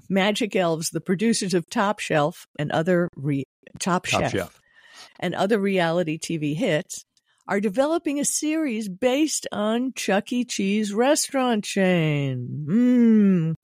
Magic 0.08 0.54
Elves, 0.54 0.90
the 0.90 1.00
producers 1.00 1.54
of 1.54 1.68
Top 1.70 1.98
Shelf 2.00 2.46
and 2.58 2.70
other 2.70 3.08
re- 3.16 3.44
Top, 3.80 4.06
Top 4.06 4.20
Chef, 4.22 4.32
Chef. 4.32 4.60
and 5.18 5.34
other 5.34 5.58
reality 5.58 6.18
TV 6.18 6.54
hits, 6.54 7.04
are 7.48 7.60
developing 7.60 8.18
a 8.20 8.24
series 8.24 8.88
based 8.88 9.46
on 9.50 9.92
Chuck 9.94 10.32
E. 10.32 10.44
Cheese 10.44 10.92
restaurant 10.92 11.64
chain. 11.64 12.66
Mmm. 12.68 13.54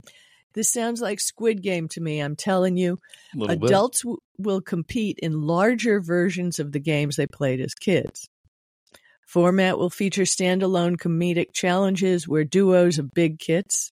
This 0.53 0.71
sounds 0.71 1.01
like 1.01 1.19
Squid 1.19 1.61
Game 1.61 1.87
to 1.89 2.01
me. 2.01 2.19
I'm 2.19 2.35
telling 2.35 2.75
you, 2.77 2.97
A 3.33 3.37
little 3.37 3.55
bit. 3.57 3.69
adults 3.69 4.01
w- 4.03 4.17
will 4.37 4.61
compete 4.61 5.17
in 5.21 5.41
larger 5.41 6.01
versions 6.01 6.59
of 6.59 6.71
the 6.71 6.79
games 6.79 7.15
they 7.15 7.27
played 7.27 7.61
as 7.61 7.73
kids. 7.73 8.27
Format 9.27 9.77
will 9.77 9.89
feature 9.89 10.23
standalone 10.23 10.97
comedic 10.97 11.53
challenges 11.53 12.27
where 12.27 12.43
duos 12.43 12.99
of 12.99 13.13
big 13.13 13.39
kits, 13.39 13.91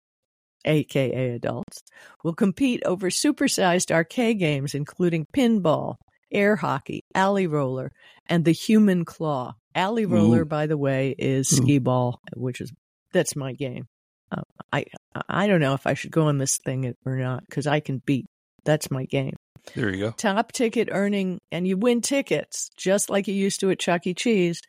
aka 0.65 1.35
adults, 1.35 1.83
will 2.25 2.35
compete 2.35 2.83
over 2.87 3.11
supersized 3.11 3.91
arcade 3.91 4.39
games 4.39 4.75
including 4.75 5.27
pinball, 5.35 5.97
air 6.33 6.57
hockey, 6.57 7.03
alley 7.15 7.47
roller, 7.47 7.93
and 8.27 8.45
the 8.47 8.53
human 8.53 9.05
claw. 9.05 9.53
Alley 9.75 10.07
roller, 10.07 10.41
Ooh. 10.41 10.47
by 10.47 10.67
the 10.67 10.79
way, 10.79 11.15
is 11.19 11.53
Ooh. 11.53 11.57
skee 11.57 11.79
ball, 11.79 12.19
which 12.35 12.63
is 12.63 12.73
that's 13.13 13.37
my 13.37 13.53
game. 13.53 13.85
I 14.77 14.85
I 15.29 15.47
don't 15.47 15.61
know 15.61 15.75
if 15.75 15.87
I 15.87 15.95
should 15.95 16.11
go 16.11 16.27
on 16.27 16.39
this 16.39 16.59
thing 16.59 16.95
or 17.05 17.17
not 17.17 17.45
because 17.49 17.67
I 17.67 17.81
can 17.81 18.03
beat. 18.05 18.27
That's 18.65 18.91
my 18.91 19.05
game. 19.05 19.37
There 19.75 19.93
you 19.93 20.05
go. 20.05 20.11
Top 20.13 20.53
ticket 20.53 20.89
earning, 20.93 21.41
and 21.51 21.67
you 21.67 21.77
win 21.77 22.01
tickets 22.01 22.71
just 22.77 23.11
like 23.11 23.27
you 23.27 23.35
used 23.35 23.61
to 23.61 23.71
at 23.71 23.79
Chuck 23.79 24.07
E. 24.07 24.15
Cheese. 24.15 24.61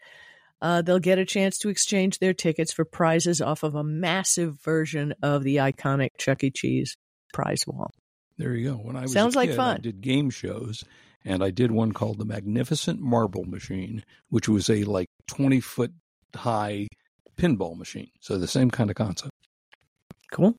Uh, 0.59 0.81
they'll 0.81 0.97
get 0.97 1.19
a 1.19 1.25
chance 1.25 1.59
to 1.59 1.69
exchange 1.69 2.17
their 2.17 2.33
tickets 2.33 2.73
for 2.73 2.83
prizes 2.83 3.41
off 3.41 3.61
of 3.61 3.75
a 3.75 3.83
massive 3.83 4.59
version 4.61 5.13
of 5.21 5.43
the 5.43 5.57
iconic 5.57 6.09
Chuck 6.17 6.43
E. 6.43 6.49
Cheese 6.49 6.95
prize 7.33 7.63
wall. 7.67 7.91
There 8.37 8.55
you 8.55 8.71
go. 8.71 8.75
When 8.77 8.95
I 8.95 9.03
was 9.03 9.13
Sounds 9.13 9.35
a 9.35 9.39
like 9.39 9.49
kid, 9.49 9.59
I 9.59 9.73
fun. 9.73 9.81
did 9.81 10.01
game 10.01 10.29
shows, 10.29 10.83
and 11.25 11.43
I 11.43 11.51
did 11.51 11.71
one 11.71 11.91
called 11.91 12.17
the 12.17 12.25
Magnificent 12.25 12.99
Marble 12.99 13.45
Machine, 13.45 14.03
which 14.29 14.47
was 14.49 14.69
a 14.69 14.83
like 14.83 15.07
twenty 15.27 15.59
foot 15.59 15.91
high 16.35 16.87
pinball 17.37 17.77
machine. 17.77 18.09
So 18.19 18.37
the 18.37 18.47
same 18.47 18.71
kind 18.71 18.89
of 18.89 18.95
concept. 18.95 19.31
Cool. 20.31 20.55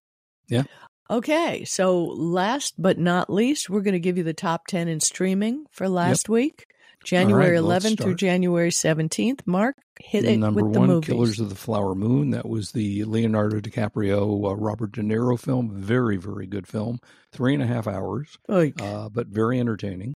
Yeah. 0.49 0.65
Okay, 1.11 1.65
so 1.65 2.05
last 2.05 2.75
but 2.77 2.99
not 2.99 3.33
least, 3.33 3.71
we're 3.71 3.81
going 3.81 3.93
to 3.93 4.01
give 4.01 4.19
you 4.19 4.25
the 4.25 4.35
top 4.35 4.67
10 4.67 4.89
in 4.89 5.01
streaming 5.01 5.65
for 5.71 5.89
last 5.89 6.29
week. 6.29 6.67
January 7.05 7.53
right, 7.53 7.63
let's 7.63 7.87
11th 7.87 8.03
through. 8.03 8.15
January 8.17 8.71
17th. 8.71 9.41
Mark, 9.47 9.77
hit 10.01 10.25
it 10.25 10.37
Number 10.37 10.65
with 10.65 10.75
the 10.75 10.81
one, 10.81 10.89
movies. 10.89 11.09
Killers 11.09 11.41
of 11.41 11.49
the 11.49 11.55
Flower 11.55 11.95
Moon. 11.95 12.31
That 12.31 12.47
was 12.47 12.73
the 12.73 13.05
Leonardo 13.05 13.61
DiCaprio, 13.61 14.51
uh, 14.51 14.57
Robert 14.57 14.93
De 14.93 15.03
Niro 15.03 15.39
film. 15.39 15.71
Very, 15.71 16.17
very 16.17 16.47
good 16.47 16.67
film. 16.67 17.01
Three 17.33 17.55
and 17.55 17.63
a 17.63 17.67
half 17.67 17.87
hours, 17.87 18.37
uh, 18.49 19.09
but 19.09 19.29
very 19.29 19.61
entertaining. 19.61 20.15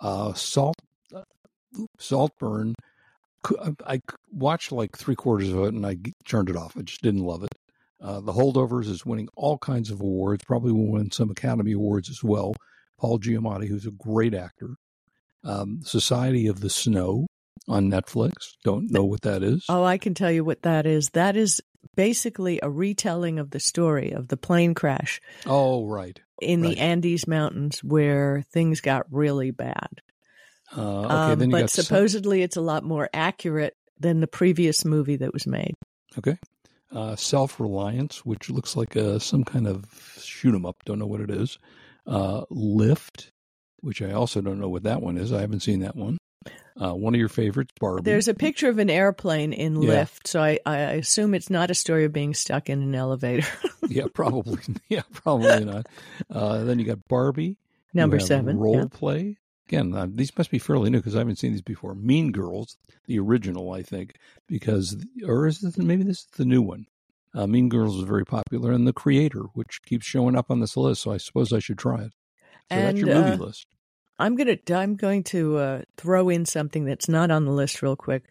Uh, 0.00 0.32
Salt, 0.34 0.76
uh, 1.14 1.24
Saltburn. 1.98 2.74
I 3.86 4.00
watched 4.32 4.72
like 4.72 4.96
three 4.96 5.16
quarters 5.16 5.50
of 5.50 5.64
it 5.64 5.74
and 5.74 5.84
I 5.84 5.98
turned 6.24 6.48
it 6.48 6.56
off. 6.56 6.78
I 6.78 6.82
just 6.82 7.02
didn't 7.02 7.24
love 7.24 7.42
it. 7.42 7.54
Uh, 8.00 8.20
the 8.20 8.32
Holdovers 8.32 8.86
is 8.88 9.06
winning 9.06 9.28
all 9.36 9.56
kinds 9.58 9.90
of 9.90 10.00
awards. 10.00 10.44
Probably 10.44 10.72
will 10.72 10.90
win 10.92 11.10
some 11.10 11.30
Academy 11.30 11.72
Awards 11.72 12.10
as 12.10 12.22
well. 12.22 12.54
Paul 12.98 13.18
Giamatti, 13.18 13.66
who's 13.68 13.86
a 13.86 13.90
great 13.90 14.34
actor. 14.34 14.76
Um, 15.42 15.80
Society 15.82 16.46
of 16.46 16.60
the 16.60 16.70
Snow 16.70 17.26
on 17.68 17.90
Netflix. 17.90 18.32
Don't 18.64 18.90
know 18.90 19.04
what 19.04 19.22
that 19.22 19.42
is. 19.42 19.64
Oh, 19.68 19.84
I 19.84 19.98
can 19.98 20.14
tell 20.14 20.30
you 20.30 20.44
what 20.44 20.62
that 20.62 20.86
is. 20.86 21.10
That 21.10 21.36
is 21.36 21.60
basically 21.96 22.60
a 22.62 22.70
retelling 22.70 23.38
of 23.38 23.50
the 23.50 23.60
story 23.60 24.12
of 24.12 24.28
the 24.28 24.36
plane 24.36 24.74
crash 24.74 25.20
Oh, 25.46 25.86
right. 25.86 26.18
in 26.40 26.62
Right. 26.62 26.74
the 26.74 26.80
Andes 26.80 27.26
Mountains 27.28 27.84
where 27.84 28.42
things 28.52 28.80
got 28.80 29.06
really 29.12 29.50
bad. 29.50 30.00
Uh, 30.76 30.80
okay, 31.04 31.14
Um, 31.32 31.38
then 31.38 31.50
you 31.50 31.52
but 31.56 31.60
got 31.60 31.70
some- 31.70 31.84
supposedly 31.84 32.42
it's 32.42 32.56
a 32.56 32.60
lot 32.62 32.84
more 32.84 33.08
accurate 33.12 33.76
than 34.00 34.20
the 34.20 34.26
previous 34.26 34.84
movie 34.84 35.16
that 35.16 35.32
was 35.32 35.46
made. 35.46 35.74
okay, 36.18 36.36
uh, 36.94 37.16
Self 37.16 37.60
Reliance, 37.60 38.24
which 38.24 38.50
looks 38.50 38.76
like 38.76 38.96
uh, 38.96 39.18
some 39.18 39.44
kind 39.44 39.66
of 39.66 39.84
shoot 40.20 40.54
'em 40.54 40.64
up. 40.64 40.84
Don't 40.84 40.98
know 40.98 41.06
what 41.06 41.20
it 41.20 41.30
is. 41.30 41.58
Uh, 42.06 42.44
Lift, 42.50 43.32
which 43.80 44.00
I 44.00 44.12
also 44.12 44.40
don't 44.40 44.60
know 44.60 44.68
what 44.68 44.84
that 44.84 45.02
one 45.02 45.18
is. 45.18 45.32
I 45.32 45.40
haven't 45.40 45.60
seen 45.60 45.80
that 45.80 45.96
one. 45.96 46.18
Uh, 46.80 46.92
one 46.92 47.14
of 47.14 47.20
your 47.20 47.28
favorites, 47.28 47.72
Barbie. 47.78 48.02
There's 48.02 48.26
a 48.26 48.34
picture 48.34 48.68
of 48.68 48.78
an 48.78 48.90
airplane 48.90 49.52
in 49.52 49.80
Yeah. 49.80 49.90
Lift, 49.90 50.26
so 50.26 50.42
I, 50.42 50.58
I 50.66 50.76
assume 50.76 51.34
it's 51.34 51.48
not 51.48 51.70
a 51.70 51.74
story 51.74 52.04
of 52.04 52.12
being 52.12 52.34
stuck 52.34 52.68
in 52.68 52.82
an 52.82 52.94
elevator. 52.94 53.46
yeah, 53.88 54.06
probably. 54.12 54.60
yeah, 54.88 55.02
probably 55.12 55.64
not. 55.64 55.86
Uh, 56.28 56.64
then 56.64 56.78
you 56.80 56.84
got 56.84 57.06
Barbie. 57.06 57.58
Number 57.92 58.18
seven. 58.18 58.58
Role 58.58 58.76
yeah. 58.76 58.86
play. 58.90 59.36
Again, 59.68 59.94
uh, 59.94 60.06
these 60.10 60.36
must 60.36 60.50
be 60.50 60.58
fairly 60.58 60.90
new 60.90 60.98
because 60.98 61.14
I 61.14 61.20
haven't 61.20 61.38
seen 61.38 61.52
these 61.52 61.62
before. 61.62 61.94
Mean 61.94 62.32
Girls, 62.32 62.76
the 63.06 63.18
original, 63.18 63.72
I 63.72 63.82
think, 63.82 64.16
because 64.46 64.96
or 65.26 65.46
is 65.46 65.60
this 65.60 65.78
maybe 65.78 66.02
this 66.02 66.20
is 66.20 66.26
the 66.36 66.44
new 66.44 66.60
one? 66.60 66.86
Uh, 67.34 67.46
mean 67.46 67.68
Girls 67.68 67.96
is 67.96 68.04
very 68.04 68.24
popular, 68.24 68.72
and 68.72 68.86
The 68.86 68.92
Creator, 68.92 69.40
which 69.54 69.82
keeps 69.82 70.06
showing 70.06 70.36
up 70.36 70.50
on 70.50 70.60
this 70.60 70.76
list, 70.76 71.02
so 71.02 71.12
I 71.12 71.16
suppose 71.16 71.52
I 71.52 71.58
should 71.58 71.78
try 71.78 72.02
it. 72.02 72.12
So 72.70 72.76
that's 72.76 72.88
And, 72.88 72.98
your 72.98 73.08
movie 73.08 73.30
uh, 73.32 73.36
list. 73.46 73.66
I'm 74.18 74.36
gonna 74.36 74.58
I'm 74.70 74.96
going 74.96 75.24
to 75.24 75.56
uh, 75.56 75.82
throw 75.96 76.28
in 76.28 76.44
something 76.44 76.84
that's 76.84 77.08
not 77.08 77.30
on 77.30 77.44
the 77.44 77.50
list 77.50 77.82
real 77.82 77.96
quick. 77.96 78.24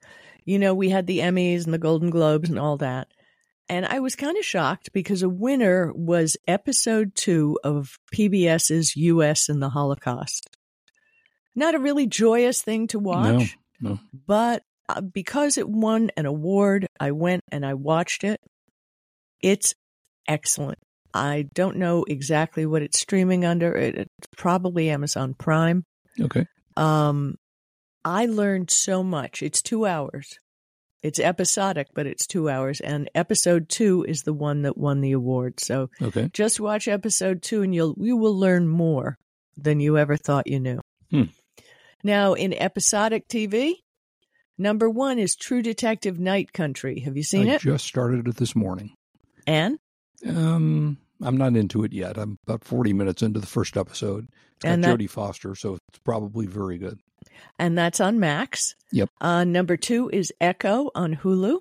You 0.45 0.59
know, 0.59 0.73
we 0.73 0.89
had 0.89 1.07
the 1.07 1.19
Emmys 1.19 1.65
and 1.65 1.73
the 1.73 1.79
Golden 1.79 2.09
Globes 2.09 2.49
and 2.49 2.59
all 2.59 2.77
that, 2.77 3.07
and 3.67 3.85
I 3.85 3.99
was 3.99 4.15
kind 4.15 4.37
of 4.37 4.45
shocked 4.45 4.93
because 4.93 5.23
a 5.23 5.29
winner 5.29 5.91
was 5.93 6.37
episode 6.47 7.15
two 7.15 7.59
of 7.63 7.97
PBS's 8.13 8.95
U.S. 8.95 9.49
and 9.49 9.61
the 9.61 9.69
Holocaust. 9.69 10.52
Not 11.55 11.75
a 11.75 11.79
really 11.79 12.07
joyous 12.07 12.61
thing 12.61 12.87
to 12.87 12.99
watch, 12.99 13.57
no. 13.79 13.99
but 14.27 14.63
uh, 14.89 15.01
because 15.01 15.57
it 15.57 15.69
won 15.69 16.09
an 16.17 16.25
award, 16.25 16.87
I 16.99 17.11
went 17.11 17.43
and 17.51 17.65
I 17.65 17.73
watched 17.75 18.23
it. 18.23 18.39
It's 19.41 19.73
excellent. 20.27 20.79
I 21.13 21.45
don't 21.53 21.77
know 21.77 22.05
exactly 22.07 22.65
what 22.65 22.81
it's 22.81 22.99
streaming 22.99 23.45
under. 23.45 23.75
It, 23.75 23.95
it's 23.95 24.27
probably 24.35 24.89
Amazon 24.89 25.35
Prime. 25.35 25.83
Okay. 26.19 26.47
Um, 26.75 27.35
I 28.03 28.25
learned 28.25 28.71
so 28.71 29.03
much. 29.03 29.43
It's 29.43 29.61
two 29.61 29.85
hours. 29.85 30.39
It's 31.03 31.19
episodic, 31.19 31.87
but 31.93 32.07
it's 32.07 32.25
two 32.25 32.49
hours. 32.49 32.79
And 32.81 33.09
episode 33.13 33.69
two 33.69 34.05
is 34.07 34.23
the 34.23 34.33
one 34.33 34.63
that 34.63 34.77
won 34.77 35.01
the 35.01 35.11
award. 35.11 35.59
So 35.59 35.89
Okay. 36.01 36.29
just 36.33 36.59
watch 36.59 36.87
episode 36.87 37.41
two, 37.43 37.61
and 37.61 37.75
you'll 37.75 37.93
you 37.99 38.15
will 38.17 38.37
learn 38.37 38.67
more 38.67 39.17
than 39.57 39.79
you 39.79 39.97
ever 39.97 40.17
thought 40.17 40.47
you 40.47 40.59
knew. 40.59 40.79
Hmm. 41.11 41.23
Now, 42.03 42.33
in 42.33 42.53
episodic 42.53 43.27
TV, 43.27 43.75
number 44.57 44.89
one 44.89 45.19
is 45.19 45.35
True 45.35 45.61
Detective 45.61 46.19
Night 46.19 46.51
Country. 46.53 46.99
Have 47.01 47.15
you 47.17 47.23
seen 47.23 47.47
it? 47.47 47.51
I 47.51 47.55
it? 47.55 47.61
just 47.61 47.85
started 47.85 48.27
it 48.27 48.35
this 48.35 48.55
morning. 48.55 48.93
and 49.47 49.77
Um, 50.27 50.97
I'm 51.21 51.37
not 51.37 51.55
into 51.55 51.83
it 51.83 51.93
yet. 51.93 52.17
I'm 52.17 52.37
about 52.47 52.63
40 52.63 52.93
minutes 52.93 53.21
into 53.21 53.39
the 53.39 53.47
first 53.47 53.77
episode. 53.77 54.27
It's 54.55 54.63
got 54.63 54.71
And 54.73 54.83
that- 54.83 54.97
Jodie 54.99 55.09
Foster, 55.09 55.55
so 55.55 55.75
it's 55.89 55.99
probably 56.03 56.45
very 56.45 56.77
good. 56.77 56.99
and 57.57 57.77
that's 57.77 57.99
on 58.01 58.19
Max. 58.19 58.75
Yep. 58.91 59.09
Uh, 59.21 59.43
number 59.45 59.77
two 59.77 60.09
is 60.11 60.31
Echo 60.41 60.91
on 60.95 61.15
Hulu. 61.15 61.59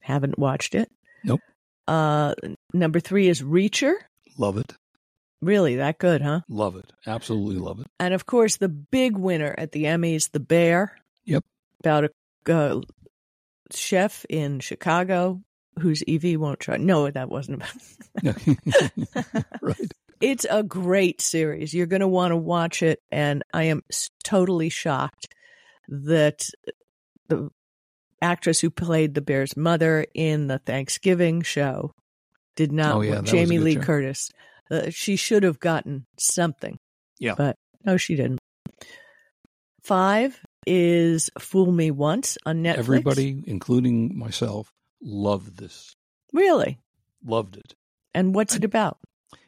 Haven't 0.00 0.38
watched 0.38 0.74
it. 0.74 0.90
Nope. 1.22 1.40
Uh, 1.88 2.34
number 2.72 2.98
three 3.00 3.28
is 3.28 3.40
Reacher. 3.42 3.94
Love 4.36 4.58
it. 4.58 4.74
Really, 5.44 5.76
that 5.76 5.98
good, 5.98 6.22
huh? 6.22 6.40
Love 6.48 6.76
it. 6.76 6.92
Absolutely 7.06 7.56
love 7.56 7.80
it. 7.80 7.86
And 8.00 8.14
of 8.14 8.26
course, 8.26 8.56
the 8.56 8.68
big 8.68 9.16
winner 9.16 9.54
at 9.56 9.72
the 9.72 9.84
Emmys, 9.84 10.30
The 10.30 10.40
Bear. 10.40 10.96
Yep. 11.24 11.44
About 11.80 12.04
a 12.04 12.52
uh, 12.52 12.80
chef 13.72 14.24
in 14.28 14.60
Chicago 14.60 15.42
whose 15.78 16.02
EV 16.06 16.38
won't 16.38 16.60
try. 16.60 16.76
No, 16.76 17.10
that 17.10 17.28
wasn't 17.28 17.62
about. 18.22 18.36
right. 19.60 19.92
It's 20.20 20.46
a 20.48 20.62
great 20.62 21.20
series. 21.20 21.74
You're 21.74 21.86
going 21.86 22.00
to 22.00 22.08
want 22.08 22.30
to 22.30 22.36
watch 22.36 22.82
it. 22.82 23.02
And 23.10 23.42
I 23.52 23.64
am 23.64 23.82
totally 24.22 24.68
shocked 24.68 25.28
that 25.88 26.46
the 27.28 27.50
actress 28.22 28.60
who 28.60 28.70
played 28.70 29.14
the 29.14 29.20
bear's 29.20 29.56
mother 29.56 30.06
in 30.14 30.46
the 30.46 30.58
Thanksgiving 30.58 31.42
show 31.42 31.92
did 32.56 32.72
not. 32.72 32.94
Oh, 32.94 33.00
yeah, 33.00 33.16
that 33.16 33.22
was 33.22 33.32
a 33.32 33.36
Jamie 33.36 33.58
Lee 33.58 33.74
show. 33.74 33.80
Curtis. 33.80 34.30
Uh, 34.70 34.90
she 34.90 35.16
should 35.16 35.42
have 35.42 35.60
gotten 35.60 36.06
something. 36.18 36.78
Yeah. 37.18 37.34
But 37.36 37.56
no, 37.84 37.96
she 37.96 38.16
didn't. 38.16 38.40
Five 39.82 40.40
is 40.66 41.30
Fool 41.38 41.70
Me 41.70 41.90
Once 41.90 42.38
on 42.46 42.62
Netflix. 42.62 42.78
Everybody, 42.78 43.42
including 43.46 44.16
myself, 44.16 44.72
loved 45.02 45.58
this. 45.58 45.94
Really? 46.32 46.78
Loved 47.24 47.56
it. 47.56 47.74
And 48.14 48.34
what's 48.34 48.54
it 48.56 48.64
about? 48.64 48.98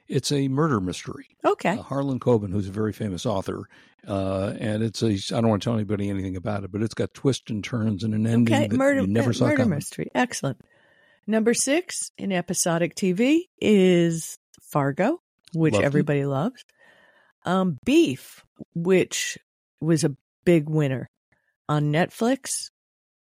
It's 0.09 0.31
a 0.31 0.49
murder 0.49 0.81
mystery. 0.81 1.27
Okay. 1.45 1.79
Uh, 1.79 1.83
Harlan 1.83 2.21
Coben, 2.21 2.53
who's 2.53 2.69
a 2.69 2.73
very 2.73 2.93
famous 2.93 3.27
author, 3.27 3.65
uh, 4.07 4.53
and 4.61 4.83
it's 4.83 5.03
a. 5.03 5.13
I 5.37 5.41
don't 5.41 5.49
want 5.49 5.63
to 5.63 5.67
tell 5.67 5.75
anybody 5.75 6.09
anything 6.11 6.37
about 6.37 6.63
it, 6.63 6.71
but 6.71 6.83
it's 6.83 6.95
got 6.95 7.13
twists 7.13 7.51
and 7.51 7.65
turns 7.65 8.05
and 8.05 8.15
an 8.15 8.27
ending 8.27 8.55
Okay. 8.55 8.69
that 8.69 8.77
Murder, 8.77 9.01
you 9.01 9.07
never 9.09 9.33
saw 9.33 9.47
murder 9.47 9.57
coming. 9.65 9.71
mystery. 9.79 10.09
Excellent. 10.15 10.61
Number 11.27 11.55
six 11.55 12.13
in 12.19 12.31
episodic 12.31 12.95
TV 12.95 13.41
is 13.61 14.39
Fargo, 14.63 15.21
which 15.55 15.75
Loved 15.75 15.85
it. 15.85 15.87
everybody 15.87 16.25
loves. 16.25 16.65
Um, 17.45 17.79
Beef, 17.85 18.45
which 18.75 19.39
was 19.81 20.05
a 20.05 20.17
big 20.45 20.69
winner 20.69 21.09
on 21.69 21.93
Netflix. 21.93 22.71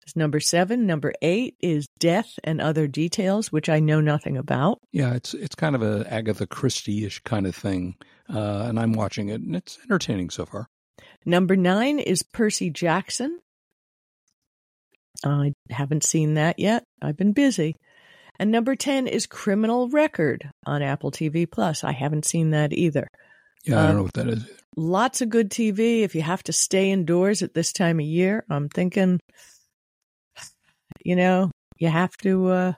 Is 0.06 0.16
number 0.16 0.40
seven. 0.40 0.86
Number 0.86 1.12
eight 1.20 1.56
is 1.60 1.86
Death 1.98 2.38
and 2.42 2.60
Other 2.60 2.86
Details, 2.86 3.52
which 3.52 3.68
I 3.68 3.80
know 3.80 4.00
nothing 4.00 4.36
about. 4.38 4.78
Yeah, 4.92 5.12
it's 5.14 5.34
it's 5.34 5.54
kind 5.54 5.74
of 5.76 5.82
a 5.82 6.06
Agatha 6.10 6.46
Christie-ish 6.46 7.20
kind 7.20 7.46
of 7.46 7.54
thing, 7.54 7.96
uh, 8.32 8.64
and 8.66 8.80
I'm 8.80 8.92
watching 8.94 9.28
it, 9.28 9.42
and 9.42 9.54
it's 9.54 9.78
entertaining 9.84 10.30
so 10.30 10.46
far. 10.46 10.68
Number 11.26 11.54
nine 11.54 11.98
is 11.98 12.22
Percy 12.22 12.70
Jackson. 12.70 13.40
I 15.22 15.52
haven't 15.68 16.04
seen 16.04 16.34
that 16.34 16.58
yet. 16.58 16.84
I've 17.02 17.16
been 17.16 17.32
busy. 17.32 17.76
And 18.40 18.50
number 18.50 18.74
10 18.74 19.06
is 19.06 19.26
Criminal 19.26 19.90
Record 19.90 20.50
on 20.64 20.80
Apple 20.80 21.10
TV 21.10 21.48
Plus. 21.48 21.84
I 21.84 21.92
haven't 21.92 22.24
seen 22.24 22.52
that 22.52 22.72
either. 22.72 23.06
Yeah, 23.64 23.76
I 23.76 23.82
Uh, 23.82 23.86
don't 23.88 23.96
know 23.96 24.02
what 24.04 24.14
that 24.14 24.28
is. 24.28 24.50
Lots 24.78 25.20
of 25.20 25.28
good 25.28 25.50
TV 25.50 26.00
if 26.04 26.14
you 26.14 26.22
have 26.22 26.42
to 26.44 26.52
stay 26.54 26.90
indoors 26.90 27.42
at 27.42 27.52
this 27.52 27.70
time 27.70 28.00
of 28.00 28.06
year. 28.06 28.46
I'm 28.48 28.70
thinking, 28.70 29.20
you 31.04 31.16
know, 31.16 31.50
you 31.76 31.88
have 31.88 32.16
to 32.18 32.48
uh, 32.48 32.72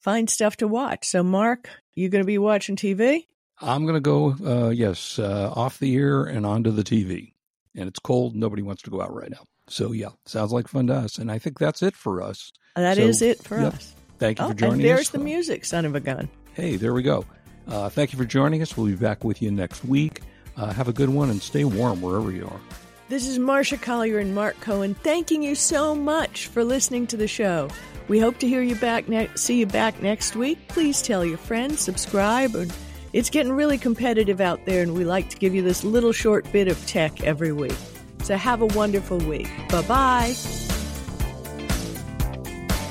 find 0.00 0.28
stuff 0.28 0.58
to 0.58 0.68
watch. 0.68 1.06
So, 1.08 1.22
Mark, 1.22 1.70
you 1.94 2.10
going 2.10 2.22
to 2.22 2.26
be 2.26 2.36
watching 2.36 2.76
TV? 2.76 3.24
I'm 3.62 3.84
going 3.84 3.94
to 3.94 4.00
go, 4.00 4.36
uh, 4.44 4.68
yes, 4.68 5.18
uh, 5.18 5.50
off 5.56 5.78
the 5.78 5.96
air 5.96 6.24
and 6.24 6.44
onto 6.44 6.72
the 6.72 6.84
TV. 6.84 7.32
And 7.74 7.88
it's 7.88 8.00
cold. 8.00 8.36
Nobody 8.36 8.60
wants 8.60 8.82
to 8.82 8.90
go 8.90 9.00
out 9.00 9.14
right 9.14 9.30
now. 9.30 9.44
So, 9.68 9.92
yeah, 9.92 10.10
sounds 10.26 10.52
like 10.52 10.68
fun 10.68 10.88
to 10.88 10.94
us. 10.94 11.16
And 11.16 11.32
I 11.32 11.38
think 11.38 11.58
that's 11.58 11.82
it 11.82 11.94
for 11.96 12.20
us. 12.20 12.52
That 12.76 12.98
So, 12.98 13.04
is 13.04 13.22
it 13.22 13.42
for 13.42 13.58
yep. 13.58 13.72
us. 13.74 13.94
Thank 14.18 14.38
you 14.38 14.44
Oh, 14.44 14.48
for 14.48 14.54
joining 14.54 14.74
and 14.74 14.84
there's 14.84 15.00
us. 15.00 15.08
the 15.10 15.18
music, 15.18 15.64
son 15.64 15.84
of 15.84 15.94
a 15.94 16.00
gun. 16.00 16.28
Hey, 16.54 16.76
there 16.76 16.92
we 16.92 17.02
go. 17.02 17.24
Uh, 17.68 17.88
thank 17.88 18.12
you 18.12 18.18
for 18.18 18.24
joining 18.24 18.62
us. 18.62 18.76
We'll 18.76 18.86
be 18.86 18.94
back 18.96 19.24
with 19.24 19.40
you 19.42 19.50
next 19.50 19.84
week. 19.84 20.22
Uh, 20.56 20.72
have 20.72 20.88
a 20.88 20.92
good 20.92 21.08
one 21.10 21.30
and 21.30 21.40
stay 21.40 21.64
warm 21.64 22.00
wherever 22.02 22.30
you 22.32 22.44
are. 22.46 22.60
This 23.08 23.26
is 23.28 23.38
Marsha 23.38 23.80
Collier 23.80 24.18
and 24.18 24.34
Mark 24.34 24.60
Cohen 24.60 24.94
thanking 24.94 25.42
you 25.42 25.54
so 25.54 25.94
much 25.94 26.48
for 26.48 26.64
listening 26.64 27.06
to 27.08 27.16
the 27.16 27.28
show. 27.28 27.68
We 28.08 28.18
hope 28.18 28.38
to 28.38 28.48
hear 28.48 28.60
you 28.62 28.74
back 28.74 29.08
ne- 29.08 29.30
see 29.34 29.58
you 29.60 29.66
back 29.66 30.02
next 30.02 30.34
week. 30.34 30.58
Please 30.68 31.00
tell 31.00 31.24
your 31.24 31.38
friends, 31.38 31.80
subscribe. 31.80 32.54
and 32.54 32.72
It's 33.12 33.30
getting 33.30 33.52
really 33.52 33.78
competitive 33.78 34.40
out 34.40 34.64
there 34.66 34.82
and 34.82 34.94
we 34.94 35.04
like 35.04 35.30
to 35.30 35.36
give 35.38 35.54
you 35.54 35.62
this 35.62 35.84
little 35.84 36.12
short 36.12 36.50
bit 36.52 36.68
of 36.68 36.84
tech 36.86 37.22
every 37.22 37.52
week. 37.52 37.76
So 38.24 38.36
have 38.36 38.60
a 38.62 38.66
wonderful 38.66 39.18
week. 39.18 39.48
Bye-bye. 39.70 40.34